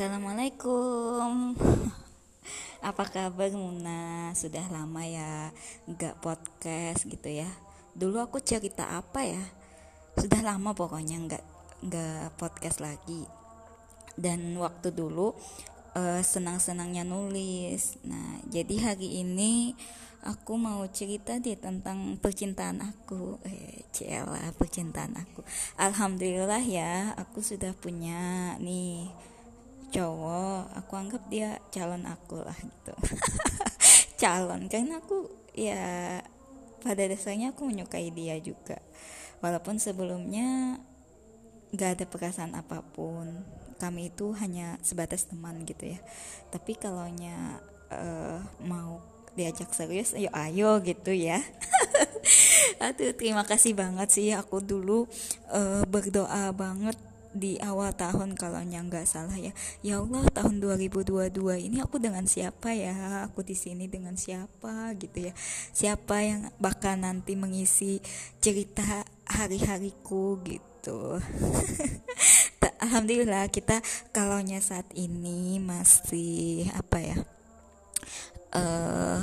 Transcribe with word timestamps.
Assalamualaikum. 0.00 1.52
Apa 2.88 3.04
kabar 3.04 3.52
Muna? 3.52 4.32
Sudah 4.32 4.64
lama 4.72 5.04
ya 5.04 5.52
Gak 5.84 6.24
podcast 6.24 7.04
gitu 7.04 7.28
ya. 7.28 7.44
Dulu 7.92 8.16
aku 8.16 8.40
cerita 8.40 8.96
apa 8.96 9.28
ya? 9.28 9.44
Sudah 10.16 10.40
lama 10.40 10.72
pokoknya 10.72 11.20
gak, 11.28 11.44
gak 11.92 12.32
podcast 12.40 12.80
lagi. 12.80 13.28
Dan 14.16 14.56
waktu 14.56 14.88
dulu 14.88 15.36
uh, 15.92 16.24
Senang-senangnya 16.24 17.04
nulis. 17.04 18.00
Nah 18.00 18.40
jadi 18.48 18.96
hari 18.96 19.20
ini 19.20 19.76
Aku 20.24 20.56
mau 20.56 20.80
cerita 20.88 21.36
deh 21.36 21.60
tentang 21.60 22.16
percintaan 22.16 22.80
aku. 22.80 23.36
Eh 23.44 23.84
Ciela 23.92 24.48
percintaan 24.56 25.12
aku. 25.12 25.44
Alhamdulillah 25.76 26.64
ya 26.64 27.12
Aku 27.20 27.44
sudah 27.44 27.76
punya 27.76 28.56
nih 28.64 29.28
cowok 29.90 30.70
aku 30.78 30.92
anggap 30.94 31.22
dia 31.26 31.58
calon 31.74 32.06
aku 32.06 32.40
lah 32.40 32.56
gitu. 32.56 32.94
Calon 34.20 34.68
karena 34.70 35.00
aku 35.00 35.26
ya 35.56 36.20
pada 36.80 37.02
dasarnya 37.04 37.52
aku 37.52 37.68
menyukai 37.68 38.08
dia 38.14 38.38
juga. 38.40 38.78
Walaupun 39.40 39.80
sebelumnya 39.80 40.80
gak 41.72 42.00
ada 42.00 42.04
perasaan 42.04 42.52
apa 42.56 42.84
pun 42.84 43.44
kami 43.80 44.12
itu 44.12 44.36
hanya 44.36 44.76
sebatas 44.84 45.24
teman 45.26 45.64
gitu 45.64 45.96
ya. 45.96 46.00
Tapi 46.52 46.76
kalau 46.76 47.08
nya 47.08 47.60
uh, 47.88 48.38
mau 48.60 49.00
diajak 49.32 49.72
serius 49.72 50.12
ayo 50.12 50.28
ayo 50.36 50.78
gitu 50.84 51.16
ya. 51.16 51.40
Aduh 52.84 53.16
terima 53.16 53.44
kasih 53.48 53.72
banget 53.72 54.08
sih 54.12 54.28
aku 54.36 54.60
dulu 54.60 55.08
uh, 55.48 55.82
berdoa 55.88 56.52
banget 56.52 56.96
di 57.30 57.58
awal 57.62 57.94
tahun 57.94 58.34
kalau 58.34 58.62
nggak 58.90 59.06
salah 59.06 59.36
ya. 59.38 59.54
Ya 59.80 60.02
Allah 60.02 60.26
tahun 60.34 60.58
2022 60.62 61.36
ini 61.70 61.82
aku 61.82 62.02
dengan 62.02 62.26
siapa 62.26 62.74
ya? 62.74 63.26
Aku 63.30 63.46
di 63.46 63.54
sini 63.54 63.86
dengan 63.86 64.14
siapa 64.18 64.94
gitu 64.98 65.30
ya? 65.30 65.32
Siapa 65.70 66.16
yang 66.22 66.50
bakal 66.58 66.98
nanti 66.98 67.38
mengisi 67.38 68.02
cerita 68.42 69.06
hari-hariku 69.26 70.42
gitu? 70.42 71.20
Alhamdulillah 72.84 73.52
kita 73.52 73.84
kalau 74.10 74.40
saat 74.64 74.88
ini 74.96 75.60
masih 75.60 76.72
apa 76.72 76.98
ya 77.04 77.16
uh, 78.54 79.20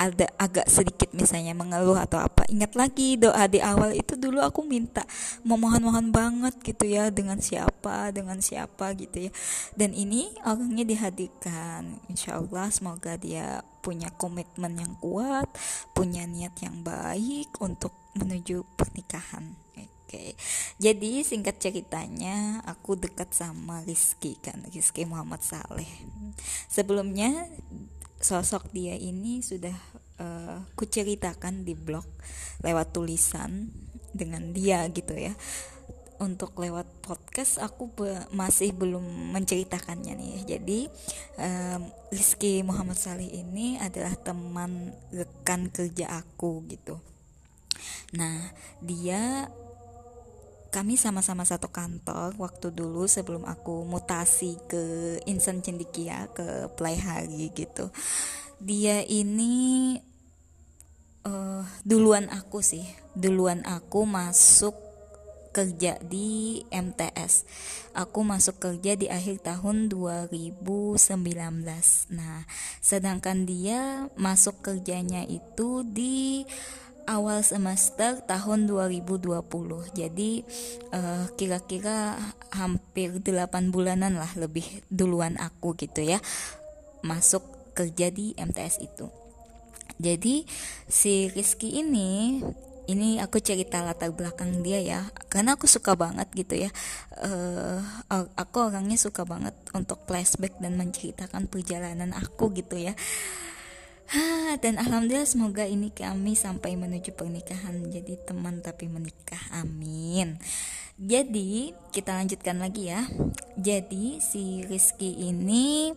ada 0.00 0.32
agak 0.40 0.64
sedikit 0.72 1.12
misalnya 1.12 1.52
mengeluh 1.52 2.00
atau 2.00 2.24
apa. 2.24 2.48
Ingat 2.48 2.72
lagi 2.72 3.20
doa 3.20 3.44
di 3.44 3.60
awal 3.60 3.92
itu 3.92 4.16
dulu 4.16 4.40
aku 4.40 4.64
minta 4.64 5.04
memohon-mohon 5.44 6.08
banget 6.08 6.56
gitu 6.64 6.88
ya 6.88 7.12
dengan 7.12 7.36
siapa 7.36 8.08
dengan 8.08 8.40
siapa 8.40 8.96
gitu 8.96 9.28
ya. 9.28 9.32
Dan 9.76 9.92
ini 9.92 10.32
orangnya 10.48 10.88
dihadirkan 10.88 12.00
insya 12.08 12.40
Allah 12.40 12.72
semoga 12.72 13.20
dia 13.20 13.60
punya 13.84 14.08
komitmen 14.16 14.80
yang 14.80 14.96
kuat 15.04 15.48
punya 15.92 16.24
niat 16.24 16.56
yang 16.64 16.80
baik 16.80 17.60
untuk 17.60 17.92
menuju 18.16 18.64
pernikahan. 18.80 19.52
Oke, 20.10 20.34
jadi 20.82 21.22
singkat 21.22 21.62
ceritanya 21.62 22.66
aku 22.66 22.98
dekat 22.98 23.30
sama 23.30 23.78
Rizky 23.86 24.34
kan, 24.42 24.58
Rizky 24.74 25.06
Muhammad 25.06 25.38
Saleh. 25.38 25.86
Sebelumnya 26.66 27.46
sosok 28.20 28.68
dia 28.70 28.94
ini 28.94 29.40
sudah 29.40 29.74
uh, 30.20 30.60
kuceritakan 30.76 31.64
di 31.64 31.72
blog 31.72 32.04
lewat 32.60 32.92
tulisan 32.92 33.72
dengan 34.12 34.52
dia 34.52 34.84
gitu 34.92 35.16
ya. 35.16 35.32
Untuk 36.20 36.52
lewat 36.60 36.84
podcast 37.00 37.56
aku 37.56 37.88
be 37.96 38.12
masih 38.36 38.76
belum 38.76 39.32
menceritakannya 39.32 40.12
nih. 40.12 40.36
Jadi 40.44 40.80
um, 41.40 41.88
Rizky 42.12 42.60
Muhammad 42.60 43.00
Salih 43.00 43.32
ini 43.32 43.80
adalah 43.80 44.12
teman 44.20 44.92
rekan 45.08 45.72
kerja 45.72 46.20
aku 46.20 46.60
gitu. 46.68 47.00
Nah 48.12 48.52
dia 48.84 49.48
kami 50.70 50.94
sama-sama 50.94 51.42
satu 51.42 51.66
kantor 51.66 52.38
waktu 52.38 52.70
dulu 52.70 53.10
sebelum 53.10 53.42
aku 53.42 53.82
mutasi 53.82 54.54
ke 54.70 55.18
Insan 55.26 55.66
Cendikia 55.66 56.30
ke 56.30 56.70
Play 56.78 56.94
Hari 56.94 57.50
gitu. 57.50 57.90
Dia 58.62 59.02
ini 59.02 59.98
uh, 61.26 61.66
duluan 61.82 62.30
aku 62.30 62.62
sih, 62.62 62.86
duluan 63.18 63.66
aku 63.66 64.06
masuk 64.06 64.78
kerja 65.50 65.98
di 65.98 66.62
MTS. 66.70 67.44
Aku 67.92 68.22
masuk 68.22 68.62
kerja 68.62 68.94
di 68.94 69.10
akhir 69.10 69.42
tahun 69.42 69.90
2019. 69.90 70.94
Nah, 72.14 72.46
sedangkan 72.78 73.44
dia 73.44 74.06
masuk 74.14 74.62
kerjanya 74.62 75.26
itu 75.26 75.82
di 75.82 76.46
awal 77.10 77.42
semester 77.42 78.22
tahun 78.22 78.70
2020 78.70 79.42
jadi 79.98 80.30
uh, 80.94 81.26
kira-kira 81.34 82.14
hampir 82.54 83.18
8 83.18 83.74
bulanan 83.74 84.14
lah 84.14 84.30
lebih 84.38 84.62
duluan 84.86 85.34
aku 85.42 85.74
gitu 85.74 86.06
ya 86.06 86.22
masuk 87.02 87.42
kerja 87.74 88.12
di 88.12 88.36
MTS 88.36 88.84
itu. 88.84 89.08
Jadi 90.00 90.44
si 90.88 91.28
Rizky 91.28 91.80
ini 91.80 92.40
ini 92.90 93.22
aku 93.22 93.38
cerita 93.38 93.84
latar 93.86 94.10
belakang 94.10 94.66
dia 94.66 94.82
ya 94.82 95.00
karena 95.30 95.54
aku 95.54 95.70
suka 95.70 95.94
banget 95.94 96.28
gitu 96.32 96.56
ya. 96.56 96.70
Uh, 97.20 97.80
aku 98.36 98.70
orangnya 98.70 98.96
suka 98.96 99.24
banget 99.28 99.52
untuk 99.76 100.00
flashback 100.08 100.56
dan 100.58 100.76
menceritakan 100.80 101.46
perjalanan 101.48 102.16
aku 102.16 102.52
gitu 102.56 102.80
ya 102.80 102.96
dan 104.62 104.74
alhamdulillah 104.82 105.28
semoga 105.28 105.62
ini 105.62 105.94
kami 105.94 106.34
sampai 106.34 106.74
menuju 106.74 107.14
pernikahan 107.14 107.86
jadi 107.86 108.18
teman 108.26 108.58
tapi 108.58 108.90
menikah 108.90 109.40
amin. 109.54 110.38
Jadi 111.00 111.72
kita 111.94 112.12
lanjutkan 112.12 112.60
lagi 112.60 112.92
ya. 112.92 113.08
Jadi 113.56 114.20
si 114.20 114.66
Rizky 114.68 115.16
ini 115.32 115.96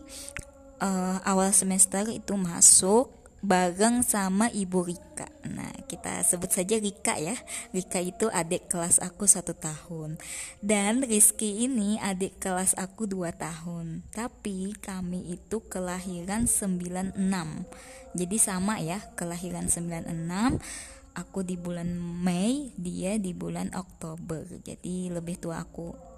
uh, 0.80 1.18
awal 1.28 1.52
semester 1.52 2.08
itu 2.08 2.38
masuk 2.40 3.12
bareng 3.44 4.00
sama 4.00 4.48
Ibu 4.48 4.88
Rika. 4.88 5.28
Nah, 5.44 5.70
kita 5.84 6.24
sebut 6.24 6.48
saja 6.48 6.80
Rika 6.80 7.20
ya. 7.20 7.36
Rika 7.76 8.00
itu 8.00 8.32
adik 8.32 8.72
kelas 8.72 8.98
aku 9.04 9.28
satu 9.28 9.52
tahun. 9.52 10.16
Dan 10.64 11.04
Rizky 11.04 11.68
ini 11.68 12.00
adik 12.00 12.40
kelas 12.40 12.72
aku 12.80 13.04
dua 13.04 13.36
tahun. 13.36 14.02
Tapi 14.16 14.72
kami 14.80 15.36
itu 15.36 15.60
kelahiran 15.68 16.48
96. 16.48 17.20
Jadi 18.16 18.36
sama 18.40 18.80
ya, 18.80 19.04
kelahiran 19.14 19.68
96 19.68 20.56
aku 21.14 21.46
di 21.46 21.54
bulan 21.54 21.94
Mei, 21.94 22.74
dia 22.74 23.20
di 23.20 23.30
bulan 23.36 23.70
Oktober. 23.76 24.42
Jadi 24.64 25.12
lebih 25.12 25.38
tua 25.38 25.62
aku 25.62 26.13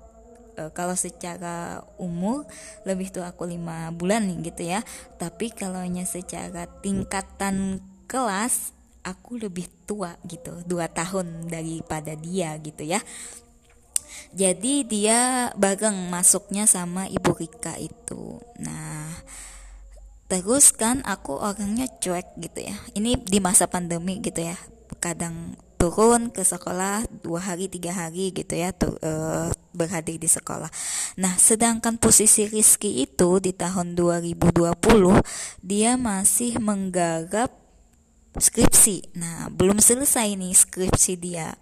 uh, 0.58 0.70
kalau 0.72 0.96
secara 0.96 1.84
umur 2.00 2.48
lebih 2.88 3.12
tua 3.12 3.30
aku 3.30 3.46
lima 3.46 3.92
bulan 3.92 4.26
gitu 4.42 4.66
ya. 4.66 4.82
Tapi 5.20 5.52
kalau 5.52 5.84
secara 6.04 6.66
tingkatan 6.80 7.80
kelas 8.08 8.72
aku 9.06 9.38
lebih 9.38 9.70
tua 9.86 10.18
gitu 10.26 10.50
dua 10.66 10.90
tahun 10.90 11.46
daripada 11.46 12.18
dia 12.18 12.58
gitu 12.58 12.82
ya. 12.82 12.98
Jadi 14.34 14.82
dia 14.88 15.50
bareng 15.54 16.10
masuknya 16.10 16.66
sama 16.66 17.06
ibu 17.06 17.30
Rika 17.36 17.78
itu. 17.78 18.42
Nah 18.58 19.12
terus 20.26 20.74
kan 20.74 21.06
aku 21.06 21.38
orangnya 21.38 21.86
cuek 22.02 22.34
gitu 22.42 22.66
ya. 22.66 22.76
Ini 22.98 23.22
di 23.22 23.38
masa 23.38 23.70
pandemi 23.70 24.18
gitu 24.18 24.42
ya. 24.42 24.58
Kadang 24.98 25.54
turun 25.76 26.32
ke 26.32 26.42
sekolah 26.42 27.04
dua 27.22 27.40
hari 27.52 27.68
tiga 27.68 27.92
hari 27.92 28.32
gitu 28.32 28.56
ya 28.56 28.72
tuh 28.72 28.96
uh, 29.04 29.52
berhadir 29.76 30.16
di 30.16 30.26
sekolah. 30.26 30.72
Nah, 31.20 31.36
sedangkan 31.36 32.00
posisi 32.00 32.48
Rizky 32.48 33.04
itu 33.04 33.38
di 33.38 33.52
tahun 33.52 33.92
2020 33.92 34.72
dia 35.60 36.00
masih 36.00 36.56
menggarap 36.58 37.52
skripsi. 38.36 39.16
Nah, 39.20 39.52
belum 39.52 39.80
selesai 39.80 40.36
nih 40.36 40.56
skripsi 40.56 41.12
dia. 41.20 41.52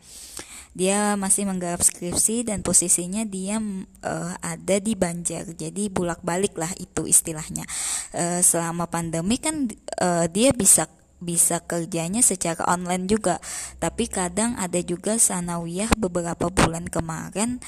Dia 0.75 1.15
masih 1.15 1.47
menggarap 1.47 1.87
skripsi 1.87 2.51
dan 2.51 2.67
posisinya 2.67 3.23
dia 3.23 3.63
uh, 4.03 4.35
ada 4.43 4.77
di 4.83 4.99
Banjar. 4.99 5.47
Jadi 5.55 5.87
bolak-balik 5.87 6.59
lah 6.59 6.71
itu 6.83 7.07
istilahnya. 7.07 7.63
Uh, 8.11 8.43
selama 8.43 8.91
pandemi 8.91 9.39
kan 9.39 9.71
uh, 10.03 10.27
dia 10.27 10.51
bisa 10.51 10.91
bisa 11.23 11.63
kerjanya 11.63 12.21
secara 12.21 12.65
online 12.67 13.07
juga. 13.07 13.39
Tapi 13.79 14.11
kadang 14.11 14.59
ada 14.59 14.81
juga 14.83 15.19
sanawiyah 15.19 15.95
beberapa 15.99 16.51
bulan 16.51 16.87
kemarin 16.91 17.63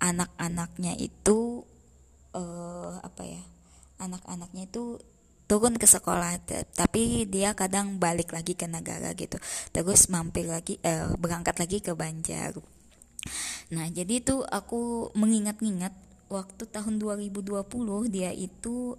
anak-anaknya 0.00 0.96
itu 0.96 1.68
uh, 2.32 2.98
apa 3.04 3.22
ya 3.24 3.42
anak-anaknya 4.00 4.66
itu 4.66 4.98
turun 5.50 5.74
ke 5.76 5.86
sekolah. 5.86 6.38
Tapi 6.78 7.26
dia 7.26 7.52
kadang 7.58 7.98
balik 7.98 8.30
lagi 8.30 8.54
ke 8.54 8.70
negara 8.70 9.12
gitu. 9.18 9.36
Terus 9.74 10.06
mampir 10.06 10.46
lagi 10.46 10.78
uh, 10.86 11.12
berangkat 11.18 11.58
lagi 11.58 11.82
ke 11.82 11.92
Banjar. 11.92 12.54
Nah 13.74 13.86
jadi 13.92 14.22
itu 14.22 14.40
aku 14.46 15.12
mengingat-ingat 15.18 15.92
waktu 16.30 16.62
tahun 16.70 17.02
2020 17.02 17.66
dia 18.08 18.30
itu 18.30 18.94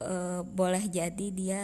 uh, 0.00 0.42
boleh 0.46 0.86
jadi 0.86 1.26
dia 1.34 1.62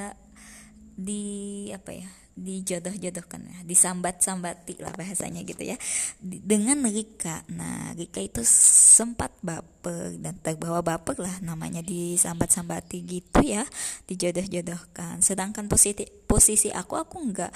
di 0.96 1.68
apa 1.76 1.92
ya 1.92 2.08
dijodoh-jodohkan 2.36 3.40
ya 3.48 3.58
disambat-sambati 3.64 4.84
lah 4.84 4.92
bahasanya 4.92 5.40
gitu 5.40 5.64
ya. 5.64 5.80
Dengan 6.20 6.84
Rika. 6.84 7.48
Nah 7.48 7.96
Rika 7.96 8.20
itu 8.20 8.44
sempat 8.44 9.32
baper 9.40 10.20
dan 10.20 10.36
terbawa 10.44 10.84
baper 10.84 11.16
lah 11.16 11.40
namanya 11.40 11.80
disambat-sambati 11.80 12.98
gitu 13.08 13.40
ya 13.40 13.64
dijodoh-jodohkan. 14.04 15.24
Sedangkan 15.24 15.64
posisi 15.68 16.04
posisi 16.28 16.68
aku 16.68 17.00
aku 17.00 17.16
nggak 17.32 17.52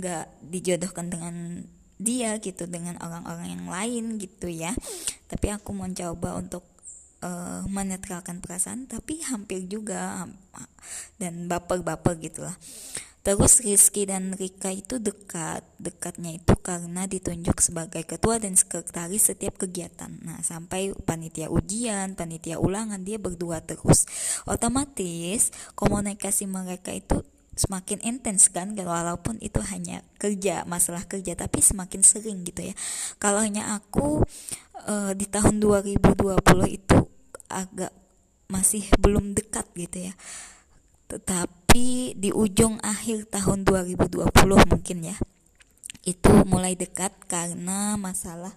nggak 0.00 0.24
dijodohkan 0.48 1.12
dengan 1.12 1.36
dia 2.00 2.40
gitu 2.40 2.64
dengan 2.64 2.96
orang-orang 3.04 3.52
yang 3.52 3.66
lain 3.68 4.04
gitu 4.16 4.48
ya. 4.48 4.72
Tapi 5.28 5.52
aku 5.52 5.76
mau 5.76 5.88
coba 5.92 6.40
untuk 6.40 6.71
uh, 7.22 7.62
menetralkan 7.70 8.42
perasaan 8.44 8.90
tapi 8.90 9.22
hampir 9.24 9.64
juga 9.70 10.28
dan 11.16 11.48
baper-baper 11.48 12.18
gitulah 12.20 12.58
Terus 13.22 13.62
Rizky 13.62 14.02
dan 14.02 14.34
Rika 14.34 14.74
itu 14.74 14.98
dekat. 14.98 15.62
Dekatnya 15.78 16.42
itu 16.42 16.58
karena 16.58 17.06
ditunjuk 17.06 17.62
sebagai 17.62 18.02
ketua 18.02 18.42
dan 18.42 18.58
sekretaris 18.58 19.30
setiap 19.30 19.62
kegiatan. 19.62 20.10
Nah, 20.26 20.42
sampai 20.42 20.90
panitia 21.06 21.46
ujian, 21.46 22.18
panitia 22.18 22.58
ulangan 22.58 23.06
dia 23.06 23.22
berdua 23.22 23.62
terus. 23.62 24.10
Otomatis 24.42 25.54
komunikasi 25.78 26.50
mereka 26.50 26.90
itu 26.90 27.22
semakin 27.54 28.02
intens 28.02 28.48
kan 28.50 28.74
walaupun 28.74 29.36
itu 29.38 29.60
hanya 29.70 30.00
kerja 30.16 30.64
masalah 30.64 31.04
kerja 31.04 31.36
tapi 31.36 31.60
semakin 31.60 32.00
sering 32.00 32.48
gitu 32.48 32.72
ya 32.72 32.74
kalau 33.20 33.44
aku 33.44 34.24
e, 34.88 35.12
di 35.12 35.28
tahun 35.28 35.60
2020 35.60 36.16
itu 36.72 37.11
agak 37.52 37.92
masih 38.48 38.88
belum 38.96 39.36
dekat 39.36 39.68
gitu 39.76 40.08
ya. 40.08 40.14
Tetapi 41.12 41.62
tapi 41.72 42.12
di 42.20 42.28
ujung 42.28 42.76
akhir 42.84 43.32
tahun 43.32 43.64
2020 43.64 44.28
mungkin 44.68 44.98
ya 45.08 45.16
itu 46.04 46.28
mulai 46.44 46.76
dekat 46.76 47.16
karena 47.24 47.96
masalah 47.96 48.52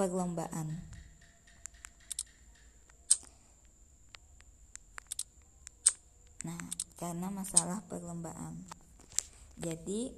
perlombaan. 0.00 0.80
Nah 6.48 6.56
karena 6.96 7.28
masalah 7.28 7.84
perlombaan. 7.84 8.64
Jadi 9.60 10.08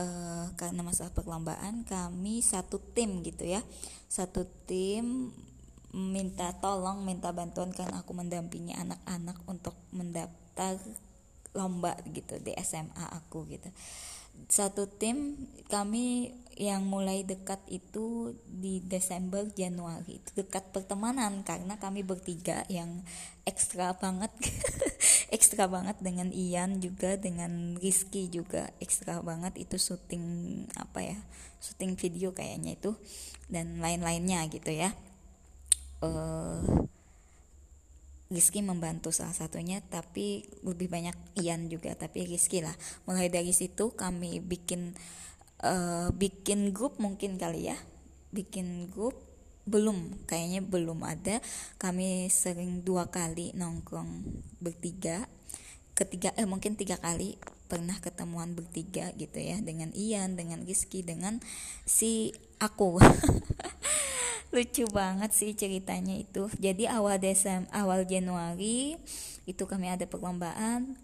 eh, 0.00 0.46
karena 0.56 0.80
masalah 0.80 1.12
perlombaan 1.12 1.84
kami 1.84 2.40
satu 2.40 2.80
tim 2.96 3.20
gitu 3.20 3.44
ya. 3.44 3.60
Satu 4.08 4.48
tim 4.64 5.36
minta 5.92 6.56
tolong 6.56 7.04
minta 7.04 7.30
bantuan 7.36 7.68
karena 7.70 8.00
aku 8.00 8.16
mendampingi 8.16 8.72
anak-anak 8.72 9.36
untuk 9.44 9.76
mendaftar 9.92 10.80
lomba 11.52 12.00
gitu 12.08 12.40
di 12.40 12.56
SMA 12.64 13.12
aku 13.12 13.44
gitu. 13.52 13.68
Satu 14.48 14.88
tim 14.88 15.36
kami 15.68 16.32
yang 16.56 16.88
mulai 16.88 17.24
dekat 17.24 17.60
itu 17.68 18.32
di 18.48 18.80
Desember 18.80 19.44
Januari. 19.52 20.20
Itu 20.20 20.40
dekat 20.40 20.72
pertemanan 20.72 21.44
karena 21.44 21.76
kami 21.76 22.00
bertiga 22.00 22.64
yang 22.72 23.04
ekstra 23.44 23.92
banget. 24.00 24.32
Ekstra 25.32 25.64
banget 25.64 25.96
dengan 26.04 26.28
Ian 26.28 26.84
juga 26.84 27.16
dengan 27.16 27.80
Rizky 27.80 28.28
juga 28.28 28.68
ekstra 28.84 29.24
banget. 29.24 29.56
Itu 29.56 29.80
syuting 29.80 30.24
apa 30.76 31.00
ya 31.00 31.16
syuting 31.56 31.96
video 31.96 32.36
kayaknya 32.36 32.76
itu. 32.76 32.92
Dan 33.48 33.80
lain-lainnya 33.80 34.44
gitu 34.52 34.68
ya 34.68 34.92
uh, 36.02 36.82
Rizky 38.32 38.64
membantu 38.64 39.12
salah 39.12 39.36
satunya 39.36 39.84
tapi 39.84 40.48
lebih 40.64 40.88
banyak 40.88 41.12
Ian 41.36 41.68
juga 41.68 41.92
tapi 41.92 42.24
Rizky 42.24 42.64
lah. 42.64 42.72
Mulai 43.04 43.28
dari 43.28 43.52
situ 43.52 43.92
kami 43.92 44.40
bikin 44.40 44.96
uh, 45.60 46.08
bikin 46.16 46.72
grup 46.72 46.96
mungkin 46.96 47.36
kali 47.36 47.68
ya. 47.68 47.76
Bikin 48.32 48.88
grup 48.88 49.20
belum 49.68 50.24
kayaknya 50.24 50.64
belum 50.64 51.04
ada. 51.04 51.44
Kami 51.76 52.32
sering 52.32 52.80
dua 52.80 53.12
kali 53.12 53.52
nongkrong 53.52 54.24
bertiga. 54.64 55.28
Ketiga 55.92 56.32
eh 56.40 56.48
mungkin 56.48 56.72
tiga 56.72 56.96
kali 56.96 57.36
pernah 57.72 57.96
ketemuan 58.04 58.52
bertiga 58.52 59.08
gitu 59.16 59.40
ya 59.40 59.56
dengan 59.64 59.88
Ian 59.96 60.36
dengan 60.36 60.60
Rizky 60.60 61.00
dengan 61.00 61.40
si 61.88 62.36
aku. 62.60 63.00
Lucu 64.52 64.84
banget 64.92 65.32
sih 65.32 65.56
ceritanya 65.56 66.12
itu. 66.12 66.52
Jadi 66.60 66.84
awal 66.84 67.16
Desem 67.16 67.64
awal 67.72 68.04
Januari 68.04 69.00
itu 69.48 69.64
kami 69.64 69.88
ada 69.88 70.04
perlombaan 70.04 71.00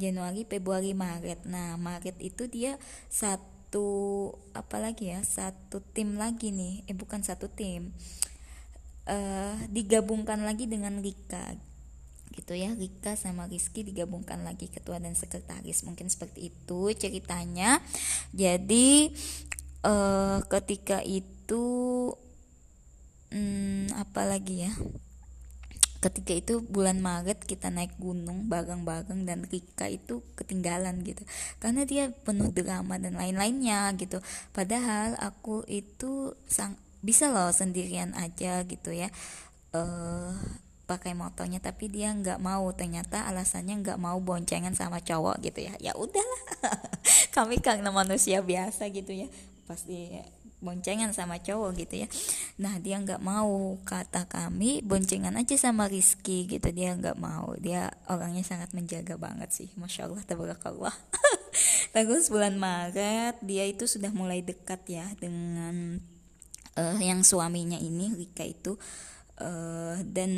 Januari 0.00 0.48
Februari 0.48 0.96
Maret. 0.96 1.44
Nah 1.44 1.76
Maret 1.76 2.16
itu 2.24 2.48
dia 2.48 2.80
satu 3.12 4.32
apa 4.56 4.80
lagi 4.80 5.12
ya 5.12 5.20
satu 5.20 5.84
tim 5.92 6.16
lagi 6.16 6.48
nih. 6.48 6.88
Eh 6.88 6.96
bukan 6.96 7.20
satu 7.20 7.52
tim. 7.52 7.92
Uh, 9.04 9.56
digabungkan 9.68 10.40
lagi 10.40 10.64
dengan 10.64 11.04
Rika 11.04 11.67
gitu 12.38 12.54
ya. 12.54 12.70
Rika 12.78 13.18
sama 13.18 13.50
Rizky 13.50 13.82
digabungkan 13.82 14.46
lagi 14.46 14.70
ketua 14.70 15.02
dan 15.02 15.18
sekretaris. 15.18 15.82
Mungkin 15.82 16.06
seperti 16.06 16.54
itu 16.54 16.94
ceritanya. 16.94 17.82
Jadi 18.30 19.10
uh, 19.82 20.38
ketika 20.46 21.02
itu 21.02 21.64
hmm, 23.34 23.90
apa 23.98 24.22
lagi 24.22 24.70
ya? 24.70 24.72
Ketika 25.98 26.30
itu 26.30 26.62
bulan 26.62 27.02
Maret 27.02 27.42
kita 27.42 27.74
naik 27.74 27.98
gunung 27.98 28.46
bareng-bareng 28.46 29.26
dan 29.26 29.42
Rika 29.50 29.90
itu 29.90 30.22
ketinggalan 30.38 31.02
gitu. 31.02 31.26
Karena 31.58 31.82
dia 31.82 32.14
penuh 32.22 32.54
drama 32.54 33.02
dan 33.02 33.18
lain-lainnya 33.18 33.90
gitu. 33.98 34.22
Padahal 34.54 35.18
aku 35.18 35.66
itu 35.66 36.38
sang 36.46 36.78
bisa 37.02 37.30
loh 37.34 37.50
sendirian 37.50 38.14
aja 38.14 38.62
gitu 38.62 38.94
ya. 38.94 39.10
Uh, 39.74 40.38
pakai 40.88 41.12
motornya 41.12 41.60
tapi 41.60 41.92
dia 41.92 42.08
nggak 42.16 42.40
mau. 42.40 42.64
Ternyata 42.72 43.28
alasannya 43.28 43.84
nggak 43.84 44.00
mau 44.00 44.16
boncengan 44.24 44.72
sama 44.72 45.04
cowok 45.04 45.44
gitu 45.44 45.68
ya. 45.68 45.76
Ya 45.76 45.92
udahlah. 45.92 46.42
Kami 47.36 47.60
karena 47.60 47.92
manusia 47.92 48.40
biasa 48.40 48.88
gitu 48.88 49.12
ya. 49.12 49.28
Pasti 49.68 50.16
boncengan 50.58 51.12
sama 51.12 51.36
cowok 51.38 51.76
gitu 51.84 52.02
ya. 52.02 52.08
Nah 52.56 52.80
dia 52.80 52.96
nggak 52.96 53.20
mau. 53.20 53.76
Kata 53.84 54.26
kami 54.26 54.82
boncengan 54.82 55.36
aja 55.36 55.54
sama 55.54 55.86
Rizky 55.86 56.48
gitu. 56.48 56.72
Dia 56.72 56.96
nggak 56.96 57.20
mau. 57.20 57.52
Dia 57.60 57.92
orangnya 58.08 58.42
sangat 58.42 58.72
menjaga 58.72 59.20
banget 59.20 59.52
sih. 59.52 59.68
Masya 59.76 60.08
Allah 60.08 60.24
tabarakallah. 60.24 60.96
Terus 61.94 62.32
bulan 62.32 62.56
Maret. 62.56 63.38
Dia 63.44 63.68
itu 63.68 63.84
sudah 63.84 64.10
mulai 64.10 64.40
dekat 64.42 64.82
ya 64.88 65.06
dengan 65.20 66.00
uh, 66.78 66.98
yang 67.02 67.26
suaminya 67.26 67.78
ini 67.78 68.14
Rika 68.14 68.46
itu 68.46 68.78
uh, 69.42 69.96
dan 70.04 70.30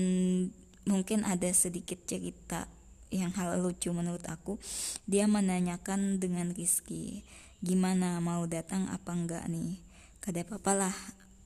mungkin 0.88 1.24
ada 1.28 1.48
sedikit 1.52 2.00
cerita 2.08 2.66
yang 3.10 3.34
hal 3.34 3.58
lucu 3.60 3.90
menurut 3.90 4.22
aku. 4.30 4.56
Dia 5.04 5.26
menanyakan 5.26 6.22
dengan 6.22 6.54
Rizky 6.54 7.26
gimana 7.60 8.24
mau 8.24 8.48
datang 8.48 8.88
apa 8.88 9.12
enggak 9.12 9.44
nih? 9.52 9.76
Kada 10.24 10.44
apa-apalah 10.44 10.94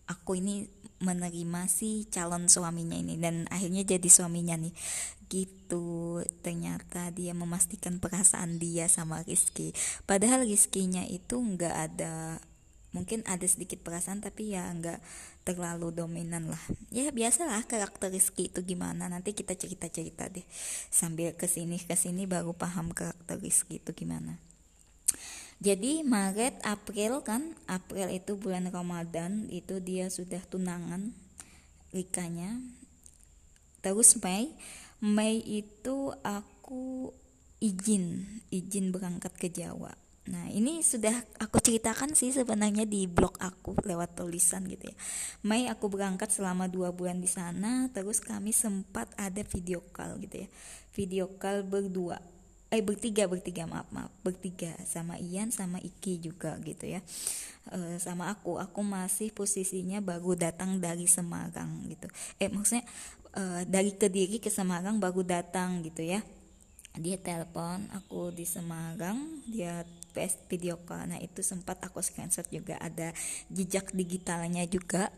aku 0.07 0.39
ini 0.39 0.71
menerima 1.03 1.67
si 1.67 2.07
calon 2.09 2.47
suaminya 2.47 2.95
ini 2.95 3.19
dan 3.19 3.51
akhirnya 3.51 3.83
jadi 3.83 4.09
suaminya 4.09 4.55
nih. 4.55 4.75
Gitu 5.27 6.23
ternyata 6.45 7.11
dia 7.11 7.35
memastikan 7.35 7.99
perasaan 7.99 8.63
dia 8.63 8.87
sama 8.87 9.27
Rizky. 9.27 9.75
Padahal 10.07 10.47
Rizkynya 10.47 11.03
itu 11.11 11.41
nggak 11.41 11.75
ada 11.75 12.39
mungkin 12.95 13.27
ada 13.27 13.43
sedikit 13.45 13.83
perasaan 13.83 14.23
tapi 14.23 14.55
ya 14.55 14.71
nggak 14.71 15.03
terlalu 15.43 15.91
dominan 15.91 16.49
lah. 16.49 16.63
Ya 16.95 17.11
biasalah 17.11 17.67
karakter 17.67 18.09
Rizky 18.09 18.49
itu 18.49 18.63
gimana. 18.63 19.11
Nanti 19.11 19.35
kita 19.35 19.59
cerita-cerita 19.59 20.31
deh. 20.31 20.47
Sambil 20.89 21.35
ke 21.35 21.51
sini 21.51 21.83
ke 21.83 21.99
sini 21.99 22.25
baru 22.25 22.55
paham 22.55 22.95
karakter 22.95 23.37
Rizky 23.43 23.83
itu 23.83 23.91
gimana. 23.93 24.39
Jadi 25.59 26.07
Maret 26.07 26.63
April 26.63 27.21
kan? 27.27 27.59
April 27.67 28.15
itu 28.15 28.39
bulan 28.39 28.71
Ramadan. 28.71 29.51
Itu 29.51 29.83
dia 29.83 30.09
sudah 30.09 30.41
tunangan 30.47 31.13
Rikanya 31.91 32.63
terus 33.85 34.17
Mei. 34.23 34.55
Mei 35.05 35.45
itu 35.45 36.15
aku 36.25 37.13
izin 37.61 38.25
izin 38.49 38.93
berangkat 38.93 39.37
ke 39.37 39.49
Jawa 39.53 40.04
Nah 40.25 40.49
ini 40.49 40.81
sudah 40.81 41.13
aku 41.37 41.61
ceritakan 41.61 42.17
sih 42.17 42.33
sebenarnya 42.33 42.89
di 42.89 43.05
blog 43.05 43.37
aku 43.37 43.77
lewat 43.85 44.17
tulisan 44.17 44.65
gitu 44.65 44.89
ya. 44.89 44.97
Mei 45.45 45.69
aku 45.69 45.93
berangkat 45.93 46.33
selama 46.33 46.65
dua 46.65 46.97
bulan 46.97 47.21
di 47.21 47.29
sana, 47.29 47.93
terus 47.93 48.25
kami 48.25 48.57
sempat 48.57 49.13
ada 49.21 49.45
video 49.45 49.85
call 49.93 50.17
gitu 50.25 50.45
ya, 50.45 50.49
video 50.97 51.29
call 51.37 51.61
berdua 51.65 52.17
eh 52.75 52.83
bertiga 52.83 53.31
bertiga 53.31 53.71
maaf 53.71 53.87
maaf 53.95 54.11
bertiga. 54.27 54.75
Sama 54.83 55.15
Ian 55.23 55.55
sama 55.55 55.79
Iki 55.79 56.19
juga 56.19 56.59
gitu 56.67 56.91
ya. 56.91 56.99
E, 57.71 58.03
sama 58.03 58.35
aku. 58.35 58.59
Aku 58.59 58.83
masih 58.83 59.31
posisinya 59.31 60.03
baru 60.03 60.35
datang 60.35 60.83
dari 60.83 61.07
Semarang 61.07 61.87
gitu. 61.87 62.11
Eh 62.43 62.51
maksudnya 62.51 62.83
e, 63.31 63.63
dari 63.71 63.95
Kediri 63.95 64.43
ke 64.43 64.51
Semarang 64.51 64.99
baru 64.99 65.23
datang 65.23 65.87
gitu 65.87 66.03
ya. 66.03 66.19
Dia 66.99 67.15
telepon 67.23 67.87
aku 67.95 68.35
di 68.35 68.43
Semarang 68.43 69.47
dia 69.47 69.87
PS 70.15 70.47
video 70.47 70.79
call. 70.87 71.11
Nah 71.11 71.19
itu 71.19 71.43
sempat 71.43 71.83
aku 71.83 71.99
screenshot 71.99 72.47
juga 72.47 72.79
ada 72.79 73.11
jejak 73.51 73.91
digitalnya 73.91 74.63
juga. 74.71 75.11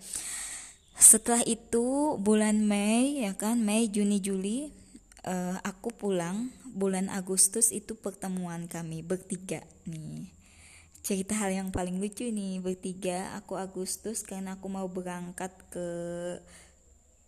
Setelah 0.96 1.44
itu 1.44 2.16
bulan 2.16 2.64
Mei 2.64 3.20
ya 3.20 3.36
kan? 3.36 3.60
Mei 3.60 3.92
Juni 3.92 4.24
Juli 4.24 4.72
uh, 5.28 5.60
aku 5.60 5.92
pulang. 5.92 6.48
Bulan 6.76 7.08
Agustus 7.08 7.72
itu 7.72 7.96
pertemuan 7.96 8.68
kami 8.68 9.00
bertiga 9.00 9.64
nih. 9.88 10.28
Cerita 11.00 11.32
hal 11.38 11.54
yang 11.54 11.68
paling 11.72 11.96
lucu 11.96 12.28
nih 12.28 12.60
bertiga 12.60 13.32
aku 13.38 13.56
Agustus 13.56 14.20
karena 14.20 14.60
aku 14.60 14.68
mau 14.68 14.84
berangkat 14.84 15.52
ke 15.72 15.88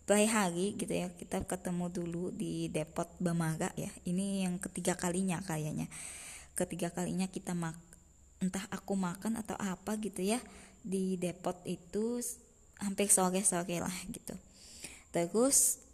play 0.05 0.29
hari 0.29 0.77
gitu 0.77 0.93
ya. 0.93 1.09
Kita 1.09 1.41
ketemu 1.45 1.89
dulu 1.89 2.29
di 2.29 2.69
Depot 2.69 3.09
Bamaga 3.17 3.73
ya. 3.73 3.89
Ini 4.05 4.45
yang 4.45 4.61
ketiga 4.61 4.93
kalinya 4.93 5.41
kayaknya 5.41 5.89
ketiga 6.59 6.91
kalinya 6.91 7.25
kita 7.31 7.55
mak 7.55 7.79
entah 8.39 8.63
aku 8.71 8.95
makan 8.95 9.39
atau 9.39 9.55
apa 9.59 9.99
gitu 9.99 10.23
ya 10.23 10.39
di 10.83 11.19
depot 11.19 11.55
itu 11.67 12.23
hampir 12.79 13.11
sore-sore 13.11 13.83
lah 13.83 13.95
gitu. 14.11 14.35
Terus 15.11 15.89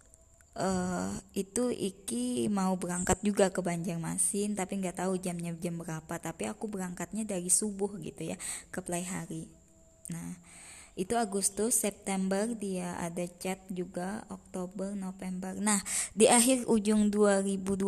uh, 0.60 1.12
itu 1.36 1.69
Iki 1.72 2.48
mau 2.50 2.74
berangkat 2.79 3.19
juga 3.22 3.51
ke 3.51 3.60
Banjarmasin 3.60 4.55
tapi 4.55 4.79
nggak 4.79 5.05
tahu 5.05 5.19
jamnya 5.19 5.51
jam 5.60 5.75
berapa 5.79 6.15
tapi 6.19 6.48
aku 6.48 6.72
berangkatnya 6.72 7.27
dari 7.27 7.51
subuh 7.51 7.91
gitu 8.00 8.34
ya 8.34 8.38
ke 8.72 8.81
hari 8.88 9.51
nah 10.05 10.38
itu 10.95 11.11
Agustus 11.19 11.75
September 11.75 12.47
dia 12.55 12.95
ada 13.03 13.27
chat 13.27 13.59
juga 13.67 14.23
Oktober 14.31 14.95
November. 14.95 15.51
Nah 15.59 15.83
di 16.15 16.31
akhir 16.31 16.63
ujung 16.71 17.11
2021 17.11 17.83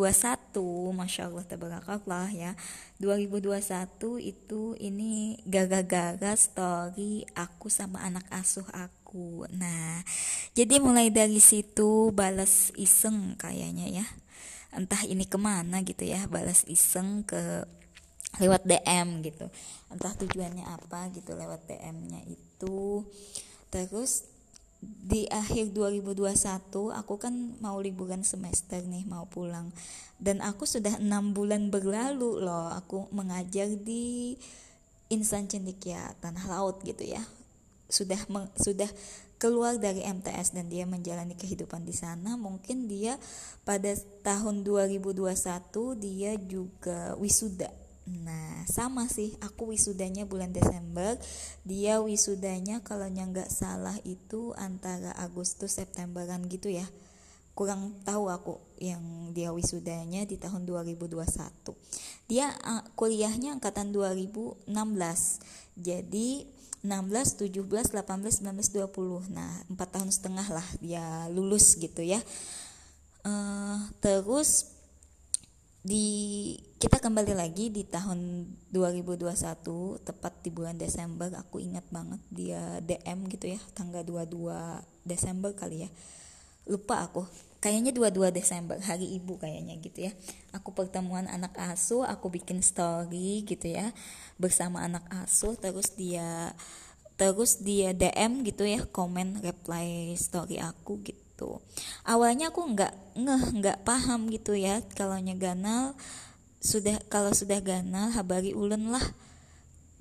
Masya 0.92 1.32
Allah 1.32 1.44
tabarakallah 1.48 2.28
ya 2.36 2.52
2021 3.00 4.20
itu 4.20 4.76
ini 4.76 5.40
gara-gara 5.48 6.36
story 6.36 7.24
aku 7.32 7.72
sama 7.72 8.04
anak 8.04 8.28
asuh 8.28 8.68
aku. 8.76 9.48
Nah 9.56 10.04
jadi 10.52 10.76
mulai 10.76 11.08
dari 11.08 11.40
situ 11.40 12.12
balas 12.12 12.76
iseng 12.76 13.40
kayaknya 13.40 14.04
ya. 14.04 14.06
Entah 14.68 15.00
ini 15.08 15.24
ke 15.24 15.40
mana 15.40 15.80
gitu 15.80 16.04
ya 16.04 16.28
balas 16.28 16.68
iseng 16.68 17.24
ke 17.24 17.64
lewat 18.36 18.68
DM 18.68 19.24
gitu. 19.24 19.48
Entah 19.88 20.12
tujuannya 20.12 20.68
apa 20.68 21.08
gitu 21.16 21.32
lewat 21.32 21.64
DM-nya 21.64 22.20
itu 22.28 22.47
terus 23.68 24.26
di 24.82 25.26
akhir 25.26 25.74
2021 25.74 26.70
aku 26.94 27.14
kan 27.18 27.34
mau 27.58 27.82
liburan 27.82 28.22
semester 28.22 28.78
nih 28.82 29.02
mau 29.06 29.26
pulang. 29.26 29.74
Dan 30.18 30.42
aku 30.42 30.66
sudah 30.66 30.98
enam 30.98 31.34
bulan 31.34 31.70
berlalu 31.70 32.42
loh 32.42 32.70
aku 32.74 33.06
mengajar 33.14 33.70
di 33.70 34.34
insan 35.10 35.46
cendikia 35.50 36.14
tanah 36.22 36.46
laut 36.46 36.82
gitu 36.86 37.02
ya. 37.02 37.22
Sudah 37.90 38.20
meng, 38.30 38.46
sudah 38.58 38.90
keluar 39.38 39.78
dari 39.78 40.02
MTS 40.02 40.52
dan 40.54 40.66
dia 40.66 40.84
menjalani 40.86 41.34
kehidupan 41.38 41.86
di 41.86 41.94
sana. 41.94 42.34
Mungkin 42.34 42.90
dia 42.90 43.18
pada 43.62 43.94
tahun 44.22 44.66
2021 44.66 45.26
dia 45.98 46.34
juga 46.38 47.14
wisuda 47.18 47.70
Nah, 48.08 48.64
sama 48.64 49.04
sih, 49.12 49.36
aku 49.44 49.76
wisudanya 49.76 50.24
bulan 50.24 50.56
Desember, 50.56 51.20
dia 51.68 52.00
wisudanya 52.00 52.80
kalau 52.80 53.04
nggak 53.04 53.52
salah 53.52 53.96
itu 54.08 54.56
antara 54.56 55.12
Agustus 55.20 55.76
Septemberan 55.76 56.48
gitu 56.48 56.72
ya. 56.72 56.88
Kurang 57.52 58.00
tahu 58.06 58.30
aku 58.30 58.56
yang 58.78 59.34
dia 59.34 59.52
wisudanya 59.52 60.24
di 60.24 60.38
tahun 60.38 60.64
2021. 60.64 61.74
Dia 62.30 62.54
kuliahnya 62.94 63.58
angkatan 63.58 63.90
2016. 63.90 64.70
Jadi 65.74 66.46
16, 66.86 67.50
17, 67.50 67.90
18, 67.90 68.46
19, 68.46 68.70
20. 68.94 69.34
Nah, 69.34 69.50
4 69.66 69.74
tahun 69.74 70.10
setengah 70.14 70.46
lah 70.46 70.68
dia 70.78 71.26
lulus 71.34 71.74
gitu 71.74 72.06
ya. 72.06 72.22
Uh, 73.26 73.82
terus 73.98 74.77
di 75.88 76.52
kita 76.76 77.00
kembali 77.00 77.32
lagi 77.32 77.72
di 77.72 77.80
tahun 77.80 78.44
2021 78.76 79.24
tepat 80.04 80.44
di 80.44 80.52
bulan 80.52 80.76
Desember. 80.76 81.32
Aku 81.32 81.64
ingat 81.64 81.88
banget 81.88 82.20
dia 82.28 82.60
DM 82.84 83.24
gitu 83.32 83.56
ya 83.56 83.60
tanggal 83.72 84.04
22 84.04 84.84
Desember 85.08 85.56
kali 85.56 85.88
ya. 85.88 85.90
Lupa 86.68 87.08
aku. 87.08 87.24
Kayaknya 87.64 87.96
22 87.96 88.36
Desember 88.36 88.76
hari 88.84 89.16
ibu 89.16 89.40
kayaknya 89.40 89.80
gitu 89.80 90.06
ya. 90.06 90.12
Aku 90.52 90.76
pertemuan 90.76 91.24
anak 91.24 91.56
asuh 91.56 92.04
aku 92.04 92.28
bikin 92.28 92.60
story 92.60 93.48
gitu 93.48 93.72
ya 93.72 93.88
bersama 94.36 94.84
anak 94.84 95.08
asuh. 95.24 95.56
Terus 95.56 95.96
dia 95.96 96.52
terus 97.16 97.64
dia 97.64 97.96
DM 97.96 98.44
gitu 98.44 98.68
ya 98.68 98.84
komen 98.84 99.40
reply 99.40 100.12
story 100.20 100.60
aku 100.60 101.00
gitu 101.00 101.27
gitu. 101.38 101.62
Awalnya 102.02 102.50
aku 102.50 102.66
nggak 102.74 103.14
ngeh 103.14 103.44
nggak 103.62 103.78
paham 103.86 104.26
gitu 104.26 104.58
ya 104.58 104.82
kalau 104.98 105.14
ganal 105.38 105.94
sudah 106.58 106.98
kalau 107.06 107.30
sudah 107.30 107.62
ganal 107.62 108.10
habari 108.10 108.50
ulen 108.50 108.90
lah. 108.90 109.06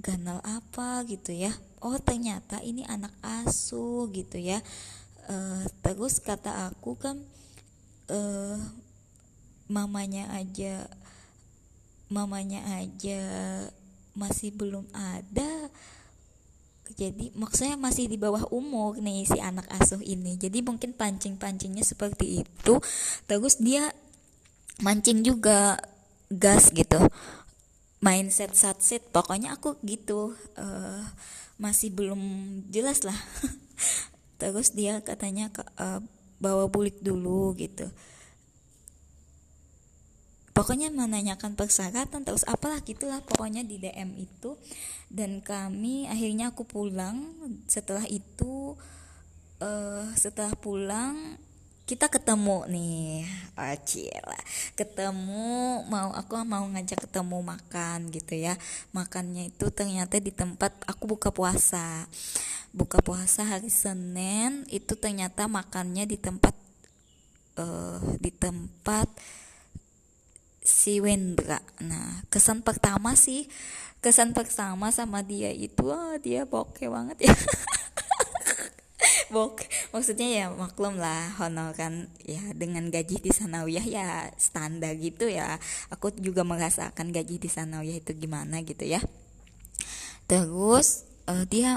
Ganal 0.01 0.41
apa 0.41 1.05
gitu 1.05 1.29
ya? 1.29 1.53
Oh 1.77 2.01
ternyata 2.01 2.57
ini 2.65 2.81
anak 2.89 3.13
asuh 3.21 4.09
gitu 4.09 4.41
ya. 4.41 4.57
Uh, 5.29 5.61
terus 5.85 6.17
kata 6.17 6.73
aku 6.73 6.97
kan 6.97 7.21
uh, 8.09 8.57
mamanya 9.69 10.31
aja 10.33 10.89
mamanya 12.07 12.63
aja 12.79 13.21
masih 14.15 14.55
belum 14.55 14.87
ada 14.95 15.69
jadi 16.95 17.33
maksudnya 17.35 17.75
masih 17.75 18.07
di 18.07 18.15
bawah 18.15 18.47
umur 18.53 18.95
nih 19.01 19.27
si 19.27 19.41
anak 19.41 19.67
asuh 19.73 19.99
ini. 19.99 20.39
Jadi 20.39 20.63
mungkin 20.63 20.95
pancing-pancingnya 20.95 21.83
seperti 21.83 22.45
itu. 22.45 22.73
Terus 23.27 23.59
dia 23.59 23.91
mancing 24.79 25.25
juga 25.25 25.81
gas 26.31 26.71
gitu. 26.71 27.01
Mindset 27.99 28.53
satset. 28.53 29.03
Pokoknya 29.11 29.57
aku 29.57 29.75
gitu. 29.83 30.37
Uh, 30.55 31.03
masih 31.57 31.91
belum 31.91 32.21
jelas 32.69 33.01
lah. 33.03 33.17
Terus 34.41 34.71
dia 34.71 35.01
katanya 35.01 35.49
uh, 35.81 35.99
bawa 36.37 36.69
bulik 36.69 37.01
dulu 37.01 37.57
gitu 37.57 37.89
pokoknya 40.57 40.89
menanyakan 40.89 41.53
persyaratan 41.53 42.25
terus 42.25 42.41
apalah 42.49 42.81
gitulah 42.81 43.21
pokoknya 43.21 43.61
di 43.61 43.77
DM 43.77 44.17
itu. 44.17 44.57
Dan 45.07 45.45
kami 45.45 46.09
akhirnya 46.09 46.49
aku 46.49 46.65
pulang. 46.65 47.37
Setelah 47.69 48.09
itu 48.09 48.73
uh, 49.61 50.09
setelah 50.17 50.57
pulang 50.57 51.37
kita 51.87 52.11
ketemu 52.11 52.67
nih. 52.67 53.23
Oh, 53.55 54.41
ketemu 54.75 55.87
mau 55.87 56.11
aku 56.11 56.35
mau 56.43 56.67
ngajak 56.67 57.07
ketemu 57.07 57.37
makan 57.39 58.11
gitu 58.11 58.35
ya. 58.35 58.59
Makannya 58.91 59.53
itu 59.53 59.71
ternyata 59.71 60.19
di 60.19 60.35
tempat 60.35 60.75
aku 60.83 61.15
buka 61.15 61.31
puasa. 61.31 62.09
Buka 62.75 62.99
puasa 62.99 63.47
hari 63.47 63.71
Senin 63.71 64.67
itu 64.67 64.99
ternyata 64.99 65.47
makannya 65.47 66.03
di 66.03 66.19
tempat 66.19 66.51
uh, 67.55 68.03
di 68.19 68.35
tempat 68.35 69.07
si 70.67 70.99
Wendra. 70.99 71.63
Nah, 71.79 72.27
kesan 72.27 72.59
pertama 72.59 73.15
sih, 73.15 73.47
kesan 74.03 74.35
pertama 74.35 74.91
sama 74.91 75.23
dia 75.23 75.55
itu, 75.55 75.87
oh, 75.87 76.19
dia 76.19 76.43
bokeh 76.43 76.91
banget 76.91 77.31
ya. 77.31 77.33
bok 79.27 79.59
maksudnya 79.91 80.27
ya 80.27 80.45
maklum 80.47 80.95
lah 80.97 81.35
honor 81.37 81.75
kan 81.75 82.07
ya 82.23 82.39
dengan 82.55 82.87
gaji 82.87 83.19
di 83.19 83.31
sanawiyah 83.31 83.85
ya 83.85 84.07
standar 84.39 84.95
gitu 84.95 85.27
ya 85.27 85.59
aku 85.91 86.15
juga 86.15 86.47
merasakan 86.47 87.11
gaji 87.11 87.35
di 87.35 87.49
sanawiyah 87.51 87.99
itu 87.99 88.15
gimana 88.15 88.63
gitu 88.63 88.87
ya 88.87 89.03
terus 90.31 91.03
uh, 91.27 91.43
dia 91.43 91.75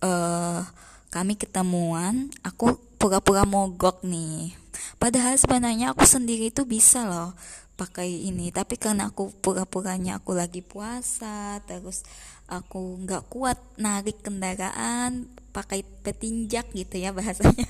uh, 0.00 0.64
kami 1.12 1.36
ketemuan 1.36 2.32
aku 2.40 2.80
pura-pura 2.96 3.44
mogok 3.44 4.00
nih 4.00 4.56
padahal 4.96 5.36
sebenarnya 5.36 5.92
aku 5.92 6.08
sendiri 6.08 6.48
itu 6.48 6.64
bisa 6.64 7.04
loh 7.04 7.36
pakai 7.76 8.08
ini. 8.08 8.48
Tapi 8.50 8.80
karena 8.80 9.12
aku 9.12 9.30
pura-puranya 9.44 10.18
aku 10.18 10.32
lagi 10.32 10.64
puasa 10.64 11.60
terus 11.68 12.02
aku 12.48 13.04
nggak 13.04 13.28
kuat 13.28 13.60
narik 13.76 14.24
kendaraan 14.24 15.28
pakai 15.50 15.82
petinjak 16.04 16.70
gitu 16.72 16.96
ya 17.00 17.12
bahasanya 17.16 17.68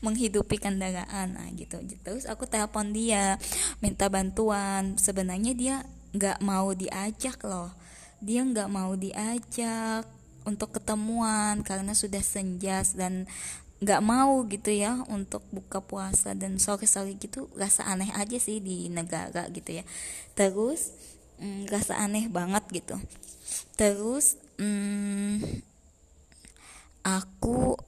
menghidupi 0.00 0.56
kendaraan. 0.56 1.36
Nah 1.36 1.50
gitu. 1.58 1.82
Terus 2.06 2.24
aku 2.24 2.46
telepon 2.46 2.94
dia 2.94 3.36
minta 3.82 4.06
bantuan. 4.06 4.96
Sebenarnya 4.96 5.52
dia 5.52 5.76
nggak 6.14 6.38
mau 6.40 6.72
diajak 6.72 7.42
loh. 7.44 7.74
Dia 8.22 8.46
nggak 8.46 8.70
mau 8.70 8.94
diajak 8.94 10.06
untuk 10.48 10.80
ketemuan 10.80 11.60
karena 11.60 11.92
sudah 11.92 12.24
senjas 12.24 12.96
dan 12.96 13.28
nggak 13.80 14.04
mau 14.04 14.44
gitu 14.44 14.68
ya 14.68 15.00
untuk 15.08 15.40
buka 15.48 15.80
puasa 15.80 16.36
dan 16.36 16.60
sore-sore 16.60 17.16
gitu 17.16 17.48
rasa 17.56 17.88
aneh 17.88 18.12
aja 18.12 18.36
sih 18.36 18.60
di 18.60 18.92
negara 18.92 19.48
gitu 19.48 19.80
ya. 19.80 19.84
Terus 20.36 20.92
mm, 21.40 21.72
rasa 21.72 21.96
aneh 21.96 22.28
banget 22.28 22.64
gitu. 22.68 23.00
Terus 23.80 24.36
mm, 24.60 25.64
aku 27.08 27.80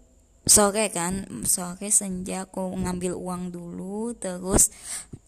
sore 0.42 0.90
kan 0.90 1.28
sore 1.46 1.92
senja 1.94 2.50
aku 2.50 2.74
ngambil 2.74 3.14
uang 3.14 3.54
dulu 3.54 4.10
terus 4.18 4.74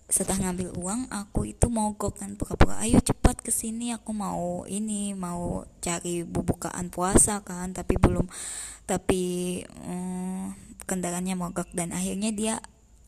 setelah 0.04 0.50
ngambil 0.50 0.76
uang 0.76 1.08
aku 1.08 1.48
itu 1.48 1.72
mogok 1.72 2.20
kan 2.20 2.36
pura-pura 2.36 2.76
ayo 2.84 3.00
cepat 3.00 3.40
ke 3.40 3.48
sini 3.48 3.96
aku 3.96 4.12
mau 4.12 4.68
ini 4.68 5.16
mau 5.16 5.64
cari 5.80 6.22
bubukaan 6.22 6.92
puasa 6.92 7.40
kan 7.40 7.72
tapi 7.72 7.96
belum 7.96 8.28
tapi 8.84 9.64
um, 9.88 10.52
kendaraannya 10.84 11.34
mogok. 11.34 11.68
Dan 11.72 11.90
akhirnya 11.90 12.30
dia 12.30 12.54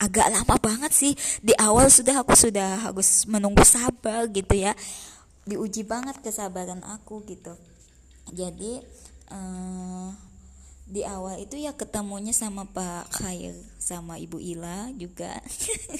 agak 0.00 0.32
lama 0.32 0.56
banget 0.56 0.92
sih. 0.92 1.12
Di 1.44 1.52
awal 1.60 1.92
sudah 1.92 2.24
aku 2.24 2.34
sudah 2.36 2.90
harus 2.90 3.28
menunggu 3.28 3.62
sabar 3.62 4.28
gitu 4.32 4.56
ya. 4.56 4.72
Diuji 5.46 5.86
banget 5.86 6.18
kesabaran 6.24 6.82
aku 6.82 7.22
gitu. 7.28 7.54
Jadi 8.34 8.82
uh, 9.30 10.10
di 10.86 11.02
awal 11.02 11.42
itu 11.42 11.58
ya 11.58 11.74
ketemunya 11.74 12.30
sama 12.30 12.62
Pak 12.70 13.10
Khair 13.18 13.58
sama 13.82 14.22
Ibu 14.22 14.38
Ila 14.38 14.94
juga. 14.94 15.42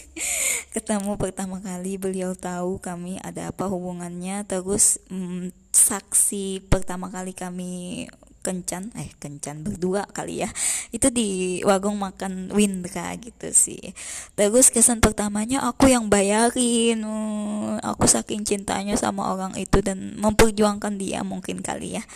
Ketemu 0.75 1.19
pertama 1.19 1.59
kali 1.59 1.99
beliau 1.99 2.39
tahu 2.39 2.79
kami 2.79 3.19
ada 3.19 3.51
apa 3.51 3.67
hubungannya. 3.67 4.47
Terus 4.47 5.03
mm, 5.11 5.51
saksi 5.75 6.71
pertama 6.71 7.11
kali 7.11 7.35
kami 7.35 8.07
kencan 8.47 8.95
eh 8.95 9.11
kencan 9.19 9.67
berdua 9.67 10.07
kali 10.07 10.47
ya 10.47 10.51
itu 10.95 11.11
di 11.11 11.59
warung 11.67 11.99
makan 11.99 12.55
Windra 12.55 13.11
gitu 13.19 13.51
sih. 13.51 13.91
Terus 14.39 14.71
kesan 14.71 15.03
pertamanya 15.03 15.67
aku 15.67 15.91
yang 15.91 16.07
bayarin 16.07 17.03
uh, 17.03 17.83
aku 17.83 18.07
saking 18.07 18.47
cintanya 18.47 18.95
sama 18.95 19.35
orang 19.35 19.59
itu 19.59 19.83
dan 19.83 20.15
memperjuangkan 20.23 20.95
dia 20.95 21.27
mungkin 21.27 21.59
kali 21.59 21.99
ya 21.99 22.07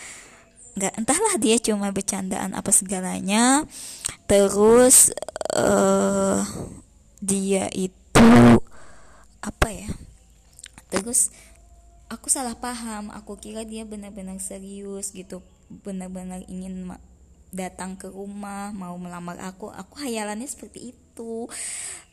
nggak 0.79 0.95
entahlah 1.03 1.35
dia 1.41 1.57
cuma 1.59 1.91
bercandaan 1.91 2.55
apa 2.55 2.71
segalanya. 2.71 3.67
Terus 4.31 5.11
uh, 5.59 6.43
dia 7.19 7.67
itu 7.75 8.61
apa 9.43 9.69
ya? 9.71 9.91
Terus 10.91 11.35
aku 12.07 12.31
salah 12.31 12.55
paham. 12.55 13.11
Aku 13.15 13.39
kira 13.39 13.67
dia 13.67 13.83
benar-benar 13.83 14.39
serius 14.39 15.11
gitu. 15.11 15.43
Benar-benar 15.71 16.47
ingin 16.47 16.91
datang 17.51 17.99
ke 17.99 18.07
rumah 18.07 18.71
mau 18.71 18.95
melamar 18.95 19.39
aku. 19.43 19.71
Aku 19.75 19.99
hayalannya 19.99 20.47
seperti 20.47 20.95
itu. 20.95 21.51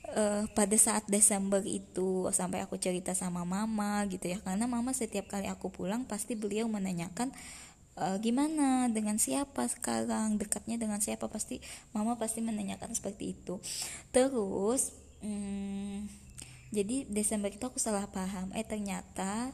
Uh, 0.07 0.47
pada 0.55 0.71
saat 0.79 1.03
Desember 1.11 1.59
itu 1.67 2.31
sampai 2.31 2.63
aku 2.63 2.79
cerita 2.79 3.11
sama 3.11 3.43
mama 3.43 4.01
gitu 4.07 4.31
ya. 4.31 4.39
Karena 4.41 4.65
mama 4.65 4.95
setiap 4.95 5.27
kali 5.27 5.51
aku 5.51 5.69
pulang 5.69 6.07
pasti 6.07 6.33
beliau 6.33 6.65
menanyakan 6.71 7.29
uh, 7.29 7.66
gimana? 8.21 8.85
Dengan 8.93 9.17
siapa 9.17 9.65
sekarang? 9.65 10.37
Dekatnya 10.37 10.77
dengan 10.77 11.01
siapa? 11.01 11.25
Pasti 11.25 11.57
mama 11.91 12.13
pasti 12.15 12.45
menanyakan 12.45 12.93
seperti 12.93 13.33
itu. 13.33 13.57
Terus 14.13 14.93
hmm, 15.25 16.05
jadi 16.69 17.09
Desember 17.09 17.49
itu 17.49 17.65
aku 17.65 17.81
salah 17.81 18.05
paham. 18.05 18.53
Eh 18.53 18.65
ternyata 18.65 19.49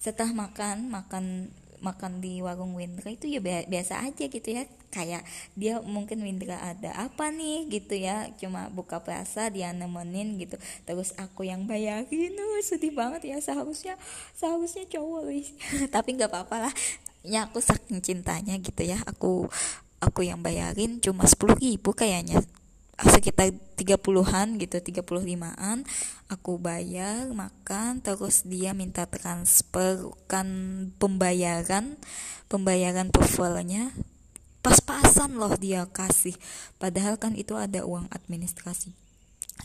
setelah 0.00 0.32
makan 0.32 0.88
makan 0.92 1.24
makan 1.84 2.24
di 2.24 2.40
warung 2.40 2.72
Windra 2.80 3.12
itu 3.12 3.28
ya 3.28 3.44
biasa 3.44 4.00
aja 4.00 4.24
gitu 4.24 4.48
ya. 4.48 4.64
Kayak 4.88 5.28
dia 5.52 5.84
mungkin 5.84 6.24
Windra 6.24 6.56
ada 6.56 6.96
apa 6.96 7.28
nih 7.28 7.68
gitu 7.68 7.98
ya. 7.98 8.32
Cuma 8.40 8.72
buka 8.72 9.04
puasa 9.04 9.52
dia 9.52 9.68
nemenin 9.76 10.40
gitu. 10.40 10.56
Terus 10.88 11.12
aku 11.20 11.44
yang 11.44 11.68
bayarin. 11.68 12.32
Uh, 12.32 12.62
sedih 12.64 12.96
banget 12.96 13.28
ya. 13.28 13.36
Seharusnya 13.42 14.00
seharusnya 14.32 14.88
cowok 14.88 15.28
tapi 15.94 16.16
nggak 16.16 16.32
apa-apa 16.32 16.70
lah 16.70 16.74
ya 17.24 17.48
aku 17.48 17.58
saking 17.58 18.04
cintanya 18.04 18.54
gitu 18.60 18.84
ya. 18.84 19.00
Aku 19.08 19.48
aku 19.98 20.20
yang 20.22 20.44
bayarin 20.44 21.00
cuma 21.00 21.24
sepuluh 21.24 21.56
ribu 21.56 21.96
kayaknya. 21.96 22.44
Sekitar 22.94 23.50
30-an 23.74 24.54
gitu 24.62 24.78
35-an 24.78 25.82
aku 26.30 26.62
bayar 26.62 27.26
makan 27.34 27.98
terus 27.98 28.46
dia 28.46 28.70
minta 28.70 29.02
transfer 29.10 30.14
kan 30.30 30.46
pembayaran 31.02 31.98
pembayaran 32.46 33.10
profilnya 33.10 33.90
pas-pasan 34.62 35.34
loh 35.42 35.58
dia 35.58 35.90
kasih. 35.90 36.38
Padahal 36.78 37.18
kan 37.18 37.34
itu 37.34 37.58
ada 37.58 37.82
uang 37.82 38.06
administrasi 38.14 38.94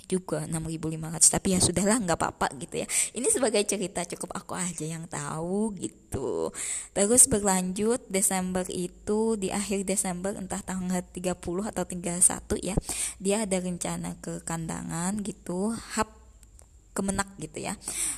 juga 0.10 0.46
6.500 0.46 1.22
tapi 1.34 1.54
ya 1.54 1.60
sudahlah 1.62 1.98
nggak 2.02 2.18
apa-apa 2.18 2.48
gitu 2.62 2.82
ya. 2.82 2.88
Ini 3.14 3.28
sebagai 3.30 3.62
cerita 3.66 4.06
cukup 4.06 4.38
aku 4.38 4.54
aja 4.58 4.86
yang 4.86 5.06
tahu 5.10 5.74
gitu. 5.78 6.54
Terus 6.94 7.26
berlanjut 7.30 8.02
Desember 8.10 8.66
itu 8.70 9.38
di 9.38 9.50
akhir 9.54 9.86
Desember 9.86 10.34
entah 10.34 10.62
tanggal 10.62 11.02
30 11.14 11.38
atau 11.74 11.84
31 11.86 12.22
ya 12.62 12.76
dia 13.22 13.46
ada 13.46 13.58
rencana 13.62 14.18
ke 14.22 14.42
kandangan 14.46 15.22
gitu 15.22 15.74
hap 15.98 16.10
kemenak 16.98 17.30
gitu 17.38 17.70
ya. 17.70 17.78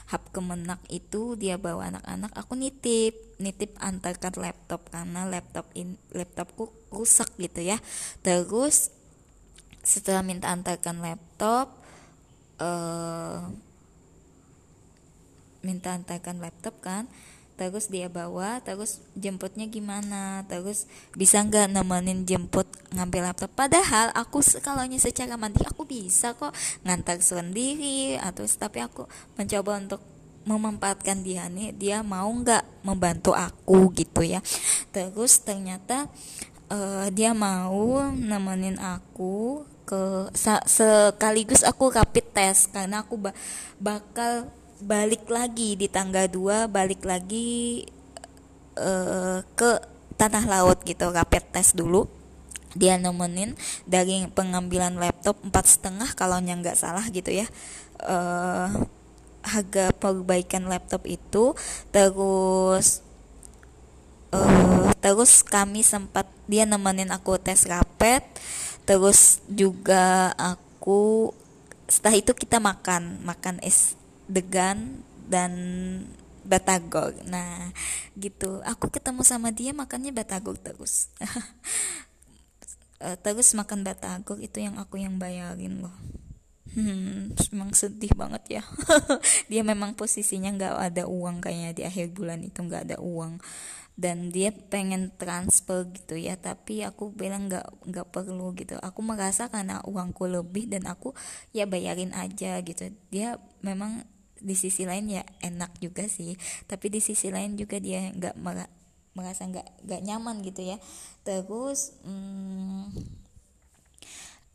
Hap 0.09 0.31
kemenak 0.31 0.79
itu 0.87 1.35
dia 1.35 1.59
bawa 1.59 1.91
anak-anak 1.91 2.31
aku 2.35 2.55
nitip 2.55 3.13
nitip 3.37 3.75
antarkan 3.83 4.37
laptop 4.39 4.87
karena 4.89 5.27
laptop 5.27 5.67
in 5.75 5.99
laptopku 6.15 6.71
rusak 6.91 7.31
gitu 7.35 7.63
ya. 7.63 7.77
Terus 8.23 9.00
setelah 9.81 10.21
minta 10.21 10.53
antarkan 10.53 11.01
laptop 11.01 11.73
uh, 12.61 13.49
minta 15.61 15.93
antarkan 15.93 16.41
laptop 16.41 16.77
kan 16.81 17.05
terus 17.61 17.93
dia 17.93 18.09
bawa 18.09 18.57
terus 18.65 19.05
jemputnya 19.13 19.69
gimana 19.69 20.41
terus 20.49 20.89
bisa 21.13 21.45
nggak 21.45 21.69
nemenin 21.69 22.25
jemput 22.25 22.65
ngambil 22.91 23.29
laptop? 23.29 23.53
Padahal 23.53 24.09
aku 24.17 24.41
kalau 24.65 24.81
secara 24.97 25.37
mandi 25.37 25.61
aku 25.61 25.85
bisa 25.85 26.33
kok 26.33 26.51
ngantar 26.81 27.21
sendiri 27.21 28.17
atau 28.17 28.43
tapi 28.49 28.81
aku 28.81 29.05
mencoba 29.37 29.77
untuk 29.77 30.01
memanfaatkan 30.41 31.21
dia 31.21 31.45
nih 31.53 31.69
dia 31.77 31.97
mau 32.01 32.25
nggak 32.33 32.81
membantu 32.81 33.37
aku 33.37 33.93
gitu 33.93 34.25
ya. 34.25 34.41
Terus 34.89 35.45
ternyata 35.45 36.09
uh, 36.73 37.07
dia 37.13 37.37
mau 37.37 38.09
nemenin 38.09 38.81
aku 38.81 39.63
ke 39.91 40.31
sekaligus 40.63 41.67
aku 41.67 41.91
rapid 41.91 42.23
test 42.31 42.71
karena 42.71 43.03
aku 43.03 43.19
ba 43.19 43.35
bakal 43.75 44.47
balik 44.79 45.27
lagi 45.27 45.75
di 45.75 45.91
tanggal 45.91 46.31
2 46.31 46.71
balik 46.71 47.03
lagi 47.03 47.83
uh, 48.79 49.43
ke 49.59 49.71
tanah 50.15 50.47
laut 50.47 50.79
gitu 50.87 51.11
rapid 51.11 51.43
test 51.51 51.75
dulu. 51.75 52.07
Dia 52.71 52.95
nemenin 52.95 53.51
dari 53.83 54.23
pengambilan 54.31 54.95
laptop 54.95 55.43
empat 55.43 55.67
setengah 55.67 56.15
kalau 56.15 56.39
nggak 56.39 56.79
salah 56.79 57.03
gitu 57.11 57.27
ya. 57.27 57.43
Uh, 57.99 58.87
harga 59.43 59.91
perbaikan 59.97 60.69
laptop 60.69 61.03
itu 61.09 61.57
terus 61.89 63.01
uh, 64.31 64.87
terus 65.03 65.41
kami 65.41 65.81
sempat 65.81 66.29
dia 66.45 66.63
nemenin 66.63 67.09
aku 67.09 67.41
tes 67.41 67.65
rapid 67.65 68.21
terus 68.85 69.39
juga 69.47 70.33
aku 70.35 71.31
setelah 71.91 72.15
itu 72.17 72.31
kita 72.31 72.57
makan 72.63 73.19
makan 73.21 73.59
es 73.61 73.99
degan 74.31 75.03
dan 75.27 75.51
batagor 76.41 77.13
nah 77.29 77.69
gitu. 78.17 78.59
Aku 78.65 78.89
ketemu 78.89 79.21
sama 79.23 79.53
dia 79.53 79.71
makannya 79.71 80.11
batagor 80.11 80.57
terus. 80.59 81.07
Eh, 83.01 83.17
terus 83.17 83.57
makan 83.57 83.81
batagor 83.81 84.37
itu 84.37 84.61
yang 84.61 84.77
aku 84.77 85.01
yang 85.01 85.17
bayarin 85.17 85.81
loh. 85.81 85.97
Hmm, 86.77 87.33
memang 87.49 87.73
sedih 87.73 88.13
banget 88.13 88.61
ya. 88.61 88.63
dia 89.49 89.65
memang 89.65 89.97
posisinya 89.97 90.53
nggak 90.53 90.75
ada 90.77 91.03
uang 91.09 91.41
kayaknya 91.41 91.73
di 91.73 91.81
akhir 91.81 92.13
bulan 92.13 92.45
itu 92.45 92.61
nggak 92.61 92.93
ada 92.93 92.97
uang 93.01 93.41
dan 93.99 94.31
dia 94.31 94.49
pengen 94.51 95.11
transfer 95.19 95.85
gitu 95.91 96.15
ya 96.17 96.39
tapi 96.39 96.81
aku 96.81 97.11
bilang 97.13 97.51
nggak 97.51 97.87
nggak 97.87 98.07
perlu 98.09 98.55
gitu. 98.57 98.79
Aku 98.81 99.03
merasa 99.05 99.51
karena 99.51 99.83
uangku 99.85 100.25
lebih 100.25 100.71
dan 100.71 100.87
aku 100.87 101.13
ya 101.51 101.67
bayarin 101.67 102.15
aja 102.15 102.59
gitu. 102.63 102.89
Dia 103.13 103.37
memang 103.61 104.03
di 104.41 104.57
sisi 104.57 104.89
lain 104.89 105.05
ya 105.05 105.21
enak 105.45 105.77
juga 105.77 106.09
sih 106.09 106.33
tapi 106.65 106.89
di 106.89 106.97
sisi 106.97 107.29
lain 107.29 107.61
juga 107.61 107.77
dia 107.77 108.09
nggak 108.09 108.41
merasa 109.13 109.45
nggak 109.45 109.85
nggak 109.85 110.01
nyaman 110.01 110.41
gitu 110.41 110.61
ya. 110.65 110.77
Terus 111.21 111.93
hmm, 112.01 112.89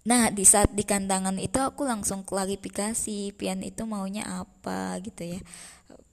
Nah, 0.06 0.30
di 0.30 0.46
saat 0.46 0.70
di 0.70 0.86
kandangan 0.86 1.34
itu 1.42 1.58
aku 1.58 1.82
langsung 1.82 2.22
klarifikasi 2.22 3.34
Pian 3.34 3.58
itu 3.66 3.82
maunya 3.90 4.22
apa 4.22 5.02
gitu 5.02 5.26
ya. 5.26 5.42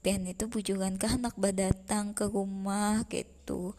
Pian 0.03 0.27
itu 0.27 0.51
bujukan 0.51 0.99
ke 0.99 1.07
anak 1.07 1.39
datang 1.55 2.11
ke 2.11 2.27
rumah 2.27 3.07
gitu. 3.07 3.71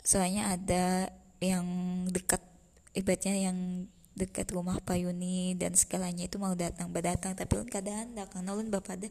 Soalnya 0.00 0.56
ada 0.56 1.12
yang 1.44 1.66
dekat 2.08 2.40
ibaratnya 2.96 3.36
yang 3.36 3.86
dekat 4.16 4.48
rumah 4.52 4.80
Payuni 4.80 5.56
dan 5.56 5.76
segalanya 5.76 6.28
itu 6.28 6.36
mau 6.40 6.52
datang 6.52 6.88
berdatang 6.92 7.32
tapi 7.32 7.56
ulun 7.56 7.68
keadaan 7.68 8.12
karena 8.16 8.50
ulun 8.52 8.68
bapak 8.68 9.00
ada 9.00 9.08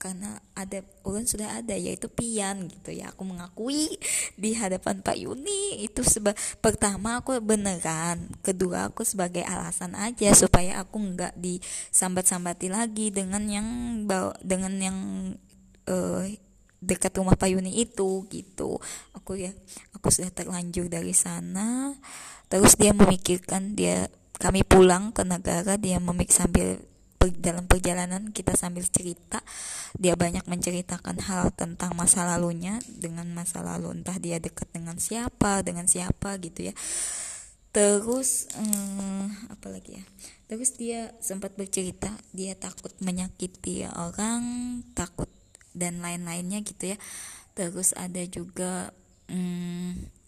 karena 0.00 0.40
ada 0.56 0.80
ulun 1.04 1.28
sudah 1.28 1.60
ada 1.60 1.76
yaitu 1.76 2.08
pian 2.08 2.72
gitu 2.72 2.96
ya. 2.96 3.12
Aku 3.12 3.28
mengakui 3.28 4.00
di 4.40 4.56
hadapan 4.56 5.04
Pak 5.04 5.20
Yuni 5.20 5.84
itu 5.84 6.00
seba 6.00 6.32
pertama 6.64 7.20
aku 7.20 7.36
beneran 7.44 8.32
kedua 8.40 8.88
aku 8.88 9.04
sebagai 9.04 9.44
alasan 9.44 9.92
aja 9.92 10.32
supaya 10.32 10.80
aku 10.80 10.96
nggak 10.96 11.36
disambat-sambati 11.36 12.72
lagi 12.72 13.12
dengan 13.12 13.44
yang 13.44 13.68
dengan 14.40 14.72
yang 14.80 14.98
uh, 15.84 16.24
dekat 16.80 17.12
rumah 17.20 17.36
Pak 17.36 17.52
Yuni 17.52 17.84
itu 17.84 18.24
gitu. 18.32 18.80
Aku 19.12 19.36
ya 19.36 19.52
aku 19.92 20.08
sudah 20.08 20.32
terlanjur 20.32 20.88
dari 20.88 21.12
sana. 21.12 21.92
Terus 22.48 22.74
dia 22.80 22.96
memikirkan 22.96 23.76
dia 23.76 24.08
kami 24.40 24.64
pulang 24.64 25.12
ke 25.12 25.20
negara 25.20 25.76
dia 25.76 26.00
memik 26.00 26.32
sambil 26.32 26.80
dalam 27.28 27.68
perjalanan 27.68 28.32
kita 28.32 28.56
sambil 28.56 28.80
cerita 28.88 29.44
dia 30.00 30.16
banyak 30.16 30.48
menceritakan 30.48 31.20
hal 31.20 31.52
tentang 31.52 31.92
masa 31.92 32.24
lalunya 32.24 32.80
dengan 32.88 33.28
masa 33.36 33.60
lalu 33.60 33.92
entah 33.92 34.16
dia 34.16 34.40
dekat 34.40 34.72
dengan 34.72 34.96
siapa 34.96 35.60
dengan 35.60 35.84
siapa 35.84 36.40
gitu 36.40 36.72
ya. 36.72 36.74
Terus 37.70 38.50
hmm, 38.56 39.52
apa 39.52 39.66
lagi 39.68 40.00
ya? 40.00 40.04
Terus 40.48 40.74
dia 40.74 41.12
sempat 41.20 41.54
bercerita 41.54 42.10
dia 42.32 42.56
takut 42.56 42.90
menyakiti 43.04 43.84
orang 43.86 44.42
takut 44.96 45.28
dan 45.76 46.00
lain-lainnya 46.00 46.64
gitu 46.64 46.96
ya. 46.96 46.98
Terus 47.52 47.92
ada 47.94 48.24
juga 48.24 48.96
hmm, 49.28 50.19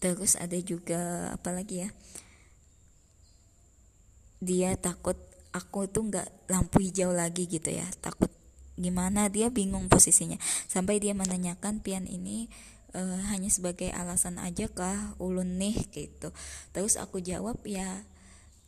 terus 0.00 0.34
ada 0.40 0.56
juga 0.58 1.30
apa 1.36 1.52
lagi 1.52 1.86
ya 1.86 1.88
dia 4.40 4.72
takut 4.80 5.16
aku 5.52 5.84
tuh 5.86 6.08
nggak 6.08 6.48
lampu 6.48 6.80
hijau 6.80 7.12
lagi 7.12 7.44
gitu 7.44 7.68
ya 7.68 7.84
takut 8.00 8.32
gimana 8.80 9.28
dia 9.28 9.52
bingung 9.52 9.92
posisinya. 9.92 10.40
Sampai 10.66 10.98
dia 10.98 11.12
menanyakan 11.12 11.84
pian 11.84 12.08
ini 12.08 12.48
uh, 12.96 13.20
hanya 13.28 13.52
sebagai 13.52 13.92
alasan 13.92 14.40
aja 14.40 14.66
kah 14.72 15.12
ulun 15.20 15.60
nih? 15.60 15.76
gitu. 15.92 16.32
Terus 16.72 16.96
aku 16.96 17.20
jawab 17.20 17.60
ya 17.68 18.08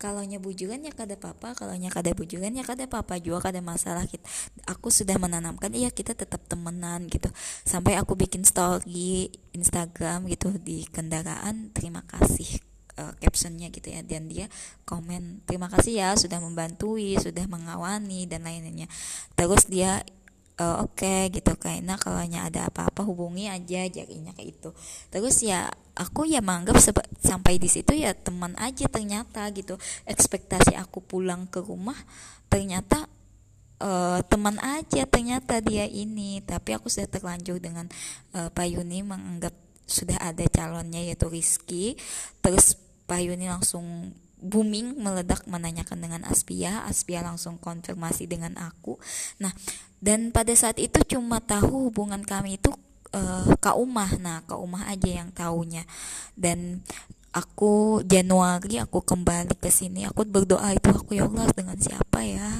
kalau 0.02 0.26
bujukan 0.26 0.82
ya 0.82 0.90
kada 0.90 1.14
apa-apa. 1.14 1.54
Kalau 1.54 1.78
kada 1.78 2.10
bujukan 2.10 2.50
ya 2.50 2.66
kada 2.66 2.90
apa-apa. 2.90 3.22
Juga 3.22 3.38
kada 3.46 3.62
masalah 3.62 4.02
kita 4.10 4.26
aku 4.66 4.90
sudah 4.90 5.14
menanamkan 5.22 5.70
iya 5.70 5.94
kita 5.94 6.18
tetap 6.18 6.42
temenan 6.50 7.06
gitu. 7.06 7.30
Sampai 7.62 7.94
aku 7.94 8.18
bikin 8.18 8.42
story 8.42 9.30
Instagram 9.54 10.26
gitu 10.26 10.58
di 10.58 10.82
kendaraan 10.90 11.70
terima 11.70 12.02
kasih 12.02 12.58
uh, 12.98 13.14
captionnya 13.22 13.70
gitu 13.70 13.94
ya. 13.94 14.02
Dan 14.02 14.26
dia 14.26 14.50
komen 14.82 15.46
terima 15.46 15.70
kasih 15.70 16.02
ya 16.02 16.08
sudah 16.18 16.42
membantui 16.42 17.14
sudah 17.22 17.46
mengawani 17.46 18.26
dan 18.26 18.42
lainnya 18.42 18.90
terus 19.38 19.70
dia 19.70 20.02
uh, 20.58 20.84
oke 20.84 20.98
okay, 20.98 21.30
gitu 21.30 21.54
kayaknya 21.56 21.96
kalau 21.96 22.20
ada 22.20 22.68
apa-apa 22.68 23.06
hubungi 23.06 23.48
aja 23.48 23.86
jadinya 23.88 24.34
kayak 24.34 24.58
itu 24.58 24.70
terus 25.08 25.40
ya 25.40 25.70
aku 25.92 26.24
ya 26.24 26.40
menganggap 26.40 26.80
sampai 27.20 27.60
di 27.60 27.68
situ 27.68 27.92
ya 27.92 28.16
teman 28.16 28.56
aja 28.56 28.88
ternyata 28.88 29.44
gitu. 29.52 29.76
Ekspektasi 30.08 30.76
aku 30.76 31.04
pulang 31.04 31.44
ke 31.48 31.60
rumah 31.60 31.96
ternyata 32.48 33.08
uh, 33.80 34.20
teman 34.26 34.56
aja 34.60 35.04
ternyata 35.04 35.60
dia 35.60 35.84
ini. 35.84 36.40
Tapi 36.44 36.76
aku 36.76 36.88
sudah 36.88 37.08
terlanjur 37.08 37.60
dengan 37.60 37.88
uh, 38.36 38.48
Pak 38.48 38.68
menganggap 38.82 39.54
sudah 39.84 40.16
ada 40.20 40.44
calonnya 40.48 41.04
yaitu 41.04 41.28
Rizky. 41.28 42.00
Terus 42.40 42.76
Pak 43.04 43.20
Yuni 43.20 43.52
langsung 43.52 44.16
booming 44.42 44.98
meledak 44.98 45.44
menanyakan 45.44 45.98
dengan 46.00 46.22
Aspia. 46.24 46.88
Aspia 46.88 47.20
langsung 47.20 47.60
konfirmasi 47.60 48.24
dengan 48.24 48.56
aku. 48.56 48.96
Nah 49.38 49.52
dan 50.02 50.34
pada 50.34 50.50
saat 50.58 50.82
itu 50.82 50.98
cuma 51.14 51.38
tahu 51.38 51.86
hubungan 51.86 52.26
kami 52.26 52.58
itu 52.58 52.74
uh, 53.14 53.54
Kak 53.62 53.78
Umah. 53.78 54.18
Nah 54.18 54.42
Kak 54.42 54.58
Umah 54.58 54.90
aja 54.90 55.22
yang 55.22 55.30
tahunya 55.30 55.86
dan 56.34 56.82
aku 57.30 58.02
Januari 58.04 58.82
aku 58.82 59.00
kembali 59.00 59.56
ke 59.56 59.70
sini 59.72 60.04
aku 60.04 60.26
berdoa 60.28 60.74
itu 60.74 60.90
aku 60.90 61.14
ya 61.14 61.30
Allah 61.30 61.46
dengan 61.54 61.78
siapa 61.78 62.18
ya? 62.26 62.50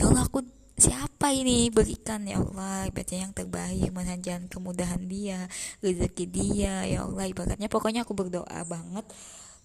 Ya 0.00 0.08
Allah 0.08 0.24
aku 0.24 0.40
siapa 0.80 1.28
ini? 1.36 1.68
Berikan 1.68 2.24
ya 2.24 2.40
Allah 2.40 2.88
ibaratnya 2.88 3.28
yang 3.28 3.36
terbaik 3.36 3.92
menanjakan 3.92 4.48
kemudahan 4.48 5.04
dia 5.04 5.44
rezeki 5.84 6.24
dia 6.24 6.88
ya 6.88 7.04
Allah. 7.04 7.28
Ibaratnya 7.28 7.68
pokoknya 7.68 8.08
aku 8.08 8.16
berdoa 8.16 8.64
banget. 8.64 9.04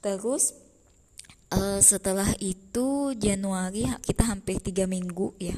Terus 0.04 0.52
uh, 1.56 1.80
setelah 1.80 2.36
itu 2.44 3.16
Januari 3.16 3.88
kita 4.04 4.28
hampir 4.28 4.60
tiga 4.60 4.84
minggu 4.92 5.32
ya 5.40 5.56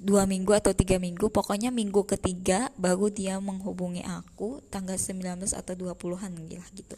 dua 0.00 0.24
minggu 0.24 0.56
atau 0.56 0.72
tiga 0.72 0.96
minggu 0.96 1.28
pokoknya 1.28 1.68
minggu 1.68 2.08
ketiga 2.08 2.72
baru 2.80 3.12
dia 3.12 3.36
menghubungi 3.36 4.00
aku 4.00 4.64
tanggal 4.72 4.96
19 4.96 5.44
atau 5.52 5.74
20-an 5.76 6.32
gila 6.48 6.64
gitu. 6.72 6.96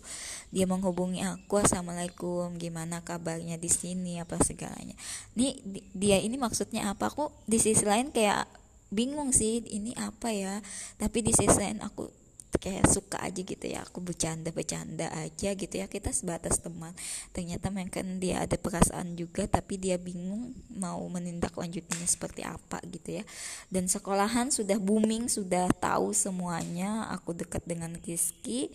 Dia 0.54 0.70
menghubungi 0.70 1.18
aku 1.26 1.58
assalamualaikum 1.58 2.54
gimana 2.62 3.02
kabarnya 3.02 3.58
di 3.58 3.66
sini? 3.66 4.22
apa 4.22 4.38
segalanya. 4.38 4.94
Nih 5.34 5.58
dia 5.90 6.22
ini 6.22 6.38
maksudnya 6.38 6.94
apa? 6.94 7.10
Aku 7.10 7.34
di 7.42 7.58
sisi 7.58 7.82
lain 7.82 8.14
kayak 8.14 8.46
bingung 8.94 9.34
sih 9.34 9.66
ini 9.66 9.98
apa 9.98 10.30
ya? 10.30 10.62
Tapi 11.02 11.26
di 11.26 11.34
sisi 11.34 11.58
lain 11.58 11.82
aku 11.82 12.21
kayak 12.60 12.84
suka 12.90 13.16
aja 13.22 13.40
gitu 13.40 13.64
ya 13.64 13.80
aku 13.80 14.04
bercanda 14.04 14.52
bercanda 14.52 15.08
aja 15.16 15.56
gitu 15.56 15.74
ya 15.76 15.86
kita 15.88 16.12
sebatas 16.12 16.60
teman. 16.60 16.92
Ternyata 17.32 17.72
mungkin 17.72 18.20
dia 18.20 18.44
ada 18.44 18.60
perasaan 18.60 19.16
juga 19.16 19.48
tapi 19.48 19.80
dia 19.80 19.96
bingung 19.96 20.52
mau 20.72 21.00
menindaklanjutinya 21.08 22.04
seperti 22.04 22.44
apa 22.44 22.82
gitu 22.88 23.22
ya. 23.22 23.24
Dan 23.72 23.88
sekolahan 23.88 24.52
sudah 24.52 24.76
booming 24.76 25.32
sudah 25.32 25.70
tahu 25.80 26.12
semuanya 26.12 27.08
aku 27.08 27.32
dekat 27.32 27.64
dengan 27.64 27.96
Rizky 28.04 28.68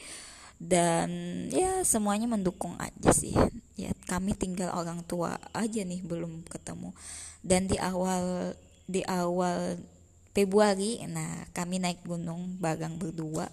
dan 0.58 1.10
ya 1.54 1.86
semuanya 1.86 2.26
mendukung 2.26 2.74
aja 2.82 3.14
sih. 3.14 3.34
Ya 3.78 3.94
kami 4.10 4.34
tinggal 4.34 4.74
orang 4.74 5.06
tua 5.06 5.38
aja 5.54 5.86
nih 5.86 6.02
belum 6.02 6.50
ketemu. 6.50 6.98
Dan 7.46 7.70
di 7.70 7.78
awal 7.78 8.58
di 8.90 9.06
awal 9.06 9.78
Februari 10.38 11.02
nah 11.10 11.50
kami 11.58 11.82
naik 11.82 12.06
gunung 12.06 12.62
bagang 12.62 13.02
berdua. 13.02 13.50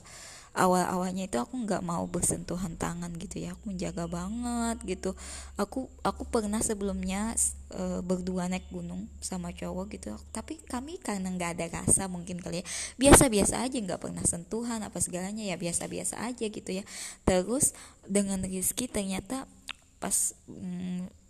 Awal-awalnya 0.54 1.26
itu 1.26 1.34
aku 1.40 1.66
nggak 1.66 1.82
mau 1.82 2.06
bersentuhan 2.06 2.76
tangan 2.78 3.10
gitu 3.16 3.42
ya. 3.42 3.56
Aku 3.56 3.72
menjaga 3.72 4.04
banget 4.06 4.78
gitu. 4.84 5.16
Aku 5.56 5.90
aku 6.04 6.22
pernah 6.28 6.62
sebelumnya 6.62 7.34
e, 7.74 8.04
berdua 8.06 8.46
naik 8.46 8.70
gunung 8.70 9.10
sama 9.18 9.50
cowok 9.50 9.96
gitu. 9.98 10.14
Tapi 10.30 10.60
kami 10.62 11.02
karena 11.02 11.32
nggak 11.32 11.58
ada 11.58 11.82
rasa 11.82 12.06
mungkin 12.06 12.38
kali 12.38 12.62
ya. 12.62 12.64
Biasa-biasa 13.00 13.66
aja 13.66 13.74
nggak 13.80 13.98
pernah 13.98 14.22
sentuhan 14.22 14.78
apa 14.84 15.00
segalanya 15.02 15.42
ya. 15.42 15.58
Biasa-biasa 15.58 16.22
aja 16.22 16.46
gitu 16.46 16.70
ya. 16.70 16.86
Terus 17.26 17.74
dengan 18.06 18.44
Rizky 18.46 18.86
ternyata 18.86 19.50
pas 19.98 20.38
mm, 20.46 21.23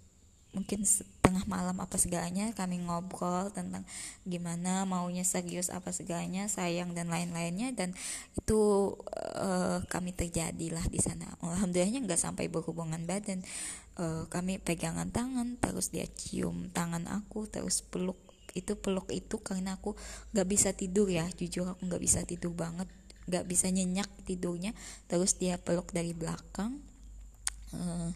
mungkin 0.54 0.86
setengah 0.86 1.44
malam 1.50 1.76
apa 1.82 1.98
segalanya 1.98 2.54
kami 2.54 2.80
ngobrol 2.80 3.50
tentang 3.50 3.82
gimana 4.22 4.86
maunya 4.86 5.26
serius 5.26 5.68
apa 5.68 5.90
segalanya 5.90 6.46
sayang 6.46 6.94
dan 6.94 7.10
lain-lainnya 7.10 7.74
dan 7.74 7.92
itu 8.38 8.94
uh, 9.38 9.82
kami 9.90 10.14
terjadilah 10.14 10.86
di 10.88 11.02
sana. 11.02 11.26
Alhamdulillahnya 11.42 12.06
nggak 12.06 12.20
sampai 12.22 12.46
berhubungan 12.48 13.02
badan. 13.04 13.42
Uh, 13.94 14.26
kami 14.26 14.58
pegangan 14.58 15.10
tangan 15.10 15.54
terus 15.62 15.94
dia 15.94 16.06
cium 16.10 16.66
tangan 16.74 17.06
aku 17.06 17.46
terus 17.46 17.86
peluk 17.86 18.18
itu 18.58 18.74
peluk 18.74 19.06
itu 19.14 19.38
karena 19.38 19.78
aku 19.78 19.94
nggak 20.34 20.46
bisa 20.50 20.74
tidur 20.74 21.06
ya 21.06 21.26
jujur 21.30 21.62
aku 21.66 21.86
nggak 21.86 22.02
bisa 22.02 22.26
tidur 22.26 22.50
banget 22.54 22.90
nggak 23.28 23.44
bisa 23.48 23.66
nyenyak 23.72 24.08
tidurnya. 24.28 24.76
Terus 25.08 25.36
dia 25.40 25.56
peluk 25.56 25.90
dari 25.92 26.12
belakang. 26.12 26.80
Uh, 27.74 28.12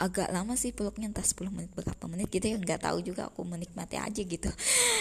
agak 0.00 0.32
lama 0.32 0.56
sih 0.56 0.72
peluknya 0.72 1.12
entah 1.12 1.20
10 1.20 1.52
menit 1.52 1.68
berapa 1.76 2.04
menit 2.08 2.32
gitu 2.32 2.48
ya 2.48 2.56
nggak 2.56 2.88
tahu 2.88 3.04
juga 3.04 3.28
aku 3.28 3.44
menikmati 3.44 4.00
aja 4.00 4.22
gitu. 4.24 4.48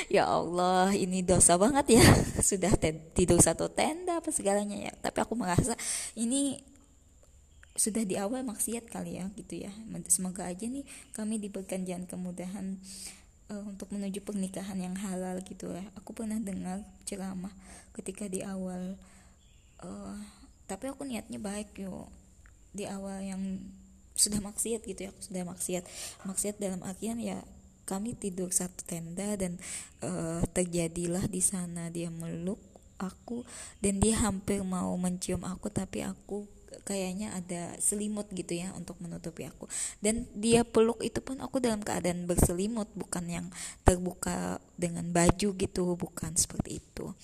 Ya 0.10 0.26
Allah 0.26 0.92
ini 0.92 1.22
dosa 1.24 1.56
banget 1.56 2.02
ya. 2.02 2.04
Sudah 2.50 2.74
tidur 3.16 3.40
satu 3.40 3.72
tenda 3.72 4.20
apa 4.20 4.28
segalanya 4.34 4.76
ya. 4.76 4.92
Tapi 5.00 5.22
aku 5.24 5.38
merasa 5.40 5.78
ini 6.20 6.60
sudah 7.80 8.04
di 8.04 8.20
awal 8.20 8.44
maksiat 8.44 8.92
kali 8.92 9.24
ya 9.24 9.32
gitu 9.40 9.64
ya. 9.64 9.72
Semoga 10.12 10.52
aja 10.52 10.68
nih 10.68 10.84
kami 11.16 11.40
diberikan 11.40 11.88
jalan 11.88 12.04
kemudahan 12.10 12.76
uh, 13.48 13.64
untuk 13.64 13.96
menuju 13.96 14.20
pernikahan 14.20 14.76
yang 14.82 15.00
halal 15.00 15.40
gitu 15.48 15.72
ya. 15.72 15.86
Aku 15.96 16.12
pernah 16.12 16.42
dengar 16.44 16.84
ceramah 17.08 17.54
ketika 17.96 18.28
di 18.28 18.44
awal 18.44 19.00
uh, 19.80 20.18
tapi 20.68 20.92
aku 20.92 21.08
niatnya 21.08 21.40
baik 21.40 21.72
yuk. 21.80 22.12
Di 22.76 22.90
awal 22.90 23.24
yang 23.24 23.42
sudah 24.20 24.44
maksiat 24.44 24.84
gitu 24.84 25.08
ya 25.08 25.12
sudah 25.24 25.48
maksiat. 25.48 25.88
Maksiat 26.28 26.60
dalam 26.60 26.84
artian 26.84 27.16
ya 27.24 27.40
kami 27.88 28.14
tidur 28.20 28.52
satu 28.52 28.84
tenda 28.84 29.40
dan 29.40 29.58
uh, 30.04 30.44
terjadilah 30.54 31.26
di 31.26 31.42
sana 31.42 31.90
dia 31.90 32.12
meluk 32.14 32.62
aku 33.00 33.48
dan 33.80 33.98
dia 34.04 34.20
hampir 34.20 34.62
mau 34.62 34.94
mencium 35.00 35.42
aku 35.48 35.72
tapi 35.72 36.04
aku 36.04 36.46
kayaknya 36.86 37.34
ada 37.34 37.74
selimut 37.82 38.30
gitu 38.30 38.60
ya 38.60 38.70
untuk 38.78 39.00
menutupi 39.02 39.48
aku. 39.48 39.66
Dan 40.04 40.30
dia 40.38 40.62
peluk 40.68 41.02
itu 41.02 41.18
pun 41.24 41.40
aku 41.42 41.58
dalam 41.58 41.82
keadaan 41.82 42.30
berselimut 42.30 42.92
bukan 42.94 43.26
yang 43.26 43.48
terbuka 43.88 44.62
dengan 44.78 45.10
baju 45.10 45.50
gitu 45.56 45.84
bukan 45.98 46.36
seperti 46.36 46.82
itu 46.84 47.16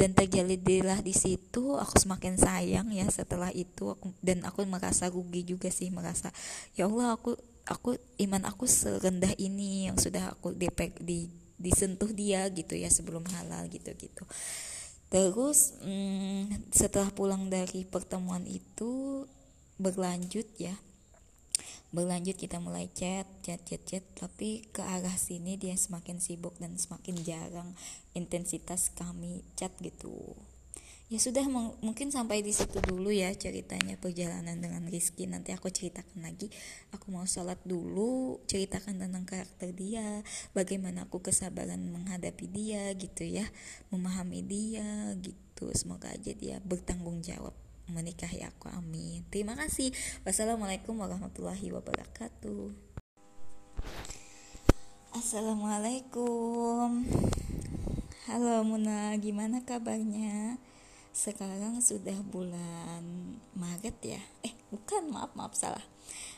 dan 0.00 0.16
terjadilah 0.16 1.04
di 1.04 1.12
situ 1.12 1.76
aku 1.76 2.00
semakin 2.00 2.40
sayang 2.40 2.88
ya 2.88 3.04
setelah 3.12 3.52
itu. 3.52 3.92
Aku 3.92 4.16
dan 4.24 4.40
aku 4.48 4.64
merasa 4.64 5.12
rugi 5.12 5.44
juga 5.44 5.68
sih 5.68 5.92
merasa 5.92 6.32
ya 6.72 6.88
Allah 6.88 7.20
aku 7.20 7.36
aku 7.68 8.00
iman 8.24 8.48
aku 8.48 8.64
serendah 8.64 9.36
ini 9.36 9.92
yang 9.92 10.00
sudah 10.00 10.32
aku 10.32 10.56
dipek 10.56 10.96
di 10.98 11.28
disentuh 11.60 12.08
dia 12.08 12.48
gitu 12.48 12.72
ya 12.72 12.88
sebelum 12.88 13.22
halal 13.36 13.68
gitu 13.68 13.92
gitu 13.94 14.24
terus 15.12 15.76
hmm, 15.84 16.72
setelah 16.72 17.12
pulang 17.12 17.52
dari 17.52 17.84
pertemuan 17.84 18.42
itu 18.48 19.22
berlanjut 19.76 20.48
ya 20.56 20.72
berlanjut 21.90 22.38
kita 22.38 22.62
mulai 22.62 22.86
chat 22.94 23.26
chat 23.42 23.60
chat 23.66 23.82
chat. 23.82 24.04
Tapi 24.14 24.66
ke 24.70 24.82
arah 24.82 25.14
sini 25.18 25.58
dia 25.58 25.74
semakin 25.74 26.22
sibuk 26.22 26.54
dan 26.62 26.78
semakin 26.78 27.16
jarang 27.22 27.70
intensitas 28.14 28.94
kami 28.94 29.42
chat 29.58 29.74
gitu. 29.82 30.34
Ya 31.10 31.18
sudah 31.18 31.42
mungkin 31.82 32.14
sampai 32.14 32.38
di 32.38 32.54
situ 32.54 32.78
dulu 32.86 33.10
ya 33.10 33.34
ceritanya 33.34 33.98
perjalanan 33.98 34.62
dengan 34.62 34.86
Rizky. 34.86 35.26
Nanti 35.26 35.50
aku 35.50 35.66
ceritakan 35.66 36.22
lagi. 36.22 36.46
Aku 36.94 37.10
mau 37.10 37.26
sholat 37.26 37.58
dulu 37.66 38.38
ceritakan 38.46 39.02
tentang 39.02 39.26
karakter 39.26 39.74
dia 39.74 40.22
bagaimana 40.54 41.10
aku 41.10 41.18
kesabaran 41.18 41.82
menghadapi 41.90 42.46
dia 42.46 42.94
gitu 42.94 43.26
ya 43.26 43.42
memahami 43.90 44.46
dia 44.46 45.10
gitu. 45.18 45.74
Semoga 45.74 46.14
aja 46.14 46.30
dia 46.30 46.62
bertanggung 46.62 47.26
jawab 47.26 47.69
menikahi 47.90 48.46
aku 48.46 48.70
amin. 48.70 49.26
Terima 49.28 49.58
kasih. 49.58 49.90
Wassalamualaikum 50.22 50.96
warahmatullahi 50.96 51.74
wabarakatuh. 51.74 52.70
Assalamualaikum. 55.10 57.02
Halo 58.30 58.62
Muna 58.62 59.18
gimana 59.18 59.66
kabarnya? 59.66 60.62
Sekarang 61.10 61.82
sudah 61.82 62.14
bulan 62.30 63.02
Maret 63.58 63.98
ya? 64.06 64.22
Eh 64.46 64.54
bukan 64.70 65.10
maaf 65.10 65.34
maaf 65.34 65.58
salah. 65.58 65.82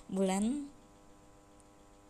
Bulan 0.08 0.72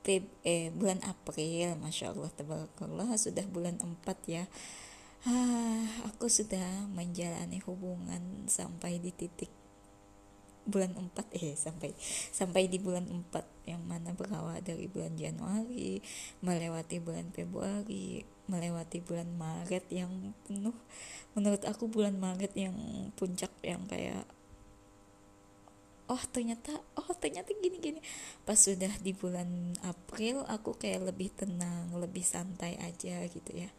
Feb, 0.02 0.26
eh 0.42 0.74
bulan 0.74 0.98
April 1.06 1.78
Masya 1.78 2.10
Allah 2.10 2.30
tabarakallah 2.34 3.14
sudah 3.14 3.46
bulan 3.46 3.78
4 3.78 4.02
ya 4.26 4.50
ah, 5.26 5.86
aku 6.08 6.26
sudah 6.26 6.86
menjalani 6.92 7.58
hubungan 7.66 8.46
sampai 8.46 8.98
di 8.98 9.10
titik 9.14 9.50
bulan 10.62 10.94
4 10.94 11.10
eh 11.34 11.58
sampai 11.58 11.90
sampai 12.30 12.70
di 12.70 12.78
bulan 12.78 13.10
4 13.10 13.66
yang 13.66 13.82
mana 13.82 14.14
berawal 14.14 14.62
dari 14.62 14.86
bulan 14.86 15.18
Januari 15.18 15.98
melewati 16.38 17.02
bulan 17.02 17.34
Februari 17.34 18.22
melewati 18.46 19.02
bulan 19.02 19.34
Maret 19.34 19.90
yang 19.90 20.34
penuh 20.46 20.74
menurut 21.34 21.62
aku 21.66 21.90
bulan 21.90 22.14
Maret 22.14 22.54
yang 22.54 22.74
puncak 23.18 23.50
yang 23.66 23.82
kayak 23.90 24.22
oh 26.06 26.22
ternyata 26.30 26.78
oh 26.98 27.10
ternyata 27.18 27.50
gini 27.58 27.78
gini 27.82 28.00
pas 28.46 28.58
sudah 28.58 28.90
di 29.02 29.14
bulan 29.14 29.74
April 29.82 30.46
aku 30.46 30.78
kayak 30.78 31.10
lebih 31.10 31.34
tenang 31.34 31.90
lebih 31.98 32.22
santai 32.22 32.78
aja 32.78 33.22
gitu 33.26 33.50
ya 33.50 33.70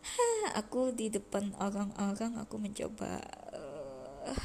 ha, 0.00 0.28
aku 0.60 0.96
di 0.96 1.12
depan 1.12 1.52
orang-orang 1.60 2.40
aku 2.40 2.56
mencoba 2.56 3.20
uh, 3.52 4.36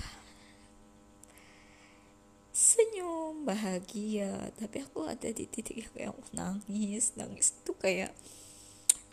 senyum 2.55 3.43
bahagia. 3.43 4.51
Tapi 4.55 4.83
aku 4.83 5.07
ada 5.07 5.27
di 5.31 5.47
titik 5.47 5.91
yang 5.95 6.15
nangis. 6.31 7.15
Nangis 7.19 7.51
itu 7.51 7.75
kayak 7.75 8.15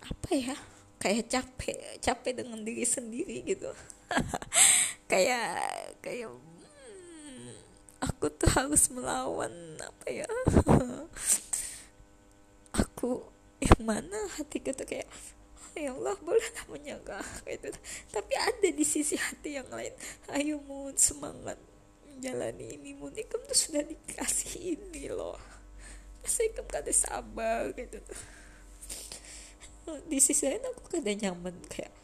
apa 0.02 0.30
ya? 0.30 0.56
Kayak 1.02 1.34
capek 1.34 1.78
capek 1.98 2.46
dengan 2.46 2.62
diri 2.62 2.86
sendiri 2.86 3.42
gitu. 3.42 3.70
Kayak 5.12 5.60
kayak 6.00 6.32
hmm, 6.32 7.52
aku 8.00 8.32
tuh 8.32 8.48
harus 8.48 8.88
melawan 8.88 9.52
apa 9.76 10.06
ya? 10.08 10.24
Aku 12.72 13.20
yang 13.60 13.80
mana 13.84 14.16
hatiku 14.40 14.72
tuh 14.72 14.88
kayak 14.88 15.04
ya 15.76 15.92
Allah 15.96 16.16
bolehlah 16.20 16.66
menyangka 16.68 17.20
gitu. 17.48 17.72
Tapi 18.12 18.32
ada 18.36 18.68
di 18.68 18.84
sisi 18.84 19.16
hati 19.16 19.56
yang 19.56 19.68
lain. 19.72 19.92
Ayo 20.32 20.60
mun 20.64 20.96
semangat 20.96 21.56
menjalani 22.08 22.76
ini 22.76 22.92
muni 22.92 23.24
kamu 23.24 23.44
tuh 23.48 23.58
sudah 23.58 23.82
dikasih 23.82 24.78
ini 24.78 25.08
loh. 25.08 25.40
Masa 26.20 26.44
kamu 26.52 26.68
kada 26.68 26.92
sabar 26.92 27.72
gitu. 27.72 27.98
Di 30.06 30.18
sisi 30.22 30.46
lain 30.46 30.62
aku 30.62 30.98
kada 30.98 31.10
nyaman 31.10 31.56
kayak 31.66 32.02